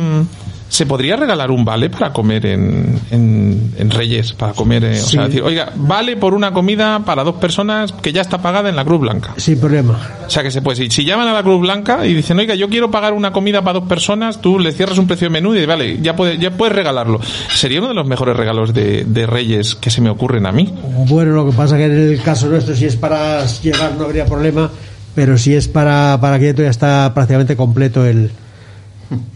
¿Se 0.69 0.85
podría 0.85 1.17
regalar 1.17 1.51
un 1.51 1.65
vale 1.65 1.89
para 1.89 2.13
comer 2.13 2.45
en, 2.45 3.01
en, 3.11 3.73
en 3.79 3.91
Reyes? 3.91 4.35
Para 4.35 4.53
comer, 4.53 4.85
eh, 4.85 5.01
o 5.01 5.05
Sí. 5.05 5.13
sea, 5.17 5.25
decir, 5.27 5.43
oiga, 5.43 5.73
vale 5.77 6.17
por 6.19 6.35
una 6.35 6.53
comida 6.53 7.01
para 7.07 7.25
dos 7.25 7.37
personas 7.37 7.93
que 7.93 8.13
ya 8.13 8.21
está 8.21 8.39
pagada 8.39 8.69
en 8.69 8.77
la 8.77 8.85
Cruz 8.85 9.01
Blanca. 9.01 9.33
Sin 9.39 9.59
problema. 9.59 9.99
O 10.27 10.31
sea, 10.31 10.43
que 10.43 10.51
se 10.51 10.61
puede, 10.61 10.77
si, 10.77 10.91
si 10.91 11.05
llaman 11.07 11.27
a 11.29 11.33
la 11.33 11.43
Cruz 11.43 11.61
Blanca 11.63 12.05
y 12.07 12.13
dicen, 12.13 12.39
oiga, 12.39 12.55
yo 12.55 12.69
quiero 12.69 12.91
pagar 12.91 13.15
una 13.15 13.33
comida 13.33 13.63
para 13.63 13.79
dos 13.81 13.89
personas, 13.89 14.41
tú 14.43 14.59
le 14.59 14.73
cierras 14.73 14.99
un 14.99 15.07
precio 15.07 15.27
de 15.29 15.31
menú 15.33 15.55
y 15.55 15.65
vale, 15.65 16.01
ya, 16.03 16.15
puede, 16.15 16.37
ya 16.39 16.51
puedes 16.51 16.77
regalarlo. 16.77 17.19
Sería 17.55 17.79
uno 17.81 17.89
de 17.89 17.95
los 17.95 18.07
mejores 18.07 18.37
regalos 18.37 18.75
de, 18.75 19.05
de 19.05 19.27
Reyes 19.27 19.75
que 19.75 19.91
se 19.91 20.03
me 20.03 20.11
ocurren 20.11 20.45
a 20.45 20.53
mí. 20.53 20.73
Bueno, 21.09 21.33
lo 21.33 21.47
que 21.51 21.57
pasa 21.57 21.77
que 21.79 21.87
en 21.87 21.93
el 22.13 22.23
caso 22.23 22.47
nuestro, 22.49 22.77
si 22.77 22.85
es 22.85 22.97
para 22.97 23.45
llevar, 23.47 23.95
no 23.97 24.05
habría 24.05 24.27
problema, 24.27 24.71
pero 25.15 25.39
si 25.39 25.55
es 25.55 25.67
para, 25.67 26.19
para 26.21 26.39
quieto, 26.39 26.63
ya 26.63 26.69
está 26.71 27.13
prácticamente 27.15 27.57
completo 27.57 28.05
el. 28.05 28.31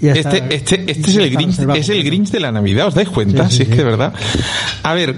Este, 0.00 0.54
este, 0.54 0.90
este 0.90 1.11
es 1.11 1.16
el 1.16 1.30
Grinch, 1.30 1.58
es 1.76 1.88
el 1.88 2.02
Grinch 2.04 2.30
de 2.30 2.40
la 2.40 2.52
Navidad, 2.52 2.88
¿os 2.88 2.94
dais 2.94 3.08
cuenta? 3.08 3.48
Sí, 3.48 3.50
sí, 3.50 3.56
si 3.56 3.62
es 3.62 3.68
sí. 3.68 3.74
que 3.74 3.78
de 3.78 3.85
verdad. 3.85 4.12
A 4.82 4.92
ver, 4.94 5.16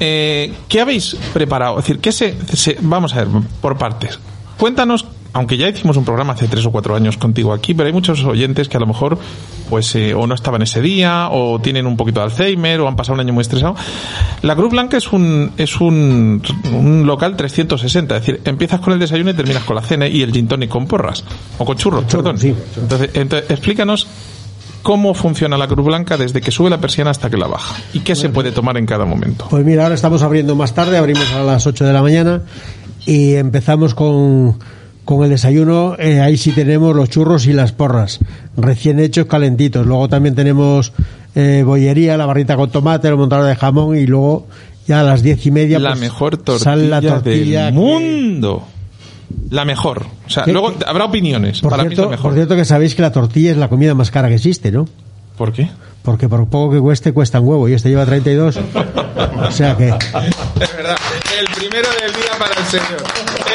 eh, 0.00 0.52
¿qué 0.68 0.80
habéis 0.80 1.16
preparado? 1.32 1.78
Es 1.78 1.84
decir, 1.84 2.00
¿qué 2.00 2.10
se, 2.12 2.34
se- 2.54 2.78
vamos 2.80 3.12
a 3.14 3.24
ver, 3.24 3.28
por 3.60 3.76
partes. 3.76 4.18
Cuéntanos, 4.56 5.04
aunque 5.32 5.56
ya 5.56 5.68
hicimos 5.68 5.96
un 5.96 6.04
programa 6.04 6.32
hace 6.32 6.48
tres 6.48 6.66
o 6.66 6.72
cuatro 6.72 6.94
años 6.94 7.16
contigo 7.16 7.52
aquí, 7.52 7.74
pero 7.74 7.86
hay 7.86 7.92
muchos 7.92 8.24
oyentes 8.24 8.68
que 8.68 8.76
a 8.76 8.80
lo 8.80 8.86
mejor, 8.86 9.18
pues, 9.68 9.94
eh, 9.94 10.14
o 10.14 10.26
no 10.26 10.34
estaban 10.34 10.62
ese 10.62 10.80
día, 10.80 11.28
o 11.30 11.60
tienen 11.60 11.86
un 11.86 11.96
poquito 11.96 12.20
de 12.20 12.26
Alzheimer, 12.26 12.80
o 12.80 12.88
han 12.88 12.96
pasado 12.96 13.14
un 13.14 13.20
año 13.20 13.32
muy 13.32 13.42
estresado. 13.42 13.74
La 14.42 14.56
Cruz 14.56 14.70
Blanca 14.70 14.96
es 14.96 15.12
un, 15.12 15.52
es 15.56 15.80
un, 15.80 16.42
un 16.72 17.06
local 17.06 17.36
360, 17.36 18.16
es 18.16 18.26
decir, 18.26 18.40
empiezas 18.44 18.80
con 18.80 18.92
el 18.92 18.98
desayuno 18.98 19.30
y 19.30 19.34
terminas 19.34 19.64
con 19.64 19.76
la 19.76 19.82
cena 19.82 20.06
y 20.08 20.22
el 20.22 20.32
gin 20.32 20.48
tonic 20.48 20.70
con 20.70 20.86
porras, 20.86 21.24
o 21.58 21.64
con 21.64 21.76
churros, 21.76 22.04
perdón. 22.04 22.38
sí. 22.38 22.54
Entonces, 22.76 23.10
entonces, 23.14 23.50
explícanos 23.50 24.06
cómo 24.82 25.14
funciona 25.14 25.56
la 25.56 25.68
Cruz 25.68 25.86
Blanca 25.86 26.16
desde 26.16 26.40
que 26.40 26.50
sube 26.50 26.70
la 26.70 26.80
persiana 26.80 27.10
hasta 27.10 27.30
que 27.30 27.36
la 27.36 27.46
baja 27.46 27.76
y 27.92 28.00
qué 28.00 28.14
se 28.14 28.30
puede 28.30 28.52
tomar 28.52 28.76
en 28.76 28.86
cada 28.86 29.04
momento. 29.04 29.46
Pues 29.50 29.64
mira, 29.64 29.84
ahora 29.84 29.94
estamos 29.94 30.22
abriendo 30.22 30.56
más 30.56 30.74
tarde, 30.74 30.96
abrimos 30.96 31.30
a 31.32 31.42
las 31.42 31.66
8 31.66 31.84
de 31.84 31.92
la 31.92 32.02
mañana 32.02 32.42
y 33.06 33.34
empezamos 33.34 33.94
con, 33.94 34.58
con 35.16 35.24
el 35.24 35.30
desayuno. 35.30 35.96
eh, 35.98 36.20
ahí 36.20 36.36
sí 36.36 36.52
tenemos 36.52 36.94
los 36.96 37.08
churros 37.10 37.46
y 37.46 37.52
las 37.52 37.72
porras, 37.72 38.18
recién 38.56 38.98
hechos, 39.00 39.26
calentitos. 39.26 39.86
Luego 39.86 40.08
también 40.08 40.34
tenemos 40.34 40.92
eh, 41.34 41.62
bollería, 41.64 42.16
la 42.16 42.26
barrita 42.26 42.56
con 42.56 42.70
tomate, 42.70 43.08
el 43.08 43.16
montado 43.16 43.44
de 43.44 43.54
jamón 43.56 43.96
y 43.96 44.06
luego 44.06 44.46
ya 44.86 45.00
a 45.00 45.02
las 45.04 45.22
diez 45.22 45.44
y 45.46 45.50
media 45.50 45.78
la 45.78 45.90
pues, 45.90 46.00
mejor 46.00 46.36
tortilla, 46.38 46.64
sale 46.64 46.88
la 46.88 47.00
tortilla 47.00 47.64
del 47.66 47.74
que- 47.74 47.80
mundo. 47.80 48.64
La 49.50 49.64
mejor. 49.64 50.06
O 50.26 50.30
sea, 50.30 50.44
¿Qué- 50.44 50.52
luego 50.52 50.74
habrá 50.86 51.04
opiniones. 51.04 51.60
Por 51.60 51.70
Para 51.70 51.82
mí 51.84 51.90
cierto, 51.90 52.04
la 52.04 52.10
mejor. 52.10 52.22
por 52.30 52.34
cierto 52.34 52.56
que 52.56 52.64
sabéis 52.64 52.94
que 52.94 53.02
la 53.02 53.12
tortilla 53.12 53.50
es 53.52 53.56
la 53.56 53.68
comida 53.68 53.94
más 53.94 54.10
cara 54.10 54.28
que 54.28 54.34
existe, 54.36 54.70
¿no? 54.72 54.86
¿Por 55.38 55.52
qué? 55.52 55.68
Porque 56.02 56.28
por 56.28 56.46
poco 56.48 56.72
que 56.72 56.80
cueste, 56.80 57.12
cuesta 57.12 57.40
un 57.40 57.48
huevo 57.48 57.68
y 57.68 57.74
este 57.74 57.88
lleva 57.90 58.06
32. 58.06 58.58
O 59.46 59.50
sea 59.50 59.76
que... 59.76 59.92
Es 60.60 60.76
verdad. 60.76 60.96
El 61.38 61.46
primero 61.54 61.88
del 62.00 62.12
día 62.12 62.32
para 62.38 62.54
el 62.60 62.66
señor. 62.66 63.02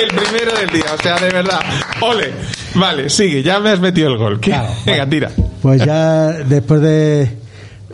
El 0.02 0.08
primero 0.15 0.52
del 0.58 0.70
día. 0.70 0.86
O 0.98 1.02
sea, 1.02 1.15
de 1.18 1.30
verdad. 1.30 1.60
Ole. 2.02 2.32
Vale, 2.76 3.10
sigue. 3.10 3.44
Ya 3.44 3.60
me 3.60 3.70
has 3.70 3.80
metido 3.80 4.08
el 4.10 4.18
gol. 4.18 4.39
Claro, 4.39 4.70
Venga, 4.86 5.08
tira. 5.08 5.32
Pues 5.62 5.84
ya 5.86 6.28
después 6.32 6.82
de 6.82 7.38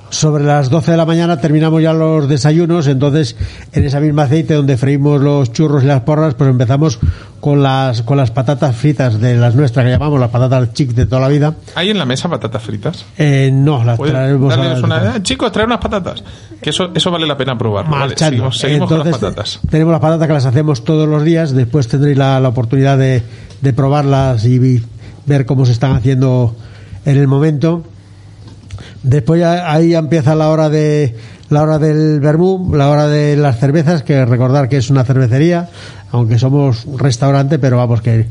sobre 0.10 0.44
las 0.44 0.70
12 0.70 0.92
de 0.92 0.98
la 0.98 1.06
mañana 1.06 1.40
terminamos 1.40 1.82
ya 1.82 1.94
los 1.94 2.28
desayunos, 2.28 2.86
entonces 2.88 3.38
en 3.72 3.86
esa 3.86 4.02
misma 4.02 4.24
aceite 4.24 4.56
donde 4.56 4.76
freímos 4.76 5.22
los 5.22 5.54
churros 5.54 5.84
y 5.84 5.88
las 5.88 6.02
porras, 6.02 6.34
pues 6.34 6.50
empezamos 6.50 7.00
con 7.40 7.64
las 7.64 8.02
con 8.02 8.18
las 8.18 8.30
patatas 8.30 8.76
fritas 8.76 9.22
de 9.22 9.36
las 9.38 9.56
nuestras 9.56 9.86
que 9.86 9.92
llamamos 9.92 10.20
las 10.20 10.30
patatas 10.30 10.74
chic 10.74 10.90
de 10.92 11.06
toda 11.06 11.22
la 11.22 11.28
vida. 11.30 11.56
¿Hay 11.76 11.92
en 11.92 11.98
la 11.98 12.06
mesa 12.06 12.28
patatas 12.28 12.62
fritas? 12.62 13.06
Eh, 13.18 13.52
no, 13.54 13.86
las 13.86 13.98
traemos 13.98 14.54
a 14.54 14.88
la- 14.88 15.24
chicos, 15.24 15.50
traer 15.50 15.68
unas 15.68 15.80
patatas. 15.80 16.22
Que 16.62 16.70
eso, 16.70 16.92
eso 16.94 17.10
vale 17.12 17.26
la 17.26 17.36
pena 17.38 17.58
probar. 17.58 17.90
Vale, 17.90 18.16
seguimos, 18.18 18.58
seguimos 18.60 18.88
con 18.88 19.00
las 19.00 19.08
patatas. 19.18 19.60
Tenemos 19.70 19.92
las 19.92 20.02
patatas 20.02 20.28
que 20.28 20.34
las 20.34 20.46
hacemos 20.46 20.84
todos 20.84 21.08
los 21.08 21.24
días, 21.24 21.54
después 21.54 21.88
tendréis 21.88 22.18
la, 22.18 22.40
la 22.40 22.50
oportunidad 22.50 22.98
de, 22.98 23.24
de 23.62 23.74
probarlas 23.74 24.46
y 24.46 24.84
ver 25.26 25.46
cómo 25.46 25.66
se 25.66 25.72
están 25.72 25.94
haciendo 25.94 26.56
en 27.06 27.18
el 27.18 27.28
momento. 27.28 27.84
Después 29.04 29.40
ya, 29.42 29.72
ahí 29.72 29.90
ya 29.90 30.00
empieza 30.00 30.36
la 30.36 30.50
hora 30.50 30.70
de 30.70 31.16
la 31.50 31.64
hora 31.64 31.80
del 31.80 32.20
vermú, 32.20 32.74
la 32.76 32.90
hora 32.90 33.08
de 33.08 33.36
las 33.36 33.60
cervezas, 33.60 34.04
que 34.04 34.24
recordar 34.26 34.70
que 34.70 34.78
es 34.78 34.90
una 34.90 35.04
cervecería. 35.04 35.70
aunque 36.12 36.38
somos 36.38 36.86
un 36.86 37.00
restaurante, 37.00 37.58
pero 37.60 37.78
vamos, 37.78 38.02
que, 38.02 38.28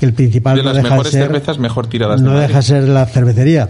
que 0.00 0.06
el 0.06 0.12
principal 0.14 0.56
De 0.56 0.62
no 0.62 0.72
las 0.72 0.82
deja 0.82 0.96
de 0.96 1.04
ser, 1.04 1.22
cervezas 1.24 1.58
mejor 1.58 1.86
tiradas 1.88 2.20
de 2.20 2.24
no 2.26 2.32
Madrid. 2.32 2.46
deja 2.48 2.58
de 2.58 2.62
ser 2.64 2.82
la 2.88 3.06
cervecería. 3.06 3.68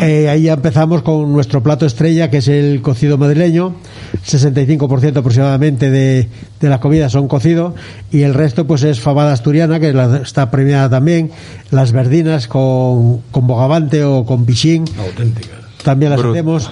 Eh, 0.00 0.28
ahí 0.28 0.42
ya 0.42 0.54
empezamos 0.54 1.02
con 1.02 1.32
nuestro 1.32 1.62
plato 1.62 1.86
estrella, 1.86 2.30
que 2.30 2.38
es 2.38 2.48
el 2.48 2.80
cocido 2.82 3.18
madrileño. 3.18 3.74
65% 4.26 5.16
aproximadamente 5.18 5.90
de, 5.90 6.28
de 6.60 6.68
la 6.68 6.80
comida 6.80 7.08
son 7.08 7.28
cocido 7.28 7.74
y 8.10 8.22
el 8.22 8.34
resto 8.34 8.66
pues 8.66 8.82
es 8.84 9.00
fabada 9.00 9.32
asturiana, 9.32 9.78
que 9.80 9.92
la- 9.92 10.18
está 10.18 10.50
premiada 10.50 10.88
también. 10.88 11.30
Las 11.70 11.92
verdinas 11.92 12.48
con, 12.48 13.18
con 13.30 13.46
bogavante 13.46 14.04
o 14.04 14.24
con 14.24 14.44
pichín, 14.46 14.84
Auténtica. 14.98 15.48
también 15.82 16.10
las 16.12 16.20
Brut. 16.20 16.32
hacemos. 16.32 16.70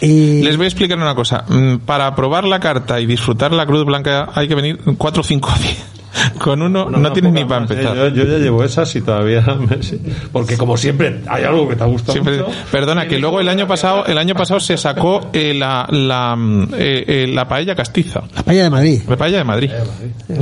Y 0.00 0.42
Les 0.42 0.56
voy 0.56 0.64
a 0.66 0.68
explicar 0.68 0.96
una 0.98 1.14
cosa. 1.14 1.44
Mm, 1.48 1.78
Para 1.78 2.14
probar 2.14 2.44
la 2.44 2.60
carta 2.60 3.00
y 3.00 3.06
disfrutar 3.06 3.52
la 3.52 3.66
cruz 3.66 3.84
blanca 3.84 4.28
hay 4.34 4.46
que 4.46 4.54
venir 4.54 4.78
4 4.96 5.20
o 5.20 5.24
5 5.24 5.50
días. 5.60 5.76
Con 6.38 6.62
uno 6.62 6.88
no, 6.90 7.12
tienes 7.12 7.32
ni 7.32 7.44
para 7.44 7.60
más, 7.60 7.70
¿eh? 7.70 7.74
empezar. 7.74 7.96
Yo, 7.96 8.08
yo 8.08 8.24
ya 8.24 8.38
llevo 8.38 8.64
esas 8.64 8.94
y 8.96 9.00
todavía 9.02 9.40
me- 9.68 9.82
sí. 9.82 10.00
porque 10.32 10.56
como 10.56 10.76
siempre 10.76 11.20
hay 11.28 11.44
algo 11.44 11.68
que 11.68 11.76
te 11.76 11.84
gusta 11.84 12.12
Siempre- 12.12 12.38
mucho. 12.38 12.50
perdona, 12.72 13.06
que 13.06 13.18
luego 13.18 13.40
el 13.40 13.48
año 13.48 13.66
pasado, 13.66 14.06
el 14.06 14.16
año 14.18 14.34
pasado 14.34 14.58
se 14.60 14.76
sacó 14.76 15.28
eh, 15.32 15.54
la, 15.54 15.86
la, 15.90 16.34
mm, 16.36 16.62
eh, 16.74 17.04
eh, 17.06 17.26
la 17.32 17.46
paella 17.46 17.74
castiza, 17.74 18.22
la 18.34 18.42
paella 18.42 18.64
de 18.64 18.70
Madrid. 18.70 19.02
la 19.08 19.16
paella 19.16 19.38
de 19.38 19.44
Madrid, 19.44 19.70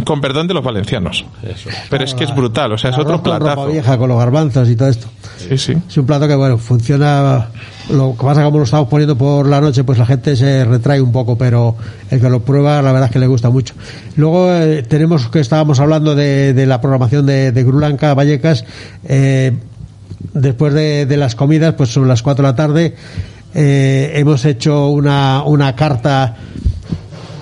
con 0.04 0.20
perdón 0.20 0.46
de 0.46 0.54
los 0.54 0.62
valencianos. 0.64 1.24
Eso. 1.42 1.68
Pero 1.90 2.04
es 2.04 2.14
que 2.14 2.24
es 2.24 2.34
brutal, 2.34 2.72
o 2.72 2.78
sea, 2.78 2.90
es 2.90 2.98
otro 2.98 3.20
con 3.22 3.32
ropa 3.32 3.38
platazo. 3.38 3.66
vieja 3.68 3.98
con 3.98 4.08
los 4.08 4.18
garbanzos 4.18 4.68
y 4.68 4.76
todo 4.76 4.88
esto. 4.88 5.08
Sí, 5.36 5.58
sí. 5.58 5.76
Es 5.88 5.96
un 5.98 6.06
plato 6.06 6.26
que, 6.28 6.34
bueno, 6.34 6.58
funciona. 6.58 7.48
Lo 7.90 8.16
que 8.16 8.24
pasa 8.24 8.42
como 8.42 8.58
lo 8.58 8.64
estamos 8.64 8.88
poniendo 8.88 9.16
por 9.16 9.46
la 9.48 9.60
noche, 9.60 9.84
pues 9.84 9.96
la 9.98 10.06
gente 10.06 10.34
se 10.34 10.64
retrae 10.64 11.00
un 11.00 11.12
poco, 11.12 11.38
pero 11.38 11.76
el 12.10 12.20
que 12.20 12.28
lo 12.28 12.40
prueba, 12.40 12.82
la 12.82 12.90
verdad 12.90 13.06
es 13.06 13.12
que 13.12 13.18
le 13.20 13.28
gusta 13.28 13.48
mucho. 13.50 13.74
Luego 14.16 14.52
eh, 14.52 14.82
tenemos 14.82 15.28
que 15.28 15.38
estábamos 15.40 15.78
hablando 15.78 16.14
de, 16.16 16.52
de 16.52 16.66
la 16.66 16.80
programación 16.80 17.26
de, 17.26 17.52
de 17.52 17.62
Grulanca 17.64 18.12
Vallecas. 18.14 18.64
eh, 19.04 19.52
después 20.34 20.74
de, 20.74 21.06
de 21.06 21.16
las 21.16 21.34
comidas, 21.36 21.74
pues 21.74 21.90
son 21.90 22.08
las 22.08 22.22
4 22.22 22.42
de 22.44 22.48
la 22.50 22.56
tarde. 22.56 22.94
eh, 23.54 24.12
hemos 24.16 24.44
hecho 24.44 24.88
una, 24.88 25.42
una 25.44 25.74
carta 25.76 26.36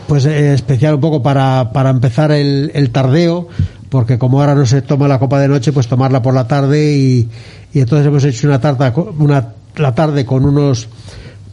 pues 0.06 0.26
eh, 0.26 0.52
especial 0.54 0.96
un 0.96 1.00
poco 1.00 1.22
para, 1.22 1.70
para 1.72 1.88
empezar 1.90 2.30
el, 2.30 2.70
el 2.74 2.90
tardeo, 2.90 3.48
porque 3.88 4.18
como 4.18 4.40
ahora 4.40 4.54
no 4.54 4.66
se 4.66 4.82
toma 4.82 5.08
la 5.08 5.18
copa 5.18 5.40
de 5.40 5.48
noche, 5.48 5.72
pues 5.72 5.88
tomarla 5.88 6.20
por 6.20 6.34
la 6.34 6.46
tarde 6.46 6.92
y, 6.94 7.28
y 7.72 7.80
entonces 7.80 8.06
hemos 8.06 8.22
hecho 8.24 8.46
una 8.46 8.60
tarta, 8.60 8.92
una, 9.18 9.48
la 9.76 9.94
tarde 9.94 10.24
con 10.24 10.44
unos, 10.44 10.88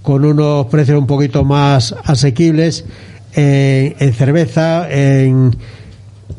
con 0.01 0.25
unos 0.25 0.65
precios 0.67 0.97
un 0.99 1.07
poquito 1.07 1.43
más 1.43 1.95
asequibles 2.03 2.85
eh, 3.35 3.95
en 3.99 4.13
cerveza, 4.13 4.89
en, 4.91 5.55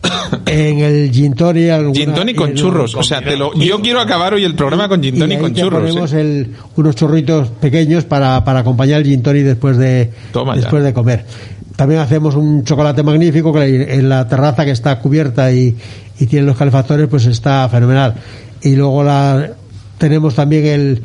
en 0.47 0.79
el 0.81 1.11
gin 1.13 1.35
tonic, 1.35 1.71
alguna- 1.71 1.95
Gin 1.95 2.15
tonic 2.15 2.37
con 2.37 2.55
churros. 2.55 2.95
O 2.95 3.03
sea, 3.03 3.21
te 3.23 3.37
lo, 3.37 3.55
yo 3.55 3.81
quiero 3.81 4.01
acabar 4.01 4.35
hoy 4.35 4.45
el 4.45 4.55
programa 4.55 4.89
con 4.89 5.03
gin 5.03 5.17
y 5.17 5.19
tonic 5.19 5.37
ahí 5.39 5.43
con 5.43 5.55
te 5.55 5.61
churros. 5.61 5.81
ponemos 5.81 6.13
¿eh? 6.13 6.21
el- 6.21 6.55
unos 6.77 6.95
churritos 6.97 7.49
pequeños 7.49 8.05
para, 8.05 8.45
para 8.45 8.61
acompañar 8.61 9.01
el 9.01 9.07
gin 9.07 9.23
tonic 9.23 9.45
después 9.45 9.77
de 9.77 10.11
Toma 10.33 10.55
ya. 10.55 10.63
después 10.63 10.83
de 10.85 10.93
comer. 10.93 11.25
También 11.77 12.01
hacemos 12.01 12.35
un 12.35 12.65
chocolate 12.65 13.03
magnífico 13.03 13.53
que 13.53 13.95
en 13.95 14.09
la 14.09 14.29
terraza 14.29 14.65
que 14.65 14.73
está 14.73 14.99
cubierta 14.99 15.51
y, 15.53 15.75
y 16.21 16.27
tiene 16.27 16.47
los 16.47 16.57
calefactores, 16.57 17.09
pues 17.09 17.25
está 17.27 17.69
fenomenal. 17.71 18.15
Y 18.63 18.77
luego 18.77 19.03
la 19.03 19.53
tenemos 19.99 20.35
también 20.35 20.67
el 20.67 21.03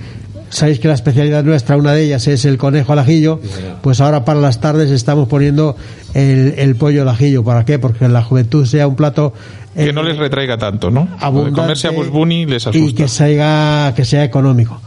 sabéis 0.49 0.79
que 0.79 0.87
la 0.87 0.93
especialidad 0.93 1.43
nuestra, 1.43 1.77
una 1.77 1.93
de 1.93 2.03
ellas 2.03 2.27
es 2.27 2.45
el 2.45 2.57
conejo 2.57 2.93
al 2.93 2.99
ajillo, 2.99 3.39
pues 3.81 4.01
ahora 4.01 4.25
para 4.25 4.39
las 4.39 4.59
tardes 4.59 4.91
estamos 4.91 5.27
poniendo 5.27 5.75
el, 6.13 6.55
el 6.57 6.75
pollo 6.75 7.01
al 7.03 7.09
ajillo. 7.09 7.43
¿Para 7.43 7.65
qué? 7.65 7.79
Porque 7.79 8.07
la 8.07 8.23
juventud 8.23 8.65
sea 8.65 8.87
un 8.87 8.95
plato 8.95 9.33
Que 9.75 9.89
eh, 9.89 9.93
no 9.93 10.03
les 10.03 10.17
retraiga 10.17 10.57
tanto, 10.57 10.89
¿no? 10.91 11.07
Abundante 11.19 11.61
comerse 11.61 11.87
a 11.87 11.91
Bugs 11.91 12.09
Bunny 12.09 12.45
les 12.45 12.65
y 12.65 12.69
asusta. 12.69 13.03
que 13.03 13.07
sea 13.07 13.93
que 13.95 14.05
sea 14.05 14.23
económico. 14.23 14.81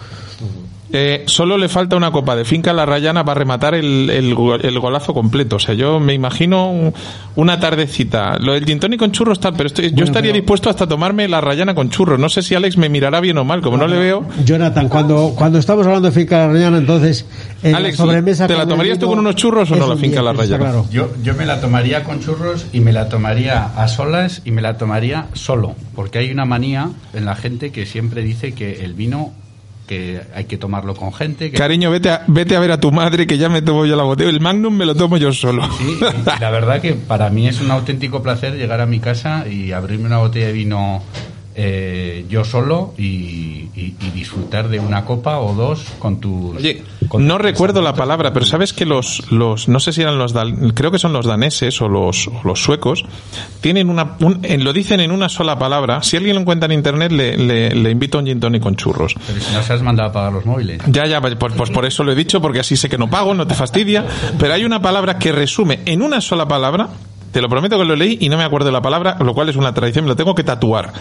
Eh, 0.93 1.22
solo 1.26 1.57
le 1.57 1.68
falta 1.68 1.97
una 1.97 2.11
copa 2.11 2.34
de 2.34 2.45
finca 2.45 2.72
La 2.72 2.84
Rayana 2.84 3.24
para 3.24 3.38
rematar 3.38 3.74
el, 3.74 4.11
el, 4.11 4.34
go- 4.34 4.57
el 4.57 4.78
golazo 4.80 5.14
completo. 5.14 5.57
O 5.57 5.59
sea, 5.61 5.74
yo 5.74 6.01
me 6.01 6.14
imagino 6.14 6.70
un- 6.70 6.93
una 7.36 7.61
tardecita. 7.61 8.36
Lo 8.38 8.55
del 8.55 8.64
gin 8.64 8.80
tonic 8.80 8.99
con 8.99 9.12
churros 9.12 9.38
tal, 9.38 9.55
pero 9.57 9.68
estoy- 9.68 9.93
yo 9.95 10.05
estaría 10.05 10.32
pero- 10.32 10.41
dispuesto 10.43 10.68
hasta 10.68 10.86
tomarme 10.88 11.28
La 11.28 11.41
Rayana 11.41 11.74
con 11.74 11.91
churros. 11.91 12.18
No 12.18 12.28
sé 12.28 12.43
si 12.43 12.55
Alex 12.55 12.76
me 12.76 12.88
mirará 12.88 13.20
bien 13.20 13.38
o 13.38 13.45
mal, 13.45 13.61
como 13.61 13.76
no 13.76 13.86
le 13.86 13.99
veo. 13.99 14.26
Jonathan, 14.45 14.88
cuando, 14.88 15.32
cuando 15.36 15.59
estamos 15.59 15.86
hablando 15.86 16.09
de 16.11 16.14
finca 16.14 16.38
la 16.47 16.53
rellana, 16.53 16.78
entonces 16.78 17.24
en 17.62 17.74
Alex, 17.76 17.99
la 17.99 18.05
sobremesa 18.05 18.47
¿te 18.49 18.57
la 18.57 18.66
tomarías 18.66 18.99
tú 18.99 19.07
con 19.07 19.18
unos 19.20 19.36
churros 19.36 19.70
o 19.70 19.76
no 19.76 19.86
la 19.86 19.97
finca 19.97 20.20
diez, 20.22 20.36
La 20.36 20.43
está 20.43 20.59
claro. 20.59 20.86
Yo, 20.91 21.11
yo 21.22 21.34
me 21.34 21.47
la 21.47 21.61
tomaría 21.61 22.03
con 22.03 22.20
churros 22.20 22.66
y 22.72 22.80
me 22.80 22.93
la 22.93 23.09
tomaría 23.09 23.64
a 23.76 23.86
solas 23.86 24.43
y 24.45 24.51
me 24.51 24.61
la 24.61 24.76
tomaría 24.76 25.26
solo, 25.34 25.74
porque 25.95 26.18
hay 26.18 26.30
una 26.32 26.45
manía 26.47 26.91
en 27.14 27.24
la 27.26 27.36
gente 27.36 27.70
que 27.70 27.86
siempre 27.86 28.22
dice 28.22 28.53
que 28.55 28.84
el 28.84 28.95
vino 28.95 29.32
que 29.91 30.20
hay 30.32 30.45
que 30.45 30.57
tomarlo 30.57 30.95
con 30.95 31.12
gente. 31.12 31.51
Que 31.51 31.57
Cariño, 31.57 31.91
vete 31.91 32.11
a, 32.11 32.22
vete 32.28 32.55
a 32.55 32.61
ver 32.61 32.70
a 32.70 32.78
tu 32.78 32.93
madre 32.93 33.26
que 33.26 33.36
ya 33.36 33.49
me 33.49 33.61
tomo 33.61 33.86
yo 33.86 33.97
la 33.97 34.05
botella. 34.05 34.30
El 34.30 34.41
Magnum 34.41 34.72
me 34.72 34.86
lo 34.86 34.95
tomo 34.95 35.16
yo 35.16 35.32
solo. 35.32 35.68
Sí, 35.78 35.99
la 36.41 36.51
verdad 36.51 36.80
que 36.80 36.93
para 36.93 37.28
mí 37.28 37.49
es 37.49 37.61
un 37.61 37.72
auténtico 37.72 38.22
placer 38.22 38.55
llegar 38.55 38.80
a 38.80 38.86
mi 38.86 39.01
casa 39.01 39.49
y 39.49 39.72
abrirme 39.72 40.07
una 40.07 40.18
botella 40.18 40.47
de 40.47 40.53
vino 40.53 41.03
eh, 41.63 42.25
yo 42.31 42.43
solo 42.43 42.95
y, 42.97 43.69
y- 43.75 43.95
y 44.01 44.11
disfrutar 44.15 44.69
de 44.71 44.81
una 44.81 45.05
copa 45.05 45.39
o 45.41 45.53
dos 45.55 45.85
con 45.99 46.19
tus... 46.19 46.57
Oye, 46.57 46.83
con 47.09 47.27
no 47.27 47.35
tus 47.37 47.43
recuerdo 47.43 47.83
la 47.83 47.93
palabra, 47.95 48.33
pero 48.33 48.47
sabes 48.47 48.73
que 48.73 48.87
los, 48.87 49.31
los 49.31 49.69
no 49.69 49.79
sé 49.79 49.93
si 49.93 50.01
eran 50.01 50.17
los, 50.19 50.33
creo 50.75 50.91
que 50.91 50.99
son 50.99 51.13
los 51.13 51.27
daneses 51.27 51.83
o 51.83 51.89
los, 51.89 52.29
o 52.29 52.41
los 52.45 52.63
suecos, 52.63 53.05
tienen 53.61 53.91
una, 53.91 54.17
un- 54.21 54.41
lo 54.65 54.73
dicen 54.73 55.01
en 55.01 55.11
una 55.11 55.29
sola 55.29 55.59
palabra. 55.59 56.03
Si 56.03 56.17
alguien 56.17 56.37
lo 56.37 56.41
encuentra 56.41 56.65
en 56.67 56.73
internet, 56.73 57.13
le, 57.13 57.37
le, 57.37 57.75
le 57.75 57.91
invito 57.91 58.17
a 58.17 58.21
un 58.23 58.27
gin 58.27 58.41
tonic 58.41 58.63
con 58.63 58.77
churros. 58.77 59.15
Pero 59.27 59.41
si 59.41 59.53
no 59.53 59.63
se 59.63 59.75
has 59.75 59.83
mandado 59.83 60.09
a 60.09 60.13
pagar 60.13 60.33
los 60.33 60.47
móviles. 60.47 60.81
Ya, 60.87 61.05
ya, 61.07 61.21
pues, 61.21 61.35
pues 61.37 61.71
por 61.71 61.85
eso 61.85 62.05
lo 62.05 62.13
he 62.13 62.15
dicho, 62.15 62.41
porque 62.41 62.61
así 62.61 62.77
sé 62.77 62.89
que 62.89 62.97
no 62.97 63.11
pago, 63.11 63.35
no 63.35 63.47
te 63.47 63.55
fastidia. 63.55 64.07
Pero 64.39 64.55
hay 64.55 64.65
una 64.65 64.81
palabra 64.81 65.19
que 65.19 65.31
resume 65.31 65.81
en 65.85 66.01
una 66.01 66.23
sola 66.23 66.49
palabra, 66.49 66.89
te 67.33 67.43
lo 67.43 67.49
prometo 67.51 67.79
que 67.79 67.85
lo 67.85 67.97
leí 67.97 68.17
y 68.21 68.29
no 68.31 68.39
me 68.39 68.45
acuerdo 68.45 68.67
de 68.67 68.73
la 68.73 68.81
palabra, 68.83 69.17
lo 69.21 69.35
cual 69.35 69.49
es 69.51 69.57
una 69.57 69.75
tradición, 69.75 70.05
me 70.07 70.09
lo 70.09 70.17
tengo 70.17 70.35
que 70.35 70.43
tatuar. 70.45 70.93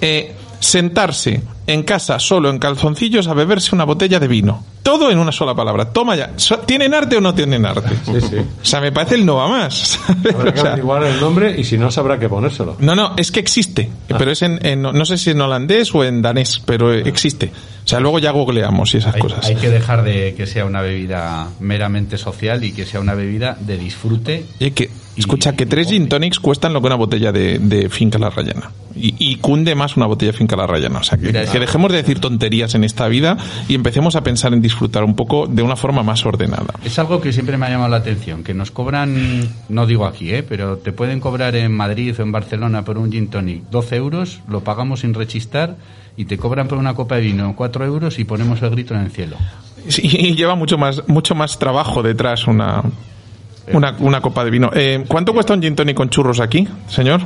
Eh, 0.00 0.34
sentarse 0.60 1.42
en 1.66 1.82
casa 1.82 2.18
solo 2.18 2.48
en 2.50 2.58
calzoncillos 2.58 3.28
a 3.28 3.34
beberse 3.34 3.74
una 3.74 3.84
botella 3.84 4.18
de 4.18 4.26
vino. 4.28 4.64
Todo 4.82 5.10
en 5.10 5.18
una 5.18 5.32
sola 5.32 5.54
palabra. 5.54 5.92
Toma 5.92 6.14
ya. 6.16 6.30
¿Tienen 6.64 6.94
arte 6.94 7.16
o 7.16 7.20
no 7.20 7.34
tienen 7.34 7.66
arte? 7.66 7.90
Sí, 8.04 8.20
sí. 8.20 8.36
O 8.36 8.64
sea, 8.64 8.80
me 8.80 8.92
parece 8.92 9.16
el 9.16 9.26
no 9.26 9.34
va 9.36 9.48
más. 9.48 9.98
Habrá 10.08 10.50
O 10.50 10.54
que 10.54 10.60
sea, 10.60 10.70
averiguar 10.72 11.02
el 11.04 11.20
nombre 11.20 11.54
y 11.58 11.64
si 11.64 11.76
no 11.76 11.90
sabrá 11.90 12.18
que 12.18 12.28
ponérselo. 12.28 12.76
no, 12.78 12.94
no, 12.94 13.14
es 13.16 13.32
que 13.32 13.40
existe, 13.40 13.90
pero 14.06 14.30
es 14.30 14.42
en, 14.42 14.64
en- 14.64 14.82
no 14.82 15.04
sé 15.04 15.18
si 15.18 15.30
en 15.30 15.40
holandés 15.40 15.92
o 15.94 16.04
en 16.04 16.22
danés, 16.22 16.62
pero 16.64 16.92
existe. 16.92 17.50
O 17.84 17.88
sea, 17.88 17.98
luego 18.00 18.18
ya 18.20 18.30
googleamos 18.30 18.94
y 18.94 18.98
esas 18.98 19.14
Hay, 19.16 19.20
cosas. 19.20 19.44
hay 19.46 19.56
que 19.56 19.68
dejar 19.70 20.02
de 20.04 20.34
que 20.36 20.46
sea 20.46 20.64
una 20.64 20.80
bebida 20.82 21.48
meramente 21.60 22.16
social 22.16 22.62
y 22.64 22.72
que 22.72 22.86
sea 22.86 23.00
una 23.00 23.14
bebida 23.14 23.56
de 23.60 23.76
disfrute. 23.76 24.46
Oye, 24.60 24.72
que, 24.72 24.84
Y- 24.84 24.90
escucha, 25.16 25.54
que 25.54 25.66
tres 25.66 25.88
gin 25.88 26.08
tonics 26.08 26.40
cuestan 26.40 26.72
lo 26.72 26.80
que 26.80 26.86
una 26.86 26.96
botella 26.96 27.32
de, 27.32 27.58
de 27.58 27.88
Finca 27.88 28.18
La 28.18 28.30
Rayana. 28.30 28.70
Y, 28.94 29.14
y 29.18 29.36
cunde 29.36 29.74
más 29.74 29.96
una 29.96 30.06
botella 30.06 30.32
de 30.32 30.38
Finca 30.38 30.56
La 30.56 30.66
Rayana. 30.66 31.00
O 31.00 31.02
sea, 31.02 31.18
que, 31.18 31.32
dejemos 31.32 31.90
de 31.90 31.98
decir 31.98 32.20
tonterías 32.20 32.74
en 32.74 32.84
esta 32.84 33.08
vida 33.08 33.36
y 33.68 33.74
empecemos 33.74 34.16
a 34.16 34.22
pensar 34.22 34.52
en 34.54 34.62
disfrutar 34.62 35.04
un 35.04 35.14
poco 35.14 35.46
de 35.46 35.62
una 35.62 35.76
forma 35.76 36.02
más 36.02 36.24
ordenada. 36.24 36.74
Es 36.84 36.98
algo 36.98 37.20
que 37.20 37.32
siempre 37.32 37.56
me 37.56 37.66
ha 37.66 37.70
llamado 37.70 37.90
la 37.90 37.98
atención, 37.98 38.42
que 38.42 38.54
nos 38.54 38.70
cobran, 38.70 39.48
no 39.68 39.86
digo 39.86 40.06
aquí, 40.06 40.32
¿eh? 40.32 40.42
pero 40.42 40.78
te 40.78 40.92
pueden 40.92 41.20
cobrar 41.20 41.56
en 41.56 41.72
Madrid 41.72 42.14
o 42.18 42.22
en 42.22 42.32
Barcelona 42.32 42.84
por 42.84 42.98
un 42.98 43.12
gin 43.12 43.28
tonic 43.28 43.64
12 43.70 43.96
euros, 43.96 44.40
lo 44.48 44.60
pagamos 44.60 45.00
sin 45.00 45.14
rechistar 45.14 45.76
y 46.16 46.24
te 46.24 46.38
cobran 46.38 46.68
por 46.68 46.78
una 46.78 46.94
copa 46.94 47.16
de 47.16 47.22
vino 47.22 47.54
4 47.56 47.84
euros 47.84 48.18
y 48.18 48.24
ponemos 48.24 48.62
el 48.62 48.70
grito 48.70 48.94
en 48.94 49.00
el 49.00 49.10
cielo. 49.10 49.36
Y, 49.86 50.34
lleva 50.34 50.54
mucho 50.56 50.78
más, 50.78 51.06
mucho 51.06 51.34
más 51.34 51.58
trabajo 51.58 52.02
detrás 52.02 52.46
una, 52.46 52.82
una, 53.72 53.96
una 54.00 54.20
copa 54.20 54.44
de 54.44 54.50
vino. 54.50 54.70
Eh, 54.74 55.04
¿Cuánto 55.08 55.32
cuesta 55.32 55.54
un 55.54 55.62
gin 55.62 55.74
tonic 55.74 55.96
con 55.96 56.08
churros 56.10 56.40
aquí, 56.40 56.66
señor? 56.88 57.20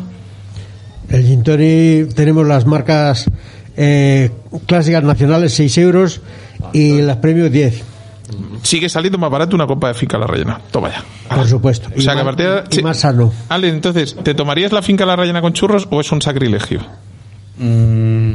El 1.09 1.25
gin 1.27 1.43
tonic 1.43 2.15
tenemos 2.15 2.47
las 2.47 2.67
marcas 2.67 3.27
eh, 3.77 4.31
clásicas 4.67 5.03
nacionales 5.05 5.55
6 5.55 5.79
euros 5.79 6.21
y 6.73 7.01
las 7.03 7.17
premios 7.19 7.51
10, 7.51 7.85
Sigue 8.63 8.89
saliendo 8.89 9.19
más 9.19 9.31
barato 9.31 9.57
una 9.57 9.67
copa 9.67 9.89
de 9.89 9.95
Finca 9.95 10.17
La 10.19 10.27
Rayana. 10.27 10.61
Toma 10.71 10.91
ya. 10.91 11.03
por 11.35 11.49
supuesto. 11.49 11.89
O 11.97 12.01
sea, 12.01 12.15
y 12.15 12.17
que 12.19 12.23
más, 12.23 12.37
partir 12.37 12.47
de- 12.47 12.63
y 12.71 12.75
sí. 12.77 12.83
más 12.83 12.99
sano. 13.01 13.33
Ale, 13.49 13.69
entonces, 13.71 14.15
¿te 14.23 14.35
tomarías 14.35 14.71
la 14.71 14.83
Finca 14.83 15.05
La 15.07 15.17
Rayana 15.17 15.41
con 15.41 15.53
churros 15.53 15.89
o 15.91 16.01
es 16.01 16.13
un 16.13 16.23
sacrilegio? 16.23 16.81
Mm, 17.59 18.33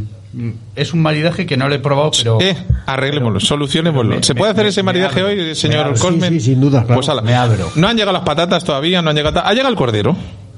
es 0.76 0.94
un 0.94 1.02
maridaje 1.02 1.46
que 1.46 1.58
no 1.58 1.68
lo 1.70 1.76
he 1.76 1.80
probado, 1.80 2.12
pero... 2.18 2.38
Eh, 2.42 2.56
arreglémoslo, 2.86 3.40
solucionémoslo. 3.40 4.22
¿Se 4.24 4.36
puede 4.36 4.52
hacer 4.52 4.64
me- 4.66 4.70
ese 4.70 4.84
maridaje 4.84 5.24
hoy, 5.24 5.56
señor 5.56 5.86
abro. 5.86 5.96
Sí, 5.96 6.02
Cosmen? 6.02 6.34
sí, 6.34 6.40
sin 6.40 6.62
duda, 6.62 6.82
claro. 6.84 6.96
Pues 6.96 7.10
ala. 7.10 7.22
Me 7.22 7.34
abro. 7.36 7.72
No 7.76 7.88
han 7.88 7.96
llegado 7.96 8.14
las 8.14 8.24
patatas 8.24 8.64
todavía, 8.64 9.02
no 9.02 9.10
han 9.10 9.16
llegado... 9.16 9.40
¿Ha 9.44 9.52
llegado 9.52 9.70
el 9.70 9.76
cordero? 9.76 10.16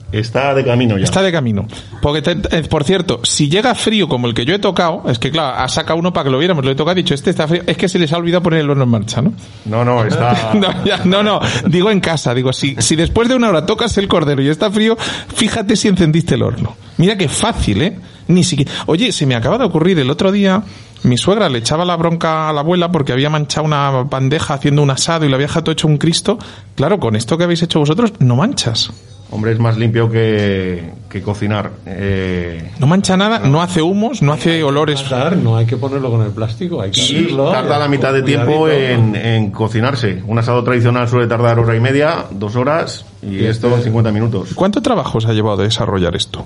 Está 0.09 0.53
de 0.55 0.63
camino 0.63 0.97
ya. 0.97 1.03
Está 1.03 1.21
de 1.21 1.33
camino. 1.33 1.67
Porque, 2.01 2.21
te- 2.21 2.57
eh, 2.57 2.63
por 2.63 2.85
cierto, 2.85 3.19
si 3.23 3.49
llega 3.49 3.75
frío 3.75 4.07
como 4.07 4.27
el 4.27 4.33
que 4.33 4.45
yo 4.45 4.55
he 4.55 4.59
tocado, 4.59 5.03
es 5.09 5.19
que 5.19 5.31
claro, 5.31 5.57
ha 5.57 5.67
sacado 5.67 5.99
uno 5.99 6.13
para 6.13 6.23
que 6.23 6.29
lo 6.29 6.37
viéramos, 6.39 6.63
lo 6.63 6.71
he 6.71 6.75
tocado, 6.75 6.91
ha 6.91 6.95
dicho, 6.95 7.13
este 7.13 7.29
está 7.29 7.45
frío, 7.45 7.63
es 7.67 7.75
que 7.75 7.89
se 7.89 7.99
les 7.99 8.13
ha 8.13 8.17
olvidado 8.17 8.41
poner 8.41 8.61
el 8.61 8.69
horno 8.69 8.83
en 8.85 8.89
marcha, 8.89 9.21
¿no? 9.21 9.33
No, 9.65 9.83
no, 9.83 10.05
está. 10.05 10.51
No, 10.55 10.85
ya, 10.85 11.01
no, 11.03 11.23
no, 11.23 11.41
digo 11.67 11.91
en 11.91 11.99
casa, 11.99 12.33
digo, 12.33 12.53
si, 12.53 12.77
si 12.79 12.95
después 12.95 13.27
de 13.27 13.35
una 13.35 13.49
hora 13.49 13.65
tocas 13.65 13.97
el 13.97 14.07
cordero 14.07 14.41
y 14.41 14.47
está 14.47 14.71
frío, 14.71 14.95
fíjate 15.35 15.75
si 15.75 15.89
encendiste 15.89 16.35
el 16.35 16.43
horno. 16.43 16.77
Mira 16.95 17.17
qué 17.17 17.27
fácil, 17.27 17.81
¿eh? 17.81 17.99
Ni 18.27 18.43
siquiera... 18.43 18.71
Oye, 18.87 19.11
se 19.11 19.25
me 19.25 19.35
acaba 19.35 19.57
de 19.57 19.65
ocurrir 19.65 19.99
el 19.99 20.09
otro 20.09 20.31
día, 20.31 20.63
mi 21.03 21.17
suegra 21.17 21.49
le 21.49 21.59
echaba 21.59 21.85
la 21.85 21.95
bronca 21.95 22.49
a 22.49 22.53
la 22.53 22.61
abuela 22.61 22.91
porque 22.91 23.13
había 23.13 23.29
manchado 23.29 23.65
una 23.65 23.89
bandeja 24.03 24.53
haciendo 24.55 24.81
un 24.83 24.89
asado 24.89 25.25
y 25.25 25.29
lo 25.29 25.35
había 25.35 25.47
dejado 25.47 25.71
hecho 25.71 25.87
un 25.87 25.97
Cristo. 25.97 26.37
Claro, 26.75 26.99
con 26.99 27.15
esto 27.15 27.37
que 27.37 27.43
habéis 27.45 27.63
hecho 27.63 27.79
vosotros, 27.79 28.13
no 28.19 28.35
manchas. 28.35 28.91
Hombre, 29.29 29.51
es 29.51 29.59
más 29.59 29.77
limpio 29.77 30.09
que, 30.09 30.89
que 31.09 31.21
cocinar. 31.21 31.71
Eh, 31.85 32.71
No 32.79 32.87
mancha 32.87 33.17
nada, 33.17 33.39
no 33.39 33.61
hace 33.61 33.81
humos, 33.81 34.21
no 34.21 34.31
hace 34.31 34.63
olores. 34.63 35.03
Matar, 35.03 35.35
no 35.35 35.57
hay 35.57 35.65
que 35.65 35.75
ponerlo 35.75 36.09
con 36.09 36.21
el 36.21 36.31
plástico, 36.31 36.81
hay 36.81 36.91
que 36.91 37.01
y 37.01 37.15
abrirlo. 37.17 37.51
tarda 37.51 37.77
la 37.77 37.89
mitad 37.89 38.13
de 38.13 38.23
tiempo 38.23 38.69
en, 38.69 39.15
en 39.17 39.51
cocinarse. 39.51 40.23
Un 40.25 40.39
asado 40.39 40.63
tradicional 40.63 41.09
suele 41.09 41.27
tardar 41.27 41.59
hora 41.59 41.75
y 41.75 41.81
media, 41.81 42.25
dos 42.31 42.55
horas, 42.55 43.05
y 43.21 43.43
esto 43.43 43.67
en 43.75 43.83
50 43.83 44.13
minutos. 44.13 44.51
¿Cuánto 44.55 44.81
trabajo 44.81 45.17
os 45.17 45.25
ha 45.25 45.33
llevado 45.33 45.57
de 45.57 45.65
desarrollar 45.65 46.15
esto? 46.15 46.45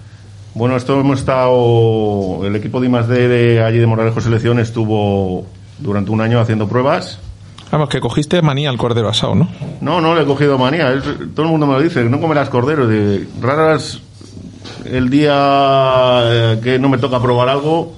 Bueno, 0.54 0.76
esto 0.76 0.99
hemos 0.99 1.20
estado. 1.20 2.41
El 2.45 2.56
equipo 2.56 2.82
de 2.82 2.88
I+D 2.88 3.28
de 3.28 3.64
allí 3.64 3.78
de 3.78 3.86
Moralejo 3.88 4.20
Selección 4.22 4.60
estuvo 4.60 5.45
durante 5.80 6.12
un 6.12 6.22
año 6.22 6.39
haciendo 6.39 6.68
pruebas. 6.68 7.20
Vamos, 7.72 7.88
que 7.88 8.02
cogiste 8.02 8.41
manía 8.41 8.70
al 8.70 8.78
cordero 8.78 9.08
asado, 9.08 9.34
¿no? 9.34 9.47
No, 9.80 10.02
no 10.02 10.14
le 10.14 10.24
he 10.24 10.26
cogido 10.26 10.58
manía. 10.58 10.91
Es- 10.93 11.04
todo 11.34 11.45
el 11.45 11.52
mundo 11.52 11.68
me 11.68 11.74
lo 11.74 11.82
dice. 11.82 12.04
No 12.04 12.20
comerás 12.20 12.49
cordero. 12.49 12.86
De, 12.88 13.26
raras 13.41 14.02
el 14.86 15.10
día 15.10 16.22
eh, 16.26 16.60
que 16.62 16.78
no 16.80 16.89
me 16.89 16.97
toca 16.97 17.22
probar 17.22 17.47
algo. 17.47 17.93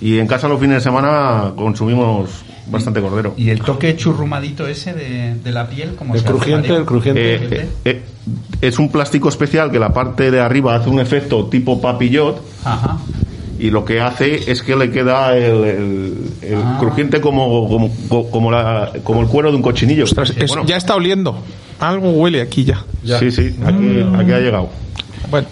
Y 0.00 0.18
en 0.18 0.26
casa 0.28 0.46
los 0.46 0.60
fines 0.60 0.76
de 0.76 0.80
semana 0.82 1.52
consumimos 1.56 2.30
bastante 2.68 3.00
cordero. 3.00 3.34
¿Y 3.36 3.50
el 3.50 3.60
toque 3.62 3.96
churrumadito 3.96 4.66
ese 4.68 4.92
de, 4.92 5.34
de 5.34 5.50
la 5.52 5.66
piel? 5.68 5.96
como 5.96 6.14
El 6.14 6.22
crujiente, 6.22 6.68
el 6.76 6.84
crujiente. 6.84 7.34
Eh, 7.34 7.48
eh, 7.50 7.68
eh, 7.84 8.02
es 8.60 8.78
un 8.78 8.90
plástico 8.90 9.28
especial 9.28 9.70
que 9.70 9.78
la 9.78 9.92
parte 9.92 10.30
de 10.30 10.40
arriba 10.40 10.74
hace 10.74 10.88
un 10.90 11.00
efecto 11.00 11.46
tipo 11.46 11.80
papillot. 11.80 12.40
Ajá. 12.64 12.98
y 13.58 13.70
lo 13.70 13.86
que 13.86 14.02
hace 14.02 14.50
es 14.52 14.62
que 14.62 14.76
le 14.76 14.90
queda 14.90 15.34
el, 15.34 15.64
el- 15.64 16.14
el 16.42 16.58
Ah. 16.62 16.76
crujiente 16.78 17.22
como, 17.22 17.66
como, 17.66 18.30
como, 18.30 18.50
la- 18.50 18.92
como 19.02 19.22
el 19.22 19.28
cuero 19.28 19.48
de 19.50 19.56
un 19.56 19.62
cochinillo. 19.62 20.04
Ostras, 20.04 20.34
es- 20.36 20.48
Bueno, 20.50 20.66
ya 20.66 20.76
está 20.76 20.94
oliendo. 20.94 21.38
Algo 21.80 22.10
huele 22.10 22.42
aquí 22.42 22.64
ya. 22.64 22.84
Sí, 23.18 23.30
sí, 23.30 23.56
aquí, 23.64 24.04
aquí 24.14 24.32
ha 24.32 24.40
llegado. 24.40 24.68
Bueno. 25.30 25.46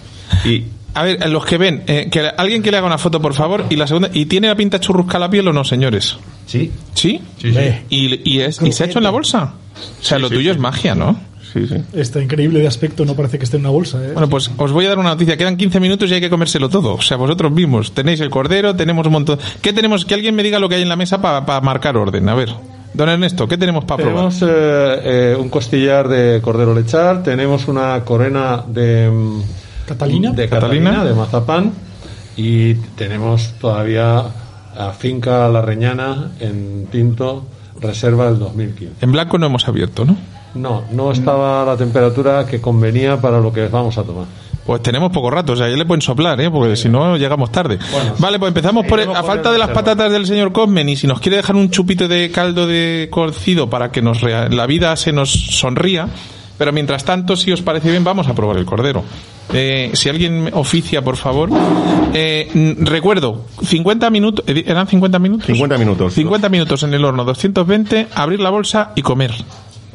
Y 0.45 0.65
A 0.93 1.03
ver, 1.03 1.27
los 1.29 1.43
que 1.45 1.57
ven, 1.57 1.83
eh, 1.87 2.07
que 2.11 2.19
alguien 2.37 2.61
que 2.61 2.69
le 2.71 2.77
haga 2.77 2.85
una 2.85 2.97
foto, 2.99 3.19
por 3.19 3.33
favor. 3.33 3.65
Y 3.71 3.75
la 3.75 3.85
segunda, 3.87 4.09
¿y 4.13 4.27
tiene 4.27 4.47
la 4.49 4.55
pinta 4.55 4.79
churrusca 4.79 5.17
la 5.19 5.29
piel 5.29 5.47
o 5.47 5.51
no, 5.53 5.63
señores? 5.65 6.15
Sí. 6.45 6.71
¿Sí? 6.93 7.19
Sí, 7.41 7.51
sí. 7.53 7.59
¿Y, 7.89 8.35
y, 8.35 8.39
es, 8.41 8.61
¿Y 8.61 8.71
se 8.71 8.83
ha 8.83 8.85
hecho 8.85 8.99
en 8.99 9.03
la 9.03 9.09
bolsa? 9.09 9.53
O 9.99 10.03
sea, 10.03 10.19
lo 10.19 10.29
tuyo 10.29 10.51
es 10.51 10.57
magia, 10.59 10.93
¿no? 10.95 11.19
Sí, 11.55 11.67
sí. 11.67 11.83
Está 11.93 12.21
increíble 12.21 12.59
de 12.59 12.67
aspecto, 12.67 13.05
no 13.05 13.15
parece 13.15 13.37
que 13.37 13.45
esté 13.45 13.55
en 13.57 13.61
una 13.61 13.69
bolsa. 13.69 14.03
¿eh? 14.03 14.11
Bueno, 14.13 14.29
pues 14.29 14.51
os 14.57 14.71
voy 14.71 14.85
a 14.85 14.89
dar 14.89 14.99
una 14.99 15.09
noticia. 15.09 15.37
Quedan 15.37 15.55
15 15.55 15.79
minutos 15.79 16.11
y 16.11 16.15
hay 16.15 16.21
que 16.21 16.29
comérselo 16.29 16.69
todo. 16.69 16.93
O 16.93 17.01
sea, 17.01 17.17
vosotros 17.17 17.51
mismos. 17.51 17.93
Tenéis 17.93 18.19
el 18.19 18.29
cordero, 18.29 18.75
tenemos 18.75 19.07
un 19.07 19.13
montón. 19.13 19.39
¿Qué 19.61 19.71
tenemos? 19.71 20.05
Que 20.05 20.13
alguien 20.13 20.35
me 20.35 20.43
diga 20.43 20.59
lo 20.59 20.67
que 20.67 20.75
hay 20.75 20.81
en 20.81 20.89
la 20.89 20.97
mesa 20.97 21.21
para 21.21 21.61
marcar 21.61 21.95
orden. 21.95 22.27
A 22.27 22.35
ver. 22.35 22.49
Don 22.93 23.09
Ernesto, 23.09 23.45
¿qué 23.47 23.57
tenemos 23.57 23.83
para 23.83 24.03
probar? 24.03 24.31
Tenemos 24.31 24.41
eh, 24.41 25.01
eh, 25.03 25.37
un 25.37 25.49
costillar 25.49 26.07
de 26.07 26.39
cordero 26.41 26.73
lechal, 26.73 27.23
tenemos 27.23 27.67
una 27.67 28.01
corona 28.05 28.63
de 28.65 29.09
mm, 29.09 29.41
¿Catalina? 29.85 30.31
de 30.31 30.47
Catalina. 30.47 30.91
Catalina, 30.91 31.09
de 31.09 31.13
mazapán 31.13 31.73
y 32.37 32.75
tenemos 32.95 33.53
todavía 33.59 34.23
a 34.77 34.91
finca 34.91 35.49
La 35.49 35.61
Reñana 35.61 36.31
en 36.39 36.87
tinto 36.89 37.45
reserva 37.81 38.27
del 38.27 38.39
2015. 38.39 38.93
En 39.01 39.11
blanco 39.11 39.37
no 39.37 39.47
hemos 39.47 39.67
abierto, 39.67 40.05
¿no? 40.05 40.15
No, 40.55 40.83
no 40.91 41.11
estaba 41.11 41.63
la 41.65 41.77
temperatura 41.77 42.45
que 42.45 42.59
convenía 42.61 43.19
para 43.19 43.39
lo 43.39 43.51
que 43.53 43.67
vamos 43.67 43.97
a 43.97 44.03
tomar. 44.03 44.25
Pues 44.65 44.81
tenemos 44.81 45.11
poco 45.11 45.29
rato, 45.29 45.53
o 45.53 45.55
sea, 45.55 45.69
ya 45.69 45.75
le 45.77 45.85
pueden 45.85 46.01
soplar, 46.01 46.41
¿eh? 46.41 46.49
porque 46.49 46.75
si 46.75 46.89
no 46.89 47.17
llegamos 47.17 47.51
tarde. 47.51 47.77
vale, 48.17 48.39
pues 48.39 48.47
empezamos 48.49 48.85
por, 48.87 48.97
iremos 48.97 49.15
a 49.17 49.21
falta 49.23 49.49
el 49.49 49.53
de 49.53 49.59
las 49.59 49.69
patatas 49.69 50.11
del 50.11 50.25
señor 50.25 50.51
Cosmen 50.51 50.89
y 50.89 50.95
si 50.95 51.05
nos 51.05 51.19
quiere 51.19 51.37
dejar 51.37 51.55
un 51.55 51.69
chupito 51.69 52.07
de 52.07 52.31
caldo 52.31 52.65
de 52.65 53.07
cocido 53.11 53.69
para 53.69 53.91
que 53.91 54.01
nos 54.01 54.21
rea- 54.21 54.49
la 54.49 54.65
vida 54.65 54.95
se 54.95 55.11
nos 55.11 55.29
sonría, 55.31 56.07
pero 56.57 56.71
mientras 56.73 57.03
tanto, 57.05 57.35
si 57.35 57.51
os 57.51 57.61
parece 57.61 57.91
bien, 57.91 58.03
vamos 58.03 58.27
a 58.27 58.33
probar 58.33 58.57
el 58.57 58.65
cordero. 58.65 59.03
Eh, 59.53 59.91
si 59.93 60.09
alguien 60.09 60.49
oficia, 60.53 61.03
por 61.03 61.17
favor. 61.17 61.49
Eh, 62.13 62.75
recuerdo, 62.79 63.45
50 63.63 64.09
minutos, 64.09 64.43
eh, 64.47 64.63
¿eran 64.65 64.87
50 64.87 65.19
minutos? 65.19 65.45
50 65.45 65.77
minutos. 65.77 66.13
50 66.15 66.49
minutos 66.49 66.81
en 66.81 66.93
el 66.95 67.05
horno, 67.05 67.23
220, 67.23 68.07
abrir 68.15 68.39
la 68.39 68.49
bolsa 68.49 68.93
y 68.95 69.03
comer. 69.03 69.31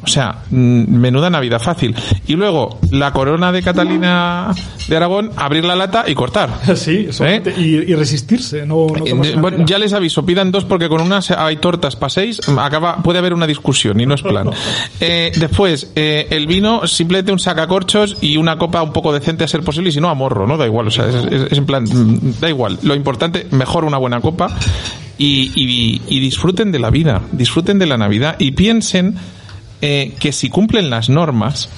O 0.03 0.07
sea, 0.07 0.43
mm, 0.49 0.85
menuda 0.97 1.29
Navidad 1.29 1.59
fácil. 1.61 1.95
Y 2.27 2.33
luego, 2.35 2.79
la 2.91 3.11
corona 3.13 3.51
de 3.51 3.61
Catalina 3.61 4.51
de 4.87 4.97
Aragón, 4.97 5.29
abrir 5.35 5.63
la 5.63 5.75
lata 5.75 6.05
y 6.07 6.15
cortar. 6.15 6.49
Sí, 6.75 7.07
solamente- 7.11 7.53
y, 7.57 7.91
y 7.91 7.95
resistirse, 7.95 8.65
no, 8.65 8.87
no 8.87 9.05
Eh, 9.05 9.09
tomarse 9.11 9.35
bueno, 9.35 9.65
ya 9.65 9.77
les 9.77 9.93
aviso, 9.93 10.25
pidan 10.25 10.51
dos 10.51 10.65
porque 10.65 10.89
con 10.89 11.01
una 11.01 11.21
se- 11.21 11.35
hay 11.37 11.57
tortas 11.57 11.95
para 11.95 12.09
seis, 12.09 12.41
mm, 12.47 12.57
acaba, 12.57 12.97
puede 13.03 13.19
haber 13.19 13.33
una 13.33 13.45
discusión 13.45 13.99
y 14.01 14.05
no 14.05 14.15
es 14.15 14.21
plan. 14.21 14.49
Eh, 14.99 15.31
después, 15.35 15.91
eh, 15.95 16.27
el 16.31 16.47
vino, 16.47 16.87
simplemente 16.87 17.31
un 17.31 17.39
sacacorchos 17.39 18.17
y 18.21 18.37
una 18.37 18.57
copa 18.57 18.81
un 18.81 18.93
poco 18.93 19.13
decente 19.13 19.43
a 19.43 19.47
ser 19.47 19.61
posible 19.61 19.89
y 19.89 19.91
si 19.91 19.99
no, 20.01 20.09
a 20.09 20.13
morro, 20.15 20.47
¿no? 20.47 20.57
Da 20.57 20.65
igual, 20.65 20.87
o 20.87 20.91
sea, 20.91 21.07
es, 21.07 21.15
es- 21.15 21.51
es 21.51 21.57
en 21.57 21.65
plan, 21.65 21.83
mm, 21.83 22.39
da 22.39 22.49
igual. 22.49 22.79
Lo 22.83 22.95
importante, 22.95 23.45
mejor 23.51 23.85
una 23.85 23.97
buena 23.97 24.19
copa 24.21 24.47
y, 25.17 25.51
y- 25.55 26.01
y 26.07 26.19
disfruten 26.19 26.71
de 26.71 26.79
la 26.79 26.89
vida, 26.89 27.21
disfruten 27.31 27.77
de 27.79 27.85
la 27.85 27.97
Navidad 27.97 28.35
y 28.39 28.51
piensen 28.51 29.15
eh, 29.81 30.13
que 30.19 30.31
si 30.31 30.49
cumplen 30.49 30.89
las 30.89 31.09
normas, 31.09 31.69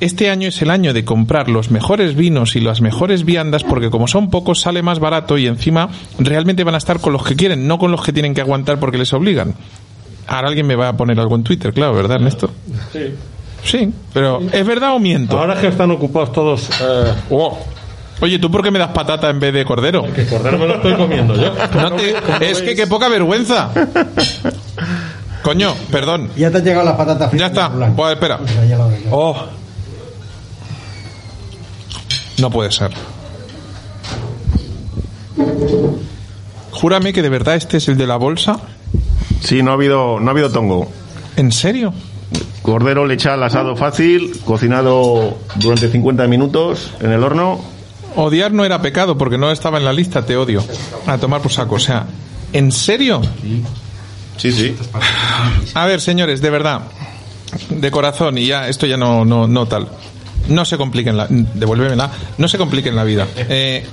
este 0.00 0.30
año 0.30 0.48
es 0.48 0.62
el 0.62 0.70
año 0.70 0.94
de 0.94 1.04
comprar 1.04 1.48
los 1.50 1.70
mejores 1.70 2.14
vinos 2.16 2.56
y 2.56 2.60
las 2.60 2.80
mejores 2.80 3.24
viandas 3.24 3.64
porque 3.64 3.90
como 3.90 4.08
son 4.08 4.30
pocos 4.30 4.60
sale 4.60 4.82
más 4.82 4.98
barato 4.98 5.36
y 5.36 5.46
encima 5.46 5.90
realmente 6.18 6.64
van 6.64 6.74
a 6.74 6.78
estar 6.78 7.00
con 7.00 7.12
los 7.12 7.22
que 7.22 7.36
quieren, 7.36 7.68
no 7.68 7.78
con 7.78 7.90
los 7.90 8.02
que 8.02 8.12
tienen 8.12 8.32
que 8.34 8.40
aguantar 8.40 8.78
porque 8.80 8.96
les 8.98 9.12
obligan. 9.12 9.54
Ahora 10.26 10.48
alguien 10.48 10.66
me 10.66 10.76
va 10.76 10.88
a 10.88 10.96
poner 10.96 11.18
algo 11.20 11.34
en 11.36 11.42
Twitter, 11.42 11.72
claro, 11.74 11.92
¿verdad, 11.94 12.16
Ernesto? 12.16 12.50
Sí. 12.92 13.00
Sí, 13.62 13.92
pero 14.14 14.40
¿es 14.52 14.66
verdad 14.66 14.94
o 14.94 14.98
miento? 14.98 15.38
Ahora 15.38 15.60
que 15.60 15.66
están 15.66 15.90
ocupados 15.90 16.32
todos, 16.32 16.70
eh, 16.80 17.12
Oh. 17.30 17.58
Oye, 18.22 18.38
¿tú 18.38 18.50
por 18.50 18.62
qué 18.62 18.70
me 18.70 18.78
das 18.78 18.90
patata 18.90 19.28
en 19.30 19.40
vez 19.40 19.52
de 19.52 19.64
cordero? 19.64 20.02
que 20.14 20.26
cordero 20.26 20.58
me 20.58 20.66
lo 20.66 20.74
estoy 20.76 20.94
comiendo 20.94 21.34
yo. 21.36 21.54
No 21.74 21.92
te- 21.92 22.50
es 22.50 22.60
que 22.62 22.74
qué 22.76 22.86
poca 22.86 23.08
vergüenza. 23.08 23.70
Coño, 25.42 25.74
perdón. 25.90 26.30
Ya 26.36 26.50
te 26.50 26.58
han 26.58 26.64
llegado 26.64 26.84
las 26.84 26.96
patatas 26.96 27.30
fritas. 27.30 27.52
Ya 27.52 27.62
está. 27.64 27.94
Pues 27.94 28.12
espera. 28.12 28.38
Veo. 28.38 28.90
Oh. 29.10 29.36
No 32.38 32.50
puede 32.50 32.70
ser. 32.70 32.90
Júrame 36.70 37.12
que 37.12 37.22
de 37.22 37.28
verdad 37.28 37.56
este 37.56 37.78
es 37.78 37.88
el 37.88 37.96
de 37.96 38.06
la 38.06 38.16
bolsa. 38.16 38.58
Sí, 39.42 39.62
no 39.62 39.70
ha 39.70 39.74
habido, 39.74 40.20
no 40.20 40.28
ha 40.28 40.32
habido 40.32 40.50
tongo. 40.50 40.90
¿En 41.36 41.52
serio? 41.52 41.92
Cordero 42.62 43.06
lechal 43.06 43.42
asado 43.42 43.76
fácil, 43.76 44.38
cocinado 44.44 45.38
durante 45.56 45.90
50 45.90 46.26
minutos 46.26 46.92
en 47.00 47.12
el 47.12 47.22
horno. 47.22 47.60
Odiar 48.16 48.52
no 48.52 48.64
era 48.64 48.82
pecado 48.82 49.16
porque 49.16 49.38
no 49.38 49.50
estaba 49.50 49.78
en 49.78 49.84
la 49.84 49.92
lista, 49.92 50.24
te 50.24 50.36
odio. 50.36 50.62
A 51.06 51.18
tomar 51.18 51.40
por 51.40 51.52
saco. 51.52 51.76
O 51.76 51.78
sea, 51.78 52.06
¿en 52.52 52.72
serio? 52.72 53.20
Sí, 53.42 53.62
sí. 54.40 54.76
A 55.74 55.86
ver, 55.86 56.00
señores, 56.00 56.40
de 56.40 56.50
verdad, 56.50 56.82
de 57.68 57.90
corazón, 57.90 58.38
y 58.38 58.46
ya, 58.46 58.68
esto 58.68 58.86
ya 58.86 58.96
no, 58.96 59.24
no, 59.24 59.46
no 59.46 59.66
tal. 59.66 59.88
No 60.48 60.64
se 60.64 60.76
compliquen 60.76 61.16
la, 61.16 61.26
devuélvemela, 61.28 62.10
no 62.38 62.48
se 62.48 62.58
compliquen 62.58 62.96
la 62.96 63.04
vida. 63.04 63.26
Eh, 63.36 63.84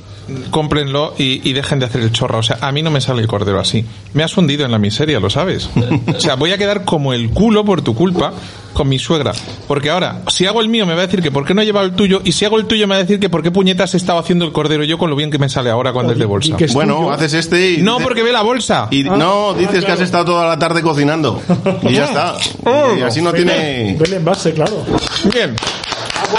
cómprenlo 0.49 1.13
y, 1.17 1.47
y 1.47 1.53
dejen 1.53 1.79
de 1.79 1.85
hacer 1.85 2.01
el 2.01 2.11
chorra. 2.11 2.37
O 2.37 2.43
sea, 2.43 2.57
a 2.61 2.71
mí 2.71 2.81
no 2.81 2.91
me 2.91 3.01
sale 3.01 3.21
el 3.21 3.27
cordero 3.27 3.59
así. 3.59 3.85
Me 4.13 4.23
has 4.23 4.35
hundido 4.37 4.65
en 4.65 4.71
la 4.71 4.79
miseria, 4.79 5.19
lo 5.19 5.29
sabes. 5.29 5.69
O 6.15 6.19
sea, 6.19 6.35
voy 6.35 6.51
a 6.51 6.57
quedar 6.57 6.83
como 6.83 7.13
el 7.13 7.29
culo 7.29 7.63
por 7.65 7.81
tu 7.81 7.95
culpa 7.95 8.33
con 8.77 8.87
mi 8.87 8.99
suegra. 8.99 9.31
Porque 9.67 9.89
ahora, 9.89 10.21
si 10.27 10.45
hago 10.45 10.61
el 10.61 10.69
mío, 10.69 10.85
me 10.85 10.93
va 10.93 10.99
a 10.99 11.05
decir 11.07 11.23
que 11.23 11.31
por 11.31 11.43
qué 11.45 11.55
no 11.55 11.63
he 11.63 11.65
llevado 11.65 11.87
el 11.87 11.93
tuyo, 11.93 12.21
y 12.23 12.31
si 12.31 12.45
hago 12.45 12.59
el 12.59 12.67
tuyo, 12.67 12.87
me 12.87 12.93
va 12.93 12.99
a 12.99 13.03
decir 13.03 13.19
que 13.19 13.27
por 13.27 13.41
qué 13.41 13.49
puñetas 13.49 13.95
he 13.95 13.97
estado 13.97 14.19
haciendo 14.19 14.45
el 14.45 14.51
cordero 14.51 14.83
yo 14.83 14.99
con 14.99 15.09
lo 15.09 15.15
bien 15.15 15.31
que 15.31 15.39
me 15.39 15.49
sale 15.49 15.71
ahora 15.71 15.91
cuando 15.93 16.13
es 16.13 16.19
de 16.19 16.25
bolsa. 16.25 16.53
y 16.53 16.55
que 16.55 16.65
es 16.65 16.73
Bueno, 16.75 16.97
tuyo. 16.97 17.11
haces 17.11 17.33
este 17.33 17.71
y... 17.71 17.77
No, 17.81 17.97
porque 17.97 18.21
ve 18.21 18.31
la 18.31 18.43
bolsa. 18.43 18.87
Y 18.91 19.03
no, 19.03 19.55
dices 19.55 19.83
que 19.83 19.91
has 19.91 20.01
estado 20.01 20.25
toda 20.25 20.45
la 20.47 20.59
tarde 20.59 20.83
cocinando. 20.83 21.41
Y 21.81 21.93
ya 21.93 22.05
está. 22.05 22.35
Y 22.97 23.01
así 23.01 23.21
no 23.21 23.33
tiene... 23.33 23.95
Ve 23.97 24.05
el 24.05 24.13
envase, 24.13 24.53
claro. 24.53 24.85
Bien. 25.33 25.55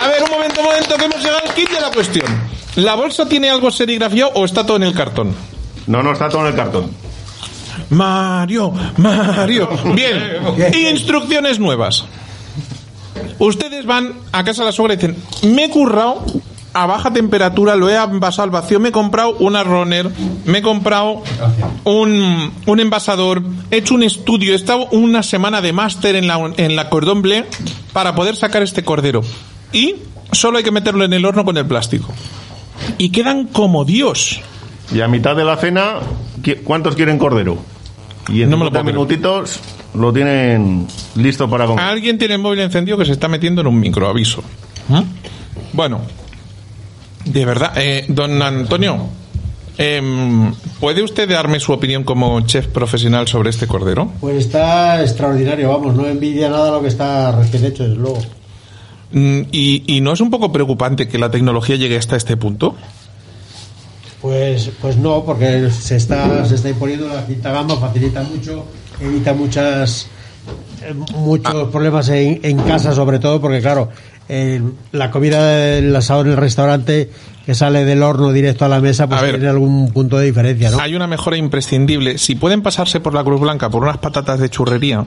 A 0.01 0.07
ver, 0.07 0.23
un 0.23 0.31
momento, 0.31 0.61
un 0.61 0.67
momento, 0.67 0.97
que 0.97 1.05
hemos 1.05 1.21
llegado 1.21 1.41
al 1.45 1.55
kit 1.55 1.71
de 1.71 1.81
la 1.81 1.91
cuestión. 1.91 2.27
¿La 2.77 2.95
bolsa 2.95 3.27
tiene 3.29 3.51
algo 3.51 3.71
serigrafiado 3.73 4.31
o 4.35 4.45
está 4.45 4.65
todo 4.65 4.77
en 4.77 4.85
el 4.85 4.95
cartón? 4.95 5.35
No, 5.89 6.03
no, 6.03 6.13
está 6.13 6.29
todo 6.29 6.43
en 6.43 6.49
el 6.49 6.55
cartón. 6.55 6.91
Mario, 7.91 8.73
Mario. 8.97 9.69
Bien, 9.95 10.41
instrucciones 10.91 11.59
nuevas. 11.59 12.05
Ustedes 13.39 13.87
van 13.87 14.15
a 14.33 14.45
casa 14.45 14.63
de 14.63 14.67
la 14.67 14.73
suegra 14.73 14.95
y 14.95 14.97
dicen, 14.97 15.17
me 15.55 15.65
he 15.67 15.71
currado 15.71 16.25
a 16.75 16.87
baja 16.87 17.13
temperatura, 17.13 17.77
lo 17.77 17.89
he 17.89 17.97
envasado 17.97 18.45
al 18.45 18.51
vacío, 18.51 18.79
me 18.79 18.91
he 18.91 18.93
comprado 18.93 19.37
una 19.39 19.65
runner, 19.65 20.11
me 20.45 20.59
he 20.59 20.63
comprado 20.63 21.23
un, 21.85 22.53
un 22.67 22.81
envasador, 22.81 23.43
he 23.71 23.79
hecho 23.79 23.95
un 23.95 24.03
estudio, 24.03 24.53
he 24.53 24.57
estado 24.57 24.87
una 24.91 25.23
semana 25.23 25.61
de 25.61 25.73
máster 25.73 26.15
en 26.17 26.27
la, 26.27 26.53
en 26.57 26.77
la 26.77 26.89
Bleu 26.91 27.45
para 27.93 28.15
poder 28.15 28.37
sacar 28.37 28.63
este 28.63 28.85
cordero. 28.85 29.23
Y 29.73 29.97
solo 30.33 30.59
hay 30.59 30.65
que 30.65 30.71
meterlo 30.71 31.05
en 31.05 31.13
el 31.13 31.25
horno 31.25 31.45
con 31.45 31.57
el 31.57 31.67
plástico. 31.67 32.09
Y 32.99 33.11
quedan 33.11 33.47
como 33.47 33.85
Dios. 33.85 34.41
Y 34.95 35.01
a 35.01 35.09
mitad 35.09 35.35
de 35.37 35.45
la 35.45 35.57
cena, 35.57 35.95
¿qui- 36.43 36.63
¿cuántos 36.63 36.95
quieren 36.95 37.19
cordero? 37.19 37.59
Y 38.29 38.43
en 38.43 38.51
No 38.51 38.57
me 38.59 38.65
lo 38.65 38.71
50 38.71 38.71
puedo 38.71 38.85
creer. 38.85 38.95
minutitos 38.95 39.61
lo 39.95 40.13
tienen 40.13 40.87
listo 41.17 41.49
para 41.49 41.67
comer. 41.67 41.85
Alguien 41.85 42.19
tiene 42.19 42.35
el 42.35 42.41
móvil 42.41 42.61
encendido 42.61 42.99
que 42.99 43.05
se 43.05 43.13
está 43.13 43.29
metiendo 43.29 43.61
en 43.63 43.67
un 43.69 43.79
micro, 43.81 44.09
aviso. 44.09 44.43
¿Mm? 44.89 45.03
Bueno, 45.73 46.01
de 47.25 47.45
verdad, 47.45 47.73
eh, 47.77 48.05
don 48.09 48.41
Antonio, 48.43 48.99
em, 49.77 50.53
¿puede 50.81 51.03
usted 51.03 51.29
darme 51.29 51.61
su 51.61 51.73
opinión 51.73 52.05
como 52.05 52.41
chef 52.43 52.67
profesional 52.69 53.29
sobre 53.29 53.51
este 53.51 53.67
cordero? 53.67 54.11
Pues 54.21 54.37
está 54.37 55.03
extraordinario, 55.03 55.69
vamos, 55.71 55.95
no 55.95 56.07
envidia 56.07 56.49
nada 56.49 56.71
lo 56.71 56.83
que 56.83 56.89
está 56.89 57.33
recién 57.33 57.65
hecho, 57.65 57.85
desde 57.85 57.97
luego. 57.97 58.19
Mm, 59.11 59.41
¿Y, 59.53 59.85
y 59.97 60.01
no 60.01 60.13
es 60.13 60.21
un 60.21 60.31
poco 60.31 60.53
preocupante 60.53 61.09
que 61.09 61.19
la 61.19 61.31
tecnología 61.31 61.77
llegue 61.77 61.97
hasta 61.97 62.17
este 62.17 62.37
punto? 62.37 62.77
Pues, 64.21 64.71
pues 64.81 64.97
no, 64.97 65.25
porque 65.25 65.71
se 65.71 65.97
está, 65.97 66.45
se 66.45 66.57
está 66.57 66.69
imponiendo 66.69 67.09
la 67.09 67.25
quinta 67.27 67.53
gama, 67.53 67.77
facilita 67.77 68.23
mucho, 68.23 68.65
evita 69.01 69.33
muchas 69.33 70.09
eh, 70.83 70.95
muchos 71.15 71.69
problemas 71.71 72.09
en, 72.09 72.41
en 72.43 72.59
casa, 72.59 72.93
sobre 72.93 73.19
todo, 73.19 73.41
porque 73.41 73.61
claro, 73.61 73.91
eh, 74.29 74.61
la 74.93 75.11
comida 75.11 75.47
del 75.47 75.95
asado 75.95 76.23
en 76.23 76.29
el 76.29 76.37
restaurante 76.37 77.11
que 77.47 77.55
sale 77.55 77.85
del 77.85 78.03
horno 78.03 78.31
directo 78.33 78.65
a 78.65 78.69
la 78.69 78.81
mesa, 78.81 79.07
pues 79.07 79.21
A 79.21 79.23
ver. 79.23 79.35
tiene 79.37 79.49
algún 79.49 79.91
punto 79.91 80.19
de 80.19 80.27
diferencia, 80.27 80.71
¿no? 80.71 80.81
Hay 80.81 80.95
una 80.95 81.07
mejora 81.07 81.37
imprescindible. 81.39 82.19
Si 82.19 82.35
pueden 82.35 82.61
pasarse 82.61 83.01
por 83.01 83.15
la 83.15 83.25
Cruz 83.25 83.41
Blanca 83.41 83.71
por 83.71 83.83
unas 83.83 83.97
patatas 83.97 84.39
de 84.39 84.51
churrería, 84.51 85.07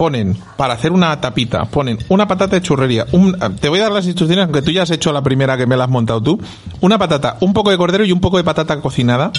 ponen, 0.00 0.34
para 0.56 0.72
hacer 0.72 0.92
una 0.92 1.20
tapita, 1.20 1.66
ponen 1.66 1.98
una 2.08 2.26
patata 2.26 2.56
de 2.56 2.62
churrería. 2.62 3.04
un- 3.12 3.36
te 3.60 3.68
voy 3.68 3.80
a 3.80 3.82
dar 3.82 3.92
las 3.92 4.06
instrucciones, 4.06 4.44
aunque 4.46 4.62
tú 4.62 4.70
ya 4.70 4.84
has 4.84 4.90
hecho 4.90 5.12
la 5.12 5.20
primera 5.20 5.58
que 5.58 5.66
me 5.66 5.76
la 5.76 5.84
has 5.84 5.90
montado 5.90 6.22
tú. 6.22 6.40
Una 6.80 6.96
patata, 6.96 7.36
un 7.40 7.52
poco 7.52 7.70
de 7.70 7.76
cordero 7.76 8.02
y 8.06 8.10
un 8.10 8.18
poco 8.20 8.38
de 8.38 8.44
patata 8.44 8.80
cocinada. 8.80 9.30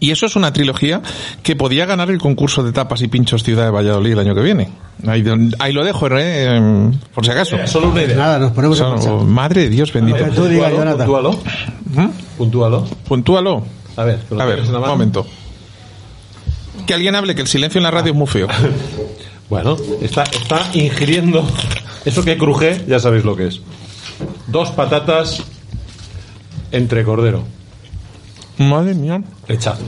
Y 0.00 0.10
eso 0.10 0.26
es 0.26 0.34
una 0.34 0.52
trilogía 0.52 1.00
que 1.44 1.54
podía 1.54 1.86
ganar 1.86 2.10
el 2.10 2.18
concurso 2.18 2.64
de 2.64 2.72
tapas 2.72 3.02
y 3.02 3.06
pinchos 3.08 3.44
Ciudad 3.44 3.66
de 3.66 3.70
Valladolid 3.70 4.14
el 4.14 4.18
año 4.18 4.34
que 4.34 4.40
viene. 4.42 4.68
Ahí, 5.06 5.72
lo 5.72 5.84
dejo, 5.84 6.08
¿eh? 6.08 6.56
Em, 6.56 6.92
por 7.14 7.24
si 7.24 7.30
acaso. 7.30 7.56
Solo 7.66 7.90
una 7.90 8.02
idea. 8.02 8.16
Nada, 8.16 8.38
nos 8.40 8.50
ponemos 8.50 8.80
a 8.80 8.84
Son- 8.86 8.94
pensar. 8.94 9.14
madre 9.28 9.60
de 9.62 9.68
Dios 9.68 9.92
bendito. 9.92 10.18
Que 10.18 10.30
tú 10.32 10.46
digas, 10.46 10.72
Jonathan. 10.72 11.06
Puntúalo. 11.06 11.38
Puntúalo. 12.36 12.84
Puntúalo. 13.06 13.62
A 13.96 14.02
ver, 14.02 14.18
A 14.36 14.44
ver, 14.44 14.60
un 14.62 14.80
momento. 14.80 15.24
Que 16.84 16.94
alguien 16.94 17.14
hable, 17.14 17.36
que 17.36 17.42
el 17.42 17.46
silencio 17.48 17.78
en 17.78 17.84
la 17.84 17.92
radio 17.92 18.10
es 18.10 18.18
muy 18.18 18.26
feo. 18.26 18.48
Bueno, 19.50 19.76
está, 20.00 20.22
está 20.24 20.68
ingiriendo 20.74 21.46
eso 22.04 22.24
que 22.24 22.36
cruje, 22.38 22.84
ya 22.88 22.98
sabéis 22.98 23.24
lo 23.24 23.36
que 23.36 23.48
es. 23.48 23.60
Dos 24.46 24.70
patatas 24.70 25.42
entre 26.72 27.04
cordero. 27.04 27.42
Madre 28.58 28.94
mía. 28.94 29.22
Echado. 29.48 29.80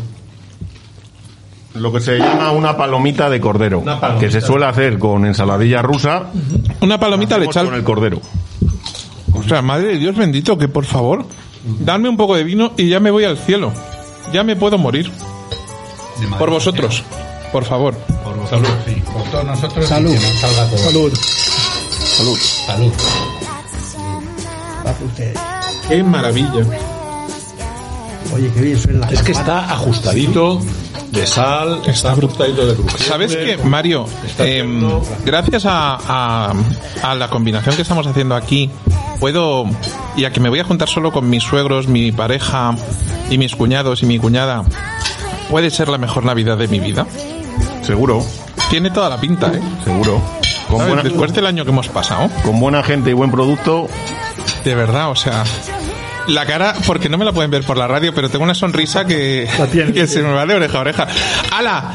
Lo 1.75 1.93
que 1.93 2.01
se 2.01 2.19
llama 2.19 2.53
una 2.53 2.77
palomita 2.77 3.29
de 3.29 3.41
cordero, 3.41 3.81
Una 3.81 4.01
palomita. 4.01 4.27
que 4.27 4.33
se 4.33 4.41
suele 4.41 4.65
hacer 4.65 4.99
con 4.99 5.27
ensaladilla 5.27 5.83
rusa 5.83 6.31
Una 6.81 6.99
palomita 6.99 7.37
le 7.37 7.43
hacemos 7.45 7.57
echar. 7.57 7.65
con 7.67 7.75
el 7.75 7.85
cordero. 7.85 8.21
O 9.35 9.43
sea, 9.43 9.61
madre 9.63 9.89
de 9.89 9.99
Dios 9.99 10.17
bendito, 10.17 10.57
que 10.57 10.69
por 10.69 10.87
favor, 10.87 11.27
dadme 11.81 12.09
un 12.09 12.17
poco 12.17 12.35
de 12.35 12.45
vino 12.45 12.73
y 12.79 12.89
ya 12.89 12.99
me 12.99 13.11
voy 13.11 13.25
al 13.25 13.37
cielo. 13.37 13.73
Ya 14.33 14.43
me 14.43 14.57
puedo 14.57 14.79
morir. 14.79 15.11
De 16.21 16.27
Por 16.39 16.49
vosotros. 16.51 17.03
Por 17.53 17.65
favor. 17.65 17.95
Por 17.95 18.37
vosotros, 18.37 18.71
sí. 18.87 19.03
Por 19.13 19.23
todos 19.25 19.45
nosotros. 19.45 19.85
y 19.85 19.89
Salud. 19.89 20.13
que 20.15 20.21
nos 20.21 20.41
salga 20.41 20.67
todo. 20.69 20.79
Salud. 20.79 21.13
Salud. 22.17 22.39
Salud. 22.67 22.93
Va 24.87 24.93
por 24.93 25.07
ustedes. 25.09 25.39
Qué 25.89 26.03
maravilla. 26.03 26.67
Oye, 28.35 28.51
qué 28.53 28.61
bien 28.61 28.79
suena 28.79 29.09
Es 29.09 29.23
que 29.23 29.33
está 29.33 29.73
ajustadito 29.73 30.61
de 31.13 31.27
sal, 31.27 31.81
está 31.87 32.13
ajustadito 32.13 32.67
de 32.67 32.75
cruje. 32.75 32.99
¿Sabes 33.05 33.37
qué, 33.37 33.57
Mario? 33.59 34.07
Em, 34.39 34.83
gracias 35.25 35.65
a, 35.65 35.97
a- 36.07 36.53
a 37.03 37.15
la 37.15 37.29
combinación 37.29 37.77
que 37.77 37.83
estamos 37.83 38.07
haciendo 38.07 38.35
aquí, 38.35 38.71
puedo, 39.21 39.65
y 40.17 40.25
a 40.25 40.33
que 40.33 40.41
me 40.41 40.49
voy 40.49 40.59
a 40.61 40.65
juntar 40.65 40.89
solo 40.89 41.13
con 41.13 41.31
mis 41.31 41.45
suegros, 41.45 41.87
mi 41.89 42.11
pareja 42.13 42.75
y 43.31 43.39
mis 43.39 43.55
cuñados 43.55 44.03
y 44.03 44.07
mi 44.07 44.19
cuñada, 44.19 44.65
puede 45.49 45.71
ser 45.71 45.89
la 45.89 45.97
mejor 45.99 46.25
Navidad 46.25 46.59
de 46.59 46.69
mi 46.69 46.81
vida. 46.81 47.07
Seguro, 47.87 48.27
Tiene 48.69 48.91
toda 48.91 49.09
la 49.09 49.17
pinta, 49.21 49.47
¿eh? 49.55 49.61
seguro. 49.85 50.21
Con 50.69 50.85
buena, 50.87 51.03
Después 51.05 51.33
del 51.33 51.47
año 51.47 51.65
que 51.65 51.71
hemos 51.71 51.89
pasado, 51.89 52.29
con 52.45 52.59
buena 52.59 52.83
gente 52.83 53.11
y 53.11 53.13
buen 53.13 53.31
producto, 53.31 53.89
de 54.65 54.75
verdad, 54.75 55.11
o 55.11 55.15
sea, 55.15 55.45
la 56.27 56.45
cara, 56.47 56.75
porque 56.85 57.09
no 57.09 57.17
me 57.17 57.25
la 57.25 57.33
pueden 57.33 57.53
ver 57.53 57.63
por 57.63 57.77
la 57.77 57.87
radio, 57.87 58.13
pero 58.13 58.29
tengo 58.29 58.43
una 58.43 58.55
sonrisa 58.55 59.05
que, 59.05 59.49
La 59.57 59.67
tiene, 59.69 59.93
que 59.93 60.09
se 60.09 60.21
me 60.23 60.33
va 60.33 60.45
de 60.45 60.55
oreja 60.57 60.79
a 60.79 60.81
oreja. 60.81 61.07
¡Hala! 61.53 61.95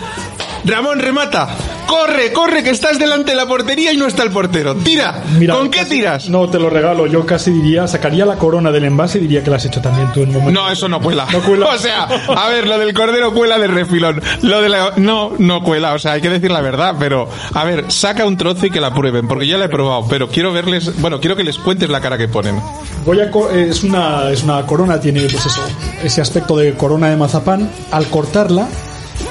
Ramón, 0.65 0.99
remata. 0.99 1.47
Corre, 1.87 2.31
corre, 2.31 2.63
que 2.63 2.69
estás 2.69 2.97
delante 2.99 3.31
de 3.31 3.37
la 3.37 3.45
portería 3.47 3.91
y 3.91 3.97
no 3.97 4.05
está 4.07 4.23
el 4.23 4.31
portero. 4.31 4.75
Tira. 4.75 5.21
Mira, 5.37 5.55
¿Con 5.55 5.69
qué 5.69 5.85
tiras? 5.85 6.29
No, 6.29 6.47
te 6.49 6.59
lo 6.59 6.69
regalo. 6.69 7.07
Yo 7.07 7.25
casi 7.25 7.51
diría, 7.51 7.87
sacaría 7.87 8.25
la 8.25 8.35
corona 8.37 8.71
del 8.71 8.85
envase 8.85 9.17
y 9.17 9.21
diría 9.21 9.43
que 9.43 9.49
la 9.49 9.57
has 9.57 9.65
hecho 9.65 9.81
también 9.81 10.11
tú 10.13 10.21
en 10.21 10.29
un 10.29 10.35
momento. 10.35 10.61
No, 10.61 10.69
eso 10.69 10.87
no 10.87 11.01
cuela. 11.01 11.25
No 11.31 11.41
cuela. 11.41 11.65
O 11.73 11.77
sea, 11.77 12.03
a 12.03 12.49
ver, 12.49 12.67
lo 12.67 12.77
del 12.77 12.93
cordero 12.93 13.33
cuela 13.33 13.57
de 13.57 13.67
refilón. 13.67 14.21
Lo 14.41 14.61
de 14.61 14.69
la... 14.69 14.93
No, 14.97 15.31
no 15.39 15.63
cuela. 15.63 15.93
O 15.93 15.99
sea, 15.99 16.13
hay 16.13 16.21
que 16.21 16.29
decir 16.29 16.51
la 16.51 16.61
verdad, 16.61 16.95
pero... 16.99 17.27
A 17.53 17.63
ver, 17.63 17.91
saca 17.91 18.25
un 18.25 18.37
trozo 18.37 18.67
y 18.67 18.71
que 18.71 18.79
la 18.79 18.93
prueben, 18.93 19.27
porque 19.27 19.47
ya 19.47 19.57
la 19.57 19.65
he 19.65 19.69
probado, 19.69 20.05
pero 20.09 20.29
quiero 20.29 20.53
verles... 20.53 21.01
Bueno, 21.01 21.19
quiero 21.19 21.35
que 21.35 21.43
les 21.43 21.57
cuentes 21.57 21.89
la 21.89 21.99
cara 22.01 22.17
que 22.17 22.27
ponen. 22.27 22.61
Voy 23.05 23.19
a 23.19 23.31
co- 23.31 23.49
es 23.49 23.83
una 23.83 24.29
es 24.29 24.43
una 24.43 24.65
corona 24.65 24.99
tiene 24.99 25.21
pues 25.21 25.45
eso 25.45 25.63
ese 26.03 26.21
aspecto 26.21 26.55
de 26.55 26.73
corona 26.75 27.09
de 27.09 27.17
mazapán 27.17 27.69
al 27.91 28.05
cortarla 28.07 28.67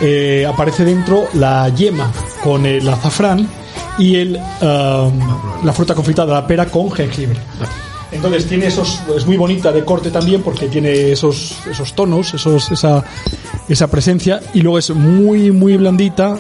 eh, 0.01 0.47
aparece 0.49 0.85
dentro 0.85 1.29
la 1.35 1.69
yema 1.69 2.11
con 2.43 2.67
el 2.67 2.89
azafrán 2.89 3.49
y 3.99 4.17
el 4.17 4.37
um, 4.37 5.65
la 5.65 5.73
fruta 5.73 5.95
confitada 5.95 6.35
la 6.35 6.47
pera 6.47 6.67
con 6.67 6.91
jengibre. 6.91 7.39
Entonces 8.13 8.47
tiene 8.47 8.67
esos 8.67 9.01
es 9.17 9.27
muy 9.27 9.37
bonita 9.37 9.71
de 9.71 9.85
corte 9.85 10.11
también 10.11 10.43
porque 10.43 10.67
tiene 10.69 11.13
esos 11.13 11.59
esos 11.71 11.95
tonos 11.95 12.35
esos 12.35 12.71
esa 12.73 13.05
esa 13.69 13.89
presencia 13.89 14.41
y 14.55 14.63
luego 14.63 14.79
es 14.79 14.91
muy 14.91 15.53
muy 15.53 15.77
blandita 15.77 16.37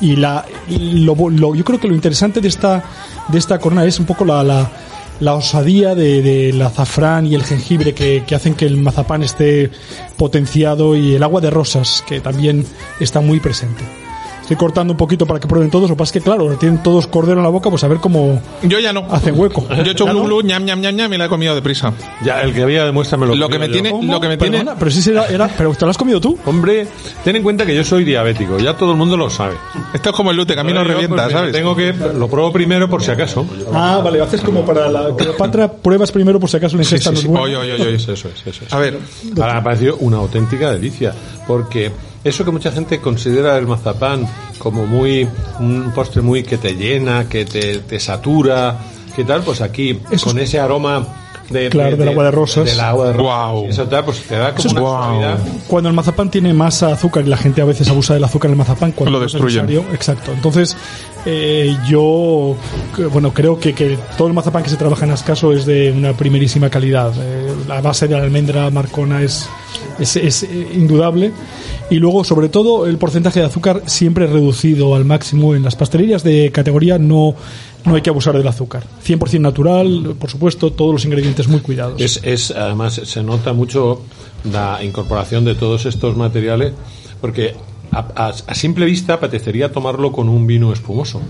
y 0.00 0.16
la 0.16 0.44
yo 0.68 1.64
creo 1.64 1.80
que 1.80 1.88
lo 1.88 1.94
interesante 1.94 2.40
de 2.40 2.48
esta 2.48 2.82
de 3.28 3.38
esta 3.38 3.58
corona 3.58 3.84
es 3.84 3.98
un 3.98 4.04
poco 4.04 4.24
la, 4.24 4.70
la 5.22 5.34
osadía 5.34 5.94
de- 5.94 6.20
del 6.20 6.60
azafrán 6.60 7.26
y 7.26 7.34
el 7.36 7.44
jengibre 7.44 7.94
que, 7.94 8.24
que 8.26 8.34
hacen 8.34 8.54
que 8.54 8.66
el 8.66 8.76
mazapán 8.76 9.22
esté 9.22 9.70
potenciado 10.16 10.96
y 10.96 11.14
el 11.14 11.22
agua 11.22 11.40
de 11.40 11.50
rosas 11.50 12.02
que 12.08 12.20
también 12.20 12.66
está 13.00 13.20
muy 13.20 13.38
presente 13.38 13.84
estoy 14.42 14.56
cortando 14.56 14.92
un 14.92 14.96
poquito 14.98 15.26
para 15.26 15.40
que 15.40 15.46
prueben 15.48 15.70
todos 15.70 15.88
lo 15.88 15.96
que 15.96 15.98
pasa 15.98 16.10
es 16.10 16.12
que 16.12 16.20
claro 16.20 16.50
tienen 16.56 16.82
todos 16.82 17.06
cordero 17.06 17.38
en 17.38 17.42
la 17.44 17.48
boca 17.48 17.70
pues 17.70 17.82
a 17.84 17.88
ver 17.88 17.98
cómo 17.98 18.40
Yo 18.62 18.78
ya 18.78 18.92
no. 18.92 19.06
hacen 19.10 19.38
hueco 19.38 19.66
Yo 19.70 19.82
he 19.82 19.90
hecho 19.90 20.04
¿Ya 20.06 20.12
glu 20.12 20.20
no? 20.22 20.26
glu, 20.26 20.42
ñam 20.42 20.64
ñam 20.64 20.80
ñam 20.80 20.94
ñam 20.96 21.12
y 21.14 21.16
la 21.18 21.24
he 21.26 21.28
comido 21.28 21.54
deprisa. 21.54 21.92
Ya, 22.24 22.42
el 22.42 22.52
que 22.52 22.62
había 22.62 22.84
demuéstramelo. 22.84 23.34
Lo 23.34 23.48
que 23.48 23.58
me 23.58 23.68
tiene, 23.68 23.90
¿Cómo? 23.90 24.12
lo 24.12 24.20
que 24.20 24.28
me 24.28 24.36
tiene, 24.36 24.58
Perdona, 24.58 24.78
pero 24.78 24.90
si 24.90 24.98
ese 24.98 25.12
era, 25.12 25.26
era- 25.28 25.48
pero 25.56 25.72
te 25.74 25.84
lo 25.84 25.90
has 25.90 25.98
comido 25.98 26.20
tú 26.20 26.38
Hombre, 26.44 26.86
ten 27.24 27.36
en 27.36 27.42
cuenta 27.42 27.64
que 27.64 27.74
yo 27.74 27.82
soy 27.84 28.04
diabético, 28.04 28.58
ya 28.58 28.76
todo 28.76 28.92
el 28.92 28.98
mundo 28.98 29.16
lo 29.16 29.30
sabe. 29.30 29.54
esto 29.94 30.10
es 30.10 30.16
como 30.16 30.30
el 30.30 30.36
lute, 30.36 30.54
que 30.54 30.60
a 30.60 30.64
mí 30.64 30.72
no 30.72 30.80
pues, 30.82 30.88
revienta, 30.92 31.26
me 31.26 31.32
¿sabes? 31.32 31.52
Tengo 31.52 31.74
que 31.76 31.92
lo 31.92 32.28
pruebo 32.28 32.52
primero 32.52 32.88
por 32.90 33.02
si 33.02 33.10
acaso. 33.10 33.46
ah 33.72 34.00
vale 34.02 34.20
haces 34.20 34.40
como 34.40 34.64
para 34.64 34.88
la 34.88 35.14
Cleopatra 35.16 35.70
pruebas 35.70 36.10
primero 36.12 36.38
por 36.40 36.50
si 36.50 36.56
acaso 36.56 36.76
la 36.76 36.82
ingesta 36.82 37.10
no 37.12 37.18
es 37.18 37.26
buena. 37.26 37.42
Oye, 37.44 37.56
oye, 37.56 37.72
oye. 37.74 37.94
Eso 37.94 38.12
es, 38.12 38.24
eso 38.24 38.64
es. 38.66 38.72
A 38.72 38.78
ver, 38.78 38.98
Ahora 39.40 39.52
me 39.54 39.58
ha 39.60 39.62
parecido 39.62 39.96
una 40.00 40.16
auténtica 40.18 40.70
delicia, 40.72 41.12
porque 41.46 41.90
eso 42.24 42.44
que 42.44 42.50
mucha 42.50 42.70
gente 42.72 43.00
considera 43.00 43.56
el 43.58 43.66
mazapán 43.66 44.26
como 44.58 44.86
muy 44.86 45.28
un 45.58 45.92
postre 45.94 46.22
muy 46.22 46.42
que 46.42 46.56
te 46.58 46.74
llena, 46.76 47.28
que 47.28 47.44
te, 47.44 47.78
te 47.78 47.98
satura, 47.98 48.78
¿qué 49.16 49.24
tal? 49.24 49.42
Pues 49.42 49.60
aquí 49.60 49.98
Eso 50.10 50.26
con 50.26 50.38
es- 50.38 50.44
ese 50.50 50.60
aroma 50.60 51.04
de, 51.50 51.68
Claro, 51.68 51.96
del 51.96 52.08
agua 52.08 52.24
de 52.24 52.30
rosas. 52.30 52.64
del 52.64 52.80
agua 52.80 53.06
de 53.08 53.12
rosas, 53.12 53.24
Guau. 53.24 53.66
eso 53.68 53.84
tal, 53.84 54.04
pues 54.04 54.22
te 54.22 54.36
da 54.36 54.54
como 54.54 55.18
una 55.18 55.36
cuando 55.66 55.90
el 55.90 55.94
mazapán 55.94 56.30
tiene 56.30 56.54
más 56.54 56.82
azúcar 56.82 57.24
y 57.26 57.28
la 57.28 57.36
gente 57.36 57.60
a 57.60 57.64
veces 57.66 57.88
abusa 57.88 58.14
del 58.14 58.24
azúcar 58.24 58.48
en 58.48 58.52
el 58.52 58.58
mazapán 58.58 58.92
cuando 58.92 59.18
Lo 59.18 59.20
destruyen. 59.20 59.66
necesario, 59.66 59.92
exacto 59.92 60.32
entonces 60.32 60.74
eh, 61.26 61.76
yo 61.86 62.56
que- 62.96 63.04
bueno 63.06 63.34
creo 63.34 63.58
que, 63.58 63.74
que 63.74 63.98
todo 64.16 64.28
el 64.28 64.34
mazapán 64.34 64.62
que 64.62 64.70
se 64.70 64.76
trabaja 64.76 65.04
en 65.04 65.10
Ascaso 65.10 65.52
es 65.52 65.66
de 65.66 65.92
una 65.92 66.14
primerísima 66.14 66.70
calidad 66.70 67.12
Eh, 67.18 67.52
la 67.68 67.80
base 67.82 68.08
de 68.08 68.16
la 68.16 68.22
almendra 68.22 68.70
marcona 68.70 69.20
es 69.22 69.46
es, 69.98 70.16
es, 70.16 70.44
eh, 70.44 70.68
indudable 70.74 71.32
Y 71.92 71.98
luego, 71.98 72.24
sobre 72.24 72.48
todo, 72.48 72.86
el 72.86 72.96
porcentaje 72.96 73.40
de 73.40 73.46
azúcar 73.46 73.82
siempre 73.86 74.26
reducido 74.26 74.94
al 74.94 75.04
máximo. 75.04 75.54
En 75.54 75.62
las 75.62 75.76
pastelerías 75.76 76.24
de 76.24 76.50
categoría 76.50 76.98
no, 76.98 77.34
no 77.84 77.94
hay 77.94 78.00
que 78.00 78.08
abusar 78.10 78.36
del 78.36 78.48
azúcar. 78.48 78.84
100% 79.06 79.40
natural, 79.40 80.14
por 80.18 80.30
supuesto, 80.30 80.72
todos 80.72 80.92
los 80.92 81.04
ingredientes 81.04 81.48
muy 81.48 81.60
cuidados. 81.60 82.00
Es, 82.00 82.20
es, 82.22 82.50
además, 82.50 82.94
se 83.04 83.22
nota 83.22 83.52
mucho 83.52 84.00
la 84.50 84.82
incorporación 84.82 85.44
de 85.44 85.54
todos 85.54 85.84
estos 85.86 86.16
materiales, 86.16 86.72
porque 87.20 87.54
a, 87.90 87.98
a- 88.16 88.28
a 88.46 88.54
simple 88.54 88.86
vista 88.86 89.14
apetecería 89.14 89.70
tomarlo 89.70 90.12
con 90.12 90.28
un 90.30 90.46
vino 90.46 90.72
espumoso. 90.72 91.20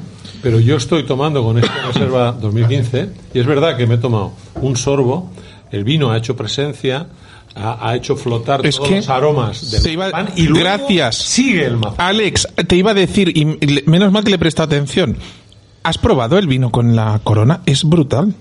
Pero 0.43 0.61
yo 0.61 0.77
estoy 0.77 1.05
tomando 1.05 1.43
con 1.43 1.59
esta 1.59 1.87
reserva 1.89 2.31
2015, 2.41 3.09
y 3.35 3.39
es 3.41 3.47
verdad 3.47 3.77
que 3.77 3.87
me 3.89 3.97
he 3.97 3.99
tomado 3.99 4.33
un 4.61 4.77
sorbo, 4.77 5.29
el 5.73 5.83
vino 5.85 6.13
ha 6.13 6.19
hecho 6.19 6.37
presencia, 6.37 7.09
ha, 7.55 7.89
ha 7.89 7.97
hecho 7.97 8.17
flotar 8.17 8.65
Es 8.67 8.77
todos 8.77 8.89
que 8.89 8.97
los 8.97 9.09
aromas 9.09 9.71
del 9.71 9.81
se 9.83 9.93
iba- 9.93 10.07
mazapán, 10.11 10.33
y 10.37 10.43
luego 10.45 10.61
gracias. 10.65 11.17
sigue 11.17 11.67
el 11.67 11.77
mazapán. 11.77 12.07
Alex, 12.07 12.49
te 12.67 12.77
iba 12.77 12.91
a 12.93 12.95
decir, 12.95 13.37
y 13.37 13.45
menos 13.87 14.11
mal 14.13 14.25
que 14.25 14.31
le 14.31 14.37
he 14.37 14.39
prestado 14.39 14.67
atención. 14.67 15.17
¿Has 15.85 15.99
probado 15.99 16.39
el 16.39 16.47
vino 16.47 16.71
con 16.71 16.95
la 16.95 17.21
corona? 17.25 17.61
Es 17.67 17.85
brutal. 17.85 18.35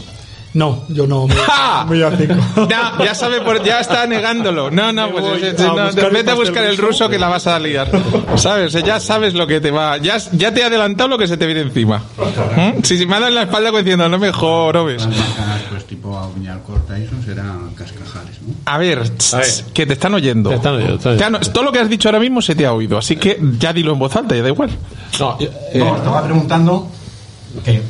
No, 0.55 0.85
yo 0.89 1.07
no. 1.07 1.27
Me, 1.27 1.35
¡Ja! 1.47 1.85
me 1.89 2.03
aplico. 2.03 2.35
Ya, 2.69 2.95
ya 3.05 3.15
sabe, 3.15 3.43
por- 3.43 3.63
ya 3.63 3.81
está 3.81 4.07
negándolo. 4.07 4.71
No, 4.71 4.91
no, 4.93 5.07
Me 5.09 5.13
pues 5.13 5.25
voy 5.25 5.45
a 5.45 5.53
no, 5.53 5.85
buscar 5.85 6.05
el 6.07 6.11
vete 6.13 6.31
a 6.31 6.35
buscar 6.35 6.65
el 6.65 6.77
ruso. 6.79 6.89
ruso 6.89 7.09
que 7.11 7.19
la 7.19 7.29
vas 7.29 7.47
a 7.47 7.59
liar. 7.59 7.91
¿Sabes? 8.37 8.73
Ya 8.73 8.99
sabes 8.99 9.35
lo 9.35 9.47
que 9.47 9.61
te 9.61 9.71
va. 9.71 9.99
Ya, 9.99 10.17
ya 10.33 10.55
te 10.55 10.61
he 10.61 10.65
adelantado 10.65 11.09
lo 11.11 11.19
que 11.19 11.27
se 11.29 11.37
te 11.37 11.45
viene 11.45 11.61
encima. 11.61 11.99
¿Mm? 11.99 12.83
Si, 12.85 12.97
si 12.97 13.05
me 13.07 13.17
ha 13.17 13.21
dado 13.21 13.29
en 13.29 13.35
la 13.35 13.43
espalda 13.43 13.71
diciendo, 13.71 14.09
no 14.09 14.19
me 14.19 14.33
jorobes. 14.33 15.05
Las 15.05 15.15
máquinas, 15.17 15.63
pues 15.69 15.85
tipo 15.87 16.17
a 16.17 16.27
uñal 16.29 16.63
corta 16.63 16.99
y 16.99 17.03
eso 17.03 17.13
será 17.25 17.55
cascajares 17.77 18.41
¿no? 18.41 18.55
A 18.65 18.79
ver, 18.79 19.09
tss, 19.11 19.35
A 19.35 19.39
ver. 19.39 19.49
que 19.75 19.85
te 19.87 19.93
están 19.93 20.15
oyendo. 20.15 20.49
Te 20.51 20.57
están 20.57 20.75
oyendo, 20.77 20.93
te 20.95 20.99
están 20.99 21.17
Te 21.19 21.25
oyendo. 21.25 21.39
han- 21.47 21.53
todo 21.53 21.65
lo 21.65 21.73
que 21.73 21.81
has 21.81 21.89
dicho 21.91 22.09
ahora 22.09 22.21
mismo 22.21 22.41
se 22.41 22.55
te 22.55 22.65
ha 22.65 22.73
oído, 22.73 22.97
así 22.97 23.17
que 23.17 23.39
ya 23.59 23.75
dilo 23.75 23.93
en 23.93 23.99
voz 23.99 24.17
alta, 24.17 24.35
ya 24.35 24.43
da 24.43 24.49
igual. 24.49 24.71
No, 25.21 25.37
eh, 25.39 25.51
No, 25.75 25.97
estaba 25.97 26.23
preguntando 26.25 26.89
que 27.65 27.83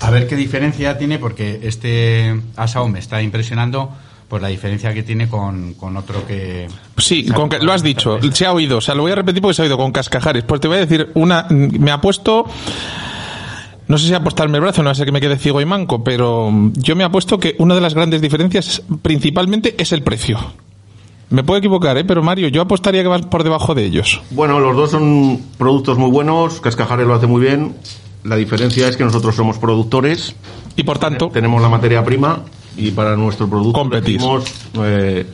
a 0.00 0.10
ver 0.10 0.26
qué 0.28 0.36
diferencia 0.36 0.98
tiene, 0.98 1.18
porque 1.18 1.60
este 1.62 2.38
asado 2.56 2.88
me 2.88 2.98
está 2.98 3.22
impresionando, 3.22 3.90
pues 4.28 4.42
la 4.42 4.48
diferencia 4.48 4.92
que 4.92 5.02
tiene 5.02 5.28
con, 5.28 5.74
con 5.74 5.96
otro 5.96 6.26
que... 6.26 6.66
Sí, 6.98 7.26
con 7.26 7.48
que- 7.48 7.58
lo 7.60 7.72
has 7.72 7.82
dicho, 7.82 8.18
se 8.32 8.46
ha 8.46 8.52
oído, 8.52 8.78
o 8.78 8.80
sea, 8.80 8.94
lo 8.94 9.02
voy 9.02 9.12
a 9.12 9.16
repetir 9.16 9.40
porque 9.40 9.54
se 9.54 9.62
ha 9.62 9.64
oído 9.64 9.76
con 9.78 9.92
cascajares. 9.92 10.42
Pues 10.44 10.60
te 10.60 10.68
voy 10.68 10.78
a 10.78 10.80
decir 10.80 11.10
una, 11.14 11.46
me 11.50 11.90
ha 11.92 12.00
puesto, 12.00 12.44
no 13.88 13.98
sé 13.98 14.08
si 14.08 14.14
apostarme 14.14 14.56
el 14.58 14.62
brazo, 14.62 14.82
no 14.82 14.92
ser 14.94 15.06
que 15.06 15.12
me 15.12 15.20
quede 15.20 15.36
ciego 15.38 15.60
y 15.60 15.64
manco, 15.64 16.02
pero 16.02 16.50
yo 16.74 16.96
me 16.96 17.04
apuesto 17.04 17.38
que 17.38 17.54
una 17.58 17.74
de 17.76 17.80
las 17.80 17.94
grandes 17.94 18.20
diferencias 18.20 18.82
principalmente 19.02 19.74
es 19.78 19.92
el 19.92 20.02
precio. 20.02 20.38
Me 21.30 21.42
puedo 21.42 21.58
equivocar, 21.58 21.96
¿eh? 21.98 22.04
pero 22.04 22.22
Mario, 22.22 22.48
yo 22.48 22.62
apostaría 22.62 23.02
que 23.02 23.08
vas 23.08 23.22
por 23.22 23.42
debajo 23.42 23.74
de 23.74 23.84
ellos. 23.84 24.20
Bueno, 24.30 24.60
los 24.60 24.76
dos 24.76 24.90
son 24.92 25.40
productos 25.58 25.98
muy 25.98 26.10
buenos, 26.10 26.60
Cascajares 26.60 27.06
lo 27.06 27.14
hace 27.14 27.26
muy 27.26 27.40
bien. 27.40 27.74
La 28.26 28.36
diferencia 28.36 28.88
es 28.88 28.96
que 28.96 29.04
nosotros 29.04 29.34
somos 29.36 29.58
productores, 29.58 30.34
Y 30.76 30.82
por 30.82 30.98
tanto, 30.98 31.28
tenemos 31.32 31.62
la 31.62 31.68
materia 31.68 32.04
prima 32.04 32.40
y 32.76 32.90
para 32.90 33.16
nuestro 33.16 33.48
producto 33.48 33.78
Competís. 33.80 34.16
elegimos, 34.16 34.44
eh, 34.82 35.26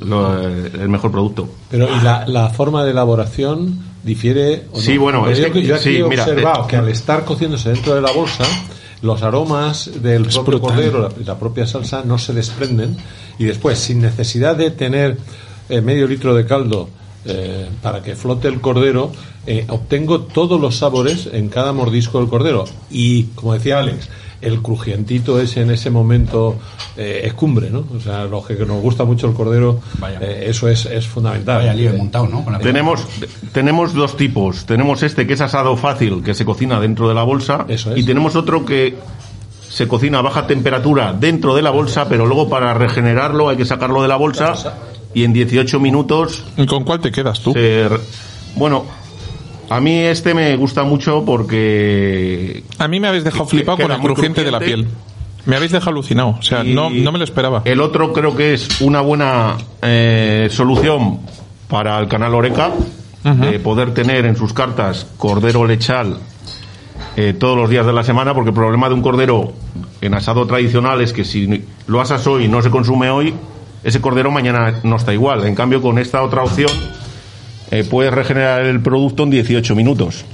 lo- 0.00 0.48
eh, 0.48 0.70
el 0.80 0.88
mejor 0.88 1.10
producto. 1.10 1.48
Pero 1.70 1.88
¿y 1.96 2.00
la, 2.02 2.26
la 2.26 2.48
forma 2.50 2.84
de 2.84 2.90
elaboración 2.92 3.78
difiere? 4.04 4.66
o 4.72 4.76
no? 4.76 4.82
Sí, 4.82 4.96
bueno, 4.98 5.20
Porque 5.20 5.32
es 5.34 5.38
yo, 5.40 5.52
que- 5.52 5.62
yo 5.62 5.74
aquí 5.74 5.84
sí, 5.84 5.96
he 5.96 6.04
mira, 6.04 6.22
observado 6.24 6.64
eh, 6.64 6.66
que 6.68 6.76
al 6.76 6.88
estar 6.88 7.24
cociéndose 7.24 7.70
dentro 7.70 7.94
de 7.94 8.00
la 8.02 8.12
bolsa, 8.12 8.44
los 9.02 9.22
aromas 9.22 9.90
del 10.02 10.22
propio 10.24 10.42
brutal. 10.58 10.70
cordero, 10.76 11.02
la, 11.02 11.24
la 11.24 11.38
propia 11.38 11.66
salsa, 11.66 12.02
no 12.04 12.18
se 12.18 12.32
desprenden 12.34 12.96
y 13.38 13.44
después, 13.44 13.78
sin 13.78 14.00
necesidad 14.00 14.54
de 14.56 14.70
tener 14.70 15.18
eh, 15.68 15.80
medio 15.80 16.06
litro 16.06 16.34
de 16.34 16.44
caldo 16.46 16.88
eh, 17.28 17.68
para 17.82 18.02
que 18.02 18.16
flote 18.16 18.48
el 18.48 18.60
cordero, 18.60 19.12
eh, 19.46 19.64
obtengo 19.68 20.20
todos 20.20 20.60
los 20.60 20.76
sabores 20.76 21.28
en 21.32 21.48
cada 21.48 21.72
mordisco 21.72 22.18
del 22.18 22.28
cordero. 22.28 22.64
Y, 22.90 23.24
como 23.34 23.54
decía 23.54 23.78
Alex, 23.78 24.08
el 24.40 24.62
crujientito 24.62 25.40
es 25.40 25.56
en 25.56 25.70
ese 25.70 25.90
momento 25.90 26.56
eh, 26.96 27.22
es 27.24 27.34
cumbre, 27.34 27.70
¿no? 27.70 27.84
O 27.96 28.00
sea, 28.00 28.24
los 28.24 28.46
que 28.46 28.54
nos 28.54 28.80
gusta 28.80 29.04
mucho 29.04 29.26
el 29.26 29.34
cordero, 29.34 29.80
eh, 30.20 30.44
eso 30.48 30.68
es, 30.68 30.86
es 30.86 31.06
fundamental. 31.06 31.58
Vaya 31.58 31.74
lío 31.74 31.92
montado, 31.94 32.28
¿no? 32.28 32.44
Con 32.44 32.52
la 32.52 32.58
Tenemos, 32.58 33.04
tenemos 33.52 33.94
dos 33.94 34.16
tipos. 34.16 34.64
Tenemos 34.64 35.02
este 35.02 35.26
que 35.26 35.34
es 35.34 35.40
asado 35.40 35.76
fácil, 35.76 36.22
que 36.22 36.34
se 36.34 36.44
cocina 36.44 36.80
dentro 36.80 37.08
de 37.08 37.14
la 37.14 37.24
bolsa. 37.24 37.64
Eso 37.68 37.92
es. 37.92 37.98
Y 37.98 38.04
tenemos 38.04 38.36
otro 38.36 38.64
que 38.64 38.96
se 39.68 39.88
cocina 39.88 40.18
a 40.18 40.22
baja 40.22 40.46
temperatura 40.46 41.12
dentro 41.12 41.54
de 41.54 41.62
la 41.62 41.70
bolsa, 41.70 42.08
pero 42.08 42.26
luego 42.26 42.48
para 42.48 42.74
regenerarlo 42.74 43.48
hay 43.48 43.56
que 43.56 43.64
sacarlo 43.64 44.02
de 44.02 44.08
la 44.08 44.16
bolsa. 44.16 44.54
Y 45.14 45.24
en 45.24 45.32
18 45.32 45.80
minutos 45.80 46.44
¿y 46.56 46.66
con 46.66 46.84
cuál 46.84 47.00
te 47.00 47.10
quedas 47.10 47.40
tú? 47.40 47.52
se 47.52 47.88
Bueno, 48.56 48.84
a 49.70 49.80
mí 49.80 49.96
este 49.98 50.34
me 50.34 50.56
gusta 50.56 50.84
mucho 50.84 51.24
porque 51.24 52.62
A 52.78 52.88
mí 52.88 53.00
me 53.00 53.08
habéis 53.08 53.24
dejado 53.24 53.46
flipado 53.46 53.78
con 53.78 53.90
el 53.92 53.98
crujiente 53.98 54.44
de 54.44 54.50
la 54.50 54.60
piel. 54.60 54.86
Me 55.44 55.56
habéis 55.56 55.72
dejado 55.72 55.92
alucinado, 55.92 56.36
o 56.38 56.42
sea, 56.42 56.62
no, 56.62 56.90
no 56.90 57.12
me 57.12 57.18
lo 57.18 57.24
esperaba. 57.24 57.62
El 57.64 57.80
otro 57.80 58.12
creo 58.12 58.36
que 58.36 58.54
es 58.54 58.80
una 58.82 59.00
buena 59.00 59.56
eh, 59.80 60.48
solución 60.50 61.20
para 61.68 61.98
el 62.00 62.08
canal 62.08 62.34
Oreca, 62.34 62.72
de 63.22 63.58
poder 63.58 63.92
tener 63.92 64.24
en 64.24 64.36
sus 64.36 64.54
cartas 64.54 65.06
cordero 65.18 65.66
lechal 65.66 66.18
eh, 67.16 67.34
todos 67.38 67.58
los 67.58 67.68
días 67.68 67.84
de 67.84 67.92
la 67.92 68.02
semana, 68.02 68.32
porque 68.32 68.50
el 68.50 68.54
problema 68.54 68.88
de 68.88 68.94
un 68.94 69.02
cordero 69.02 69.52
en 70.00 70.14
asado 70.14 70.46
tradicional 70.46 71.00
es 71.02 71.12
que 71.12 71.24
si 71.24 71.64
lo 71.86 72.00
asas 72.00 72.26
hoy 72.26 72.44
y 72.44 72.48
no 72.48 72.62
se 72.62 72.70
consume 72.70 73.10
hoy, 73.10 73.34
ese 73.84 74.00
cordero 74.00 74.30
mañana 74.30 74.80
no 74.82 74.96
está 74.96 75.12
igual. 75.12 75.44
En 75.46 75.54
cambio, 75.54 75.80
con 75.82 75.98
esta 75.98 76.22
otra 76.22 76.42
opción, 76.42 76.70
eh, 77.70 77.84
puedes 77.88 78.12
regenerar 78.12 78.62
el 78.64 78.80
producto 78.80 79.22
en 79.24 79.30
18 79.30 79.74
minutos. 79.74 80.24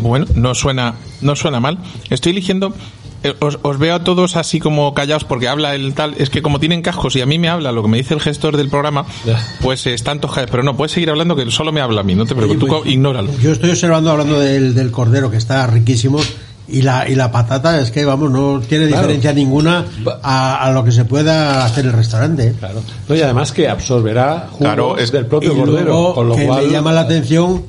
Bueno, 0.00 0.26
no 0.34 0.54
suena, 0.54 0.94
no 1.20 1.36
suena 1.36 1.60
mal. 1.60 1.78
Estoy 2.10 2.32
eligiendo. 2.32 2.74
eh, 3.22 3.34
Os, 3.40 3.58
os 3.62 3.78
veo 3.78 3.94
a 3.94 4.02
todos 4.04 4.36
así 4.36 4.58
como 4.58 4.92
callados 4.94 5.24
porque 5.24 5.46
habla 5.48 5.74
el 5.74 5.94
tal. 5.94 6.14
Es 6.18 6.28
que 6.30 6.42
como 6.42 6.58
tienen 6.58 6.82
cascos 6.82 7.14
y 7.16 7.20
a 7.20 7.26
mí 7.26 7.38
me 7.38 7.48
habla 7.48 7.70
lo 7.70 7.82
que 7.82 7.88
me 7.88 7.96
dice 7.98 8.14
el 8.14 8.20
gestor 8.20 8.56
del 8.56 8.68
programa, 8.68 9.04
pues 9.60 9.86
eh, 9.86 9.94
están 9.94 10.20
tojados. 10.20 10.50
Pero 10.50 10.62
no, 10.64 10.76
puedes 10.76 10.92
seguir 10.92 11.10
hablando 11.10 11.36
que 11.36 11.48
solo 11.52 11.70
me 11.70 11.80
habla 11.80 12.00
a 12.00 12.04
mí, 12.04 12.14
no 12.16 12.26
te 12.26 12.34
preocupes. 12.34 12.58
Tú 12.60 12.66
Oye, 12.66 12.80
pues, 12.82 12.92
ignóralo. 12.92 13.30
Yo 13.40 13.52
estoy 13.52 13.70
observando, 13.70 14.10
hablando 14.10 14.40
del, 14.40 14.74
del 14.74 14.90
cordero, 14.90 15.30
que 15.30 15.36
está 15.36 15.66
riquísimo, 15.68 16.18
y 16.68 16.82
la, 16.82 17.08
y 17.08 17.14
la 17.14 17.30
patata 17.30 17.80
es 17.80 17.90
que, 17.90 18.04
vamos, 18.04 18.30
no 18.30 18.60
tiene 18.60 18.86
Claro. 18.88 19.02
diferencia 19.02 19.32
ninguna 19.32 19.84
a, 20.22 20.64
a 20.64 20.70
lo 20.72 20.82
que 20.84 20.92
se 20.92 21.04
pueda 21.04 21.64
hacer 21.64 21.84
en 21.84 21.90
el 21.92 21.96
restaurante. 21.96 22.54
Claro. 22.58 22.82
No, 23.08 23.14
y 23.14 23.22
además 23.22 23.52
que 23.52 23.68
absorberá 23.68 24.46
jugos 24.50 24.58
Claro, 24.58 24.98
es- 24.98 25.12
del 25.12 25.26
propio 25.26 25.52
y 25.52 25.56
cordero, 25.56 25.84
luego, 25.84 26.14
con 26.14 26.28
lo 26.28 26.36
que 26.36 26.46
cual 26.46 26.66
me 26.66 26.72
llama 26.72 26.92
la 26.92 27.02
atención 27.02 27.64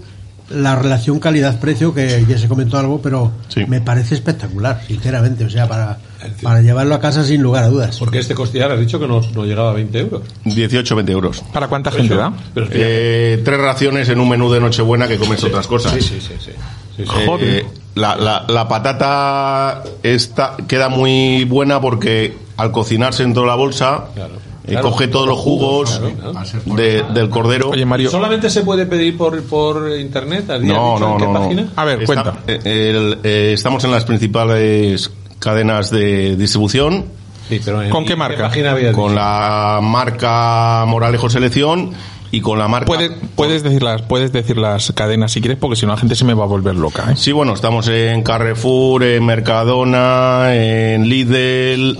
la 0.50 0.76
relación 0.78 1.20
calidad-precio, 1.20 1.94
que 1.94 2.26
ya 2.28 2.38
se 2.38 2.48
comentó 2.48 2.78
algo, 2.78 3.02
pero 3.02 3.32
Sí. 3.50 3.66
me 3.68 3.82
parece 3.82 4.16
espectacular, 4.16 4.82
sinceramente. 4.88 5.44
O 5.44 5.50
sea, 5.50 5.68
para, 5.68 5.98
para 6.42 6.62
llevarlo 6.62 6.96
a 6.96 7.00
casa 7.00 7.24
sin 7.24 7.42
lugar 7.42 7.64
a 7.64 7.68
dudas. 7.68 7.98
Porque 8.00 8.20
este 8.20 8.34
costillar 8.36 8.72
has 8.72 8.80
dicho 8.80 9.00
que 9.00 9.08
no, 9.08 9.22
no 9.34 9.46
llegaba 9.46 9.72
a 9.72 9.74
20 9.74 10.00
euros. 10.00 10.22
18, 10.46 10.96
20 10.96 11.12
euros. 11.12 11.44
¿Para 11.54 11.68
cuánta 11.68 11.92
gente 11.92 12.16
da? 12.16 12.34
Pero 12.54 12.68
Eh, 12.72 13.42
tres 13.44 13.60
raciones 13.60 14.10
en 14.10 14.20
un 14.20 14.30
menú 14.30 14.52
de 14.52 14.60
Nochebuena 14.60 15.08
que 15.08 15.18
comes 15.18 15.44
otras 15.44 15.68
cosas. 15.68 15.94
sí, 15.94 16.02
sí, 16.02 16.20
sí, 16.22 16.34
sí. 16.40 16.52
Sí, 16.98 17.04
sí. 17.06 17.12
Eh, 17.42 17.66
la, 17.96 18.16
la- 18.16 18.44
la 18.48 18.68
patata 18.68 19.84
está, 20.04 20.56
queda 20.68 20.90
muy 20.90 21.44
buena 21.46 21.80
porque 21.80 22.36
al 22.58 22.72
cocinarse 22.72 23.22
dentro 23.24 23.44
de 23.44 23.48
la 23.50 23.56
bolsa 23.56 24.06
Claro. 24.16 24.34
eh, 24.66 24.72
Claro. 24.72 24.90
coge 24.90 25.08
todos 25.08 25.28
los 25.28 25.38
jugos 25.38 25.92
Claro, 26.00 26.16
claro. 26.34 26.76
de- 26.76 27.04
del 27.14 27.30
cordero. 27.30 27.70
Oye, 27.70 27.86
Mario, 27.86 28.10
¿Solamente 28.10 28.50
se 28.50 28.62
puede 28.62 28.88
pedir 28.88 29.16
por, 29.16 29.40
por 29.44 29.92
internet? 29.98 30.50
¿Has 30.50 30.62
no, 30.62 30.66
dicho 30.96 31.00
no, 31.00 31.12
en 31.14 31.18
qué 31.20 31.26
no, 31.26 31.34
no. 31.34 31.40
página? 31.40 31.68
A 31.76 31.86
ver, 31.86 32.02
Está- 32.02 32.24
cuenta. 32.24 32.40
eh, 32.48 32.60
el- 32.90 33.18
eh, 33.24 33.52
estamos 33.54 33.84
en 33.84 33.92
las 33.92 34.04
principales 34.04 35.12
cadenas 35.40 35.90
de 35.92 36.36
distribución 36.36 37.06
Sí, 37.50 37.62
pero 37.64 37.82
en- 37.82 37.90
¿Con 37.90 38.04
qué 38.06 38.14
¿en 38.14 38.20
marca? 38.20 38.50
con 38.50 39.10
dicho? 39.10 39.10
la 39.10 39.80
marca 39.82 40.84
Moralejo 40.86 41.30
Selección 41.30 41.92
y 42.30 42.42
con 42.42 42.60
la 42.60 42.68
marca 42.68 42.88
Puedes, 42.88 43.12
puedes, 43.36 43.64
decir 43.64 43.82
las, 43.84 44.02
puedes 44.02 44.34
decir 44.34 44.58
las 44.58 44.92
cadenas 44.92 45.32
si 45.32 45.40
quieres, 45.40 45.58
porque 45.58 45.78
si 45.78 45.86
no 45.86 45.94
la 45.94 45.98
gente 45.98 46.16
se 46.16 46.26
me 46.26 46.34
va 46.34 46.44
a 46.44 46.48
volver 46.48 46.76
loca. 46.76 47.10
¿eh? 47.12 47.16
Sí, 47.16 47.32
bueno, 47.32 47.54
estamos 47.54 47.88
en 47.88 48.22
Carrefour, 48.22 49.04
en 49.04 49.26
Mercadona, 49.26 50.54
en 50.54 51.08
Lidl, 51.08 51.98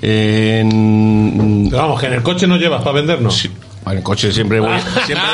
en... 0.00 1.66
Pero 1.70 1.82
vamos, 1.82 2.00
que 2.00 2.06
en 2.06 2.12
el 2.12 2.22
coche 2.22 2.46
no 2.46 2.56
llevas 2.56 2.82
para 2.82 2.92
vendernos. 2.92 3.36
Sí, 3.36 3.50
en 3.90 3.96
el 3.96 4.02
coche 4.04 4.30
siempre 4.32 4.60
voy... 4.60 4.78
Siempre, 5.06 5.26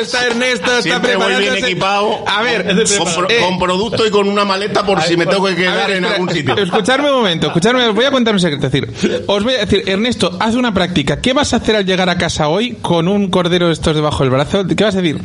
está 0.00 0.26
Ernesto, 0.26 0.66
está 0.70 0.82
siempre 0.82 1.16
voy 1.16 1.26
bien 1.28 1.38
preparándose. 1.38 1.66
equipado. 1.70 2.24
A 2.26 2.42
ver, 2.42 2.66
con, 2.98 3.14
pro- 3.14 3.30
eh, 3.30 3.38
con 3.40 3.58
producto 3.58 4.06
y 4.06 4.10
con 4.10 4.28
una 4.28 4.44
maleta 4.44 4.84
por 4.84 5.00
si 5.02 5.16
me 5.16 5.26
tengo 5.26 5.44
que 5.46 5.56
quedar 5.56 5.88
ver, 5.88 5.96
en 5.98 6.04
espera, 6.04 6.12
algún 6.14 6.30
sitio. 6.34 6.56
Escuchadme 6.56 7.10
un 7.10 7.16
momento, 7.18 7.46
escuchadme, 7.48 7.86
os 7.88 7.94
voy 7.94 8.04
a 8.04 8.10
contar 8.10 8.34
un 8.34 8.40
secreto. 8.40 8.66
Es 8.66 8.72
decir, 8.72 9.24
os 9.26 9.42
voy 9.44 9.54
a 9.54 9.58
decir, 9.58 9.82
Ernesto, 9.86 10.36
haz 10.40 10.54
una 10.54 10.72
práctica. 10.74 11.20
¿Qué 11.20 11.32
vas 11.32 11.52
a 11.52 11.56
hacer 11.56 11.76
al 11.76 11.84
llegar 11.86 12.08
a 12.08 12.16
casa 12.18 12.48
hoy 12.48 12.76
con 12.82 13.08
un 13.08 13.30
cordero 13.30 13.66
de 13.68 13.72
estos 13.72 13.94
debajo 13.94 14.22
del 14.24 14.30
brazo? 14.30 14.64
¿Qué 14.66 14.84
vas 14.84 14.94
a 14.96 15.00
decir? 15.02 15.20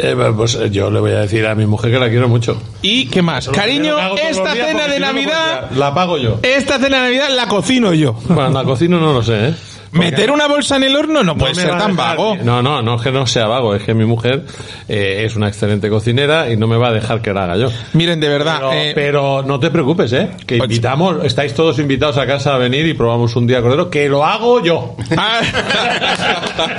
Eh, 0.00 0.14
pues 0.36 0.54
eh, 0.54 0.70
yo 0.70 0.90
le 0.92 1.00
voy 1.00 1.10
a 1.10 1.20
decir 1.20 1.44
a 1.46 1.54
mi 1.56 1.66
mujer 1.66 1.90
que 1.90 1.98
la 1.98 2.08
quiero 2.08 2.28
mucho. 2.28 2.60
¿Y 2.82 3.06
qué 3.06 3.20
más? 3.20 3.48
Cariño, 3.48 3.96
esta 4.16 4.52
cena 4.54 4.86
de 4.86 5.00
no 5.00 5.06
Navidad. 5.06 5.70
La 5.72 5.92
pago 5.92 6.18
yo. 6.18 6.38
esta 6.42 6.78
cena 6.78 6.98
de 6.98 7.02
Navidad 7.16 7.30
la 7.34 7.48
cocino 7.48 7.92
yo. 7.94 8.12
Bueno, 8.28 8.50
la 8.50 8.62
cocino 8.64 9.00
no 9.00 9.12
lo 9.12 9.22
sé, 9.24 9.48
¿eh? 9.48 9.54
Meter 9.92 10.30
una 10.30 10.46
bolsa 10.46 10.76
en 10.76 10.84
el 10.84 10.96
horno 10.96 11.22
no 11.22 11.36
puede 11.36 11.54
ser 11.54 11.70
tan 11.70 11.96
vago. 11.96 12.36
No, 12.42 12.62
no, 12.62 12.82
no 12.82 12.96
es 12.96 13.02
que 13.02 13.10
no 13.10 13.26
sea 13.26 13.46
vago, 13.46 13.74
es 13.74 13.82
que 13.82 13.94
mi 13.94 14.04
mujer 14.04 14.44
eh, 14.88 15.22
es 15.24 15.36
una 15.36 15.48
excelente 15.48 15.88
cocinera 15.88 16.50
y 16.50 16.56
no 16.56 16.66
me 16.66 16.76
va 16.76 16.88
a 16.88 16.92
dejar 16.92 17.22
que 17.22 17.32
la 17.32 17.44
haga 17.44 17.56
yo. 17.56 17.70
Miren, 17.94 18.20
de 18.20 18.28
verdad, 18.28 18.56
Pero, 18.58 18.72
eh, 18.72 18.92
pero 18.94 19.42
no 19.42 19.58
te 19.58 19.70
preocupes, 19.70 20.12
¿eh? 20.12 20.30
Que 20.46 20.58
Pues- 20.58 20.70
invitamos, 20.70 21.24
estáis 21.24 21.54
todos 21.54 21.78
invitados 21.78 22.18
a 22.18 22.26
casa 22.26 22.54
a 22.54 22.58
venir 22.58 22.86
y 22.86 22.94
probamos 22.94 23.34
un 23.36 23.46
día 23.46 23.62
cordero, 23.62 23.88
que 23.90 24.08
lo 24.08 24.24
hago 24.24 24.62
yo. 24.62 24.96
Ah. 25.16 25.40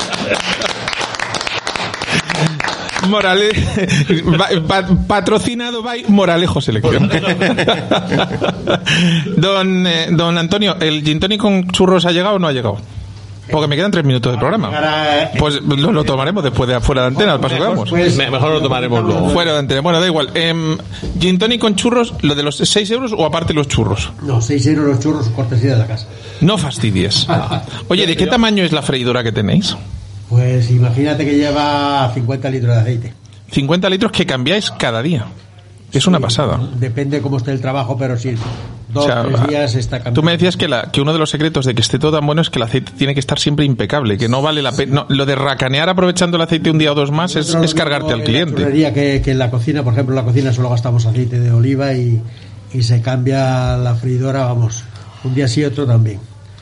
Morale... 3.08 3.50
va- 4.40 4.50
pa- 4.68 4.86
patrocinado 5.08 5.82
by 5.82 6.04
Moralejo 6.10 6.62
Selección. 6.62 7.10
don, 9.38 9.88
eh, 9.88 10.08
don 10.12 10.38
Antonio, 10.38 10.76
¿el 10.80 11.04
gin 11.04 11.20
tonic 11.20 11.42
con 11.42 11.68
churros 11.70 12.06
ha 12.06 12.12
llegado 12.12 12.36
o 12.36 12.40
no 12.40 12.48
ha 12.48 12.52
llegado? 12.52 12.78
Porque 13.52 13.68
me 13.68 13.76
quedan 13.76 13.92
tres 13.92 14.04
minutos 14.06 14.32
de 14.32 14.38
programa. 14.38 14.72
Pues 15.38 15.62
lo, 15.62 15.92
lo 15.92 16.04
tomaremos 16.04 16.44
después 16.44 16.70
de 16.70 16.80
fuera 16.80 17.02
de 17.02 17.08
antena, 17.08 17.34
al 17.34 17.40
paso 17.40 17.56
que 17.56 17.62
vamos. 17.62 17.90
pues, 17.90 18.16
Me- 18.18 18.30
mejor 18.30 18.52
lo 18.52 18.62
tomaremos 18.62 19.04
luego. 19.04 19.30
Fuera 19.30 19.54
de 19.54 19.60
antena. 19.60 19.82
Bueno, 19.82 20.00
da 20.00 20.06
igual. 20.08 20.30
Em, 20.34 20.78
gin 21.20 21.38
tonic 21.40 21.60
con 21.62 21.76
churros, 21.76 22.14
¿lo 22.22 22.36
de 22.36 22.44
los 22.44 22.58
6 22.58 22.92
euros 22.92 23.14
o 23.16 23.26
aparte 23.26 23.54
los 23.54 23.68
churros? 23.68 24.12
no, 24.22 24.42
6 24.42 24.66
euros 24.68 24.86
los 24.88 25.00
churros, 25.00 25.30
cortesía 25.30 25.74
de 25.74 25.80
la 25.80 25.88
casa. 25.88 26.08
No 26.42 26.58
fastidies. 26.58 27.28
Oye, 27.88 28.06
¿de 28.08 28.16
qué 28.18 28.28
tamaño 28.28 28.64
es 28.64 28.72
la 28.72 28.82
freidora 28.82 29.24
que 29.24 29.32
tenéis? 29.32 29.76
Pues 30.30 30.70
imagínate 30.70 31.26
que 31.26 31.36
lleva 31.36 32.12
50 32.14 32.50
litros 32.50 32.76
de 32.76 32.82
aceite. 32.82 33.14
50 33.52 33.90
litros 33.90 34.12
que 34.12 34.26
cambiáis 34.26 34.70
cada 34.72 35.02
día. 35.02 35.26
Es 35.92 36.06
una 36.06 36.20
pasada. 36.20 36.60
Depende 36.76 37.20
cómo 37.20 37.38
esté 37.38 37.52
el 37.52 37.62
trabajo, 37.62 37.98
pero 37.98 38.16
sí, 38.16 38.36
dos 38.90 39.06
O 39.06 39.08
sea, 39.08 39.24
tres 39.24 39.48
días 39.48 39.76
está 39.76 39.98
cambiando. 39.98 40.22
Tú 40.22 40.26
me 40.26 40.32
decías 40.32 40.58
que, 40.58 40.68
la, 40.68 40.92
que 40.92 41.02
uno 41.02 41.14
de 41.14 41.20
los 41.20 41.30
secretos 41.30 41.66
de 41.66 41.76
que 41.76 41.82
esté 41.82 42.00
todo 42.00 42.18
tan 42.18 42.26
bueno 42.26 42.42
es 42.42 42.50
que 42.50 42.60
el 42.60 42.64
aceite 42.64 42.92
tiene 42.98 43.14
que 43.14 43.20
estar 43.20 43.40
siempre 43.40 43.66
impecable, 43.66 44.18
que 44.18 44.28
no 44.28 44.42
vale 44.42 44.62
la 44.62 44.72
pena. 44.72 44.94
no, 44.94 45.06
lo 45.10 45.26
de 45.26 45.36
racanear 45.36 45.90
aprovechando 45.90 46.38
el 46.38 46.44
aceite 46.44 46.72
un 46.72 46.78
día 46.78 46.92
o 46.92 46.96
dos 46.96 47.12
más 47.12 47.36
es, 47.36 47.54
es 47.54 47.74
cargarte 47.74 48.14
al 48.14 48.20
la 48.20 48.26
cliente. 48.26 48.56
churrería 48.56 48.94
que, 48.94 49.22
que 49.22 49.32
en 49.32 49.40
la 49.40 49.50
cocina, 49.50 49.84
por 49.84 49.94
ejemplo, 49.94 50.14
en 50.14 50.26
la 50.26 50.26
cocina 50.26 50.54
solo 50.54 50.70
gastamos 50.70 51.06
aceite 51.06 51.40
de 51.40 51.52
oliva 51.52 51.94
y, 51.94 52.22
y 52.74 52.84
se 52.84 53.02
cambia 53.02 53.78
la 53.78 53.96
freidora, 53.96 54.46
vamos, 54.46 54.84
un 55.24 55.36
día 55.36 55.48
sí, 55.48 55.64
otro 55.64 55.86
también. 55.86 56.20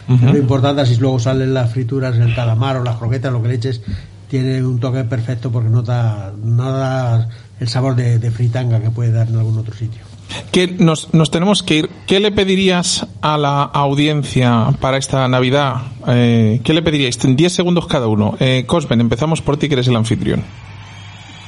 Lo 0.07 0.37
importante 0.37 0.83
es 0.83 0.89
si 0.89 0.95
luego 0.95 1.19
salen 1.19 1.53
las 1.53 1.73
frituras, 1.73 2.15
el 2.15 2.33
calamar 2.33 2.77
o 2.77 2.83
las 2.83 2.95
croquetas, 2.95 3.29
lo 3.29 3.41
que 3.41 3.49
le 3.49 3.55
eches, 3.55 3.81
tiene 4.29 4.63
un 4.63 4.79
toque 4.79 5.03
perfecto 5.03 5.51
porque 5.51 5.69
no 5.69 5.81
da, 5.81 6.31
no 6.41 6.71
da 6.71 7.27
el 7.59 7.67
sabor 7.67 7.93
de, 7.95 8.17
de 8.17 8.31
fritanga 8.31 8.79
que 8.79 8.89
puede 8.89 9.11
dar 9.11 9.27
en 9.27 9.35
algún 9.35 9.57
otro 9.57 9.75
sitio. 9.75 10.06
Que 10.51 10.67
nos, 10.67 11.13
nos 11.13 11.31
tenemos 11.31 11.63
que 11.63 11.75
ir. 11.75 11.89
¿Qué 12.05 12.19
le 12.19 12.31
pedirías 12.31 13.07
a 13.21 13.37
la 13.37 13.63
audiencia 13.63 14.69
para 14.81 14.97
esta 14.97 15.27
Navidad? 15.27 15.75
Eh, 16.07 16.59
¿Qué 16.63 16.73
le 16.73 16.81
pediríais? 16.81 17.23
En 17.25 17.35
10 17.35 17.53
segundos 17.53 17.87
cada 17.87 18.07
uno. 18.07 18.35
Eh, 18.39 18.63
Cosben, 18.67 18.99
empezamos 19.01 19.41
por 19.41 19.57
ti, 19.57 19.67
que 19.67 19.75
eres 19.75 19.87
el 19.87 19.95
anfitrión. 19.95 20.43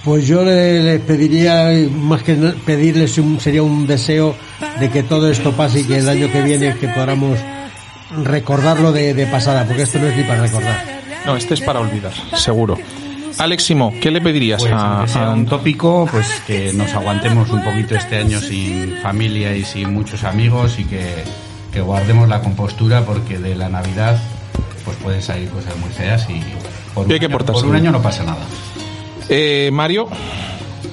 Pues 0.05 0.25
yo 0.27 0.43
le- 0.45 0.82
les 0.82 1.01
pediría, 1.01 1.69
más 1.93 2.23
que 2.23 2.34
pedirles 2.65 3.17
un, 3.17 3.39
sería 3.39 3.63
un 3.63 3.86
deseo 3.86 4.34
de 4.80 4.89
que 4.89 5.03
todo 5.03 5.30
esto 5.30 5.51
pase 5.51 5.82
y 5.82 5.84
que 5.84 5.97
el 5.97 6.07
año 6.07 6.32
que 6.32 6.41
viene 6.41 6.73
que 6.77 6.88
podamos 6.88 7.38
recordarlo 8.23 8.91
de, 8.91 9.13
de 9.13 9.27
pasada, 9.27 9.65
porque 9.65 9.84
esto 9.84 9.99
no 9.99 10.07
es 10.07 10.15
ni 10.17 10.23
para 10.23 10.41
recordar. 10.41 10.84
No, 11.25 11.36
este 11.36 11.53
es 11.53 11.61
para 11.61 11.80
olvidar, 11.82 12.13
seguro. 12.36 12.77
Aleximo, 13.39 13.93
¿qué 14.01 14.11
le 14.11 14.19
pedirías 14.21 14.61
Pues, 14.61 14.73
a, 14.75 15.07
sea 15.07 15.29
un 15.31 15.45
tópico, 15.45 16.07
pues 16.11 16.27
que 16.45 16.73
nos 16.73 16.93
aguantemos 16.93 17.49
un 17.51 17.63
poquito 17.63 17.95
este 17.95 18.17
año 18.17 18.39
sin 18.41 18.97
familia 19.01 19.55
y 19.55 19.63
sin 19.63 19.93
muchos 19.93 20.23
amigos 20.25 20.77
y 20.77 20.83
que, 20.83 21.23
que 21.71 21.81
guardemos 21.81 22.27
la 22.27 22.41
compostura 22.41 23.05
porque 23.05 23.37
de 23.39 23.55
la 23.55 23.69
Navidad 23.69 24.21
pues 24.83 24.97
pueden 24.97 25.21
salir 25.21 25.49
cosas 25.49 25.75
muy 25.77 25.89
feas 25.89 26.27
y 26.29 26.41
por, 26.93 27.07
Y 27.07 27.11
hay 27.11 27.15
un, 27.15 27.19
que 27.19 27.25
año, 27.25 27.31
portarse 27.31 27.61
por 27.61 27.65
un 27.65 27.71
bien. 27.71 27.83
año 27.87 27.91
no 27.97 28.01
pasa 28.03 28.23
nada. 28.23 28.39
Eh, 29.29 29.69
Mario? 29.71 30.07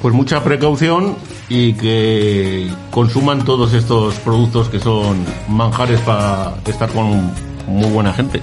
Pues 0.00 0.14
mucha 0.14 0.42
precaución 0.44 1.16
y 1.48 1.72
que 1.74 2.68
consuman 2.90 3.44
todos 3.44 3.72
estos 3.72 4.14
productos 4.16 4.68
que 4.68 4.78
son 4.78 5.24
manjares 5.48 6.00
para 6.00 6.54
estar 6.66 6.90
con 6.90 7.32
muy 7.66 7.90
buena 7.90 8.12
gente. 8.12 8.40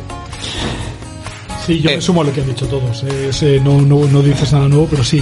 Sí, 1.66 1.80
yo 1.82 1.90
Eh. 1.90 1.96
me 1.96 2.02
sumo 2.02 2.22
a 2.22 2.26
lo 2.26 2.34
que 2.34 2.42
han 2.42 2.48
dicho 2.48 2.68
todos. 2.68 3.04
eh, 3.04 3.28
es, 3.30 3.42
eh, 3.44 3.62
no, 3.64 3.82
no, 3.82 4.06
no 4.06 4.22
dices 4.22 4.52
nada 4.54 4.68
nuevo, 4.68 4.88
pero 4.90 5.04
sí. 5.04 5.22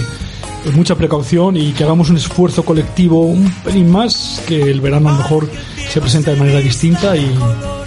Mucha 0.74 0.94
precaución 0.94 1.56
y 1.56 1.72
que 1.72 1.82
hagamos 1.82 2.08
un 2.10 2.16
esfuerzo 2.16 2.64
colectivo 2.64 3.22
un 3.24 3.50
pelín 3.64 3.90
más, 3.90 4.40
que 4.46 4.62
el 4.62 4.80
verano 4.80 5.08
a 5.08 5.12
lo 5.12 5.18
mejor 5.18 5.48
se 5.90 6.00
presenta 6.00 6.30
de 6.30 6.36
manera 6.36 6.60
distinta 6.60 7.16
y, 7.16 7.28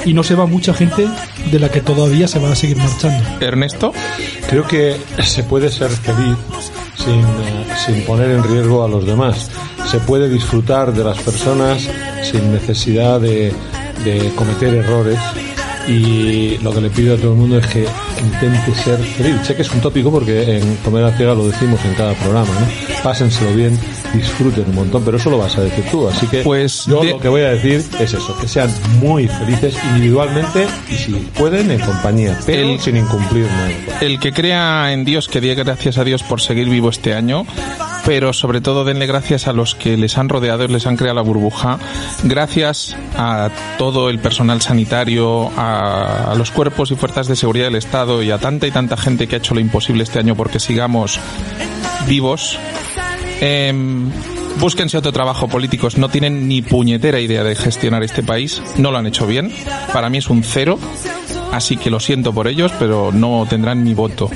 y 0.04 0.14
no 0.14 0.24
se 0.24 0.36
va 0.36 0.46
mucha 0.46 0.74
gente 0.74 1.08
de 1.52 1.60
la 1.60 1.70
que 1.70 1.80
todavía 1.80 2.28
se 2.28 2.38
va 2.38 2.52
a 2.52 2.56
seguir 2.56 2.76
marchando. 2.76 3.24
Ernesto? 3.40 3.94
Creo 4.50 4.68
que 4.68 4.98
se 5.24 5.44
puede 5.44 5.72
ser 5.72 5.90
feliz 5.90 6.36
sin, 6.98 7.20
eh, 7.22 7.66
sin 7.86 8.02
poner 8.04 8.32
en 8.32 8.44
riesgo 8.44 8.84
a 8.84 8.90
los 8.90 9.06
demás. 9.06 9.50
Se 9.90 10.00
puede 10.00 10.28
disfrutar 10.28 10.94
de 10.94 11.04
las 11.06 11.18
personas 11.20 11.88
sin 12.30 12.52
necesidad 12.52 13.22
de, 13.22 13.54
de 14.04 14.32
cometer 14.36 14.74
errores. 14.74 15.18
Y 15.88 16.58
lo 16.58 16.74
que 16.74 16.82
le 16.82 16.90
pido 16.90 17.14
a 17.14 17.18
todo 17.18 17.32
el 17.34 17.38
mundo 17.38 17.60
es 17.60 17.68
que 17.68 17.86
intente 18.24 18.74
ser 18.76 18.98
feliz. 19.00 19.36
Sé 19.44 19.56
que 19.56 19.62
es 19.62 19.72
un 19.72 19.82
tópico 19.82 20.12
porque 20.12 20.58
en 20.58 20.76
Comer 20.78 21.04
a 21.06 21.12
Ciega 21.18 21.34
lo 21.34 21.48
decimos 21.48 21.80
en 21.86 21.94
cada 21.96 22.14
programa, 22.14 22.48
¿no? 22.60 22.68
Pásenselo 23.04 23.54
bien, 23.54 23.78
disfruten 24.14 24.66
un 24.70 24.76
montón, 24.76 25.04
pero 25.04 25.18
eso 25.18 25.30
lo 25.30 25.38
vas 25.38 25.58
a 25.58 25.62
decir 25.62 25.84
tú. 25.92 26.08
Así 26.08 26.28
que 26.28 26.42
Pues 26.42 26.86
yo 26.86 27.02
de- 27.02 27.12
lo 27.12 27.20
que 27.20 27.28
voy 27.30 27.42
a 27.42 27.50
decir 27.52 27.84
es 28.00 28.14
eso, 28.14 28.38
que 28.40 28.48
sean 28.48 28.70
muy 29.00 29.28
felices 29.28 29.76
individualmente 29.94 30.68
y 30.90 30.96
si 30.96 31.12
pueden 31.38 31.72
en 31.72 31.80
compañía, 31.80 32.38
pero 32.46 32.62
El- 32.62 32.80
sin 32.80 32.98
incumplir 32.98 33.46
nada. 33.46 33.70
El 34.02 34.20
que 34.20 34.32
crea 34.34 34.92
en 34.92 35.06
Dios, 35.06 35.28
que 35.28 35.42
dé 35.42 35.56
gracias 35.56 35.98
a 35.98 36.04
Dios 36.04 36.24
por 36.24 36.42
seguir 36.42 36.70
vivo 36.70 36.90
este 36.90 37.14
año, 37.14 37.46
pero 38.06 38.34
sobre 38.34 38.62
todo 38.62 38.86
denle 38.86 39.08
gracias 39.08 39.48
a 39.48 39.54
los 39.54 39.74
que 39.74 39.98
les 39.98 40.18
han 40.18 40.30
rodeado, 40.30 40.68
les 40.68 40.86
han 40.86 40.96
creado 40.96 41.16
la 41.16 41.22
burbuja, 41.22 41.80
gracias 42.24 42.96
a 43.18 43.50
todo 43.78 44.10
el 44.10 44.20
personal 44.20 44.62
sanitario, 44.62 45.52
a, 45.58 46.34
los 46.38 46.52
cuerpos 46.52 46.92
y 46.92 46.96
fuerzas 46.96 47.28
de 47.28 47.36
seguridad 47.36 47.66
del 47.66 47.76
Estado 47.76 48.22
y 48.22 48.30
a 48.30 48.38
tanta 48.38 48.68
y 48.68 48.72
tanta 48.72 48.96
gente 48.96 49.28
que 49.28 49.36
ha 49.36 49.38
hecho 49.40 49.56
lo 49.56 49.60
imposible 49.60 50.04
este 50.04 50.20
año 50.20 50.36
porque 50.36 50.60
sigamos 50.60 51.20
vivos. 52.08 52.60
Em, 53.42 54.12
búsquense 54.60 54.98
otro 54.98 55.12
trabajo 55.12 55.48
políticos, 55.48 55.98
no 55.98 56.10
tienen 56.10 56.48
ni 56.48 56.62
puñetera 56.62 57.20
idea 57.20 57.44
de 57.44 57.56
gestionar 57.56 58.04
este 58.04 58.22
país, 58.22 58.62
no 58.78 58.92
lo 58.92 59.00
han 59.00 59.08
hecho 59.08 59.26
bien, 59.26 59.52
para 59.92 60.10
mí 60.10 60.20
es 60.20 60.30
un 60.30 60.44
cero, 60.44 60.78
así 61.52 61.76
que 61.76 61.90
lo 61.90 62.00
siento 62.00 62.34
por 62.34 62.48
ellos, 62.48 62.72
pero 62.78 63.12
no 63.12 63.48
tendrán 63.50 63.84
mi 63.84 63.94
voto 63.94 64.30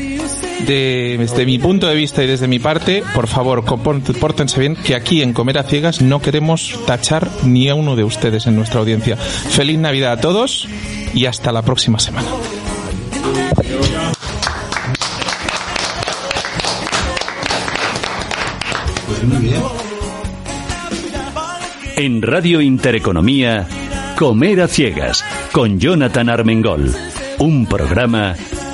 desde 0.66 1.46
mi 1.46 1.58
punto 1.60 1.88
de 1.88 1.96
vista 1.96 2.24
y 2.24 2.28
desde 2.28 2.48
mi 2.48 2.60
parte, 2.60 3.04
por 3.14 3.28
favor, 3.28 3.66
compórtense 3.66 4.60
bien, 4.60 4.76
que 4.76 4.96
aquí 4.96 5.22
en 5.22 5.34
Comer 5.34 5.58
a 5.58 5.64
Ciegas 5.64 6.02
no 6.02 6.22
queremos 6.22 6.80
tachar 6.86 7.30
ni 7.44 7.70
a 7.70 7.76
uno 7.76 7.96
de 7.96 8.04
ustedes 8.04 8.48
en 8.48 8.56
nuestra 8.56 8.80
audiencia. 8.80 9.18
Feliz 9.18 9.80
Navidad 9.80 10.14
a 10.14 10.22
todos 10.22 10.68
y 11.14 11.26
hasta 11.26 11.52
la 11.52 11.62
próxima 11.62 12.00
semana. 12.00 12.28
En 21.96 22.22
Radio 22.22 22.62
Intereconomía, 22.62 23.68
Comer 24.18 24.62
a 24.62 24.68
Ciegas, 24.68 25.26
con 25.52 25.80
Jonathan 25.80 26.30
Armengol. 26.30 26.94
Un 27.40 27.66
programa 27.66 28.36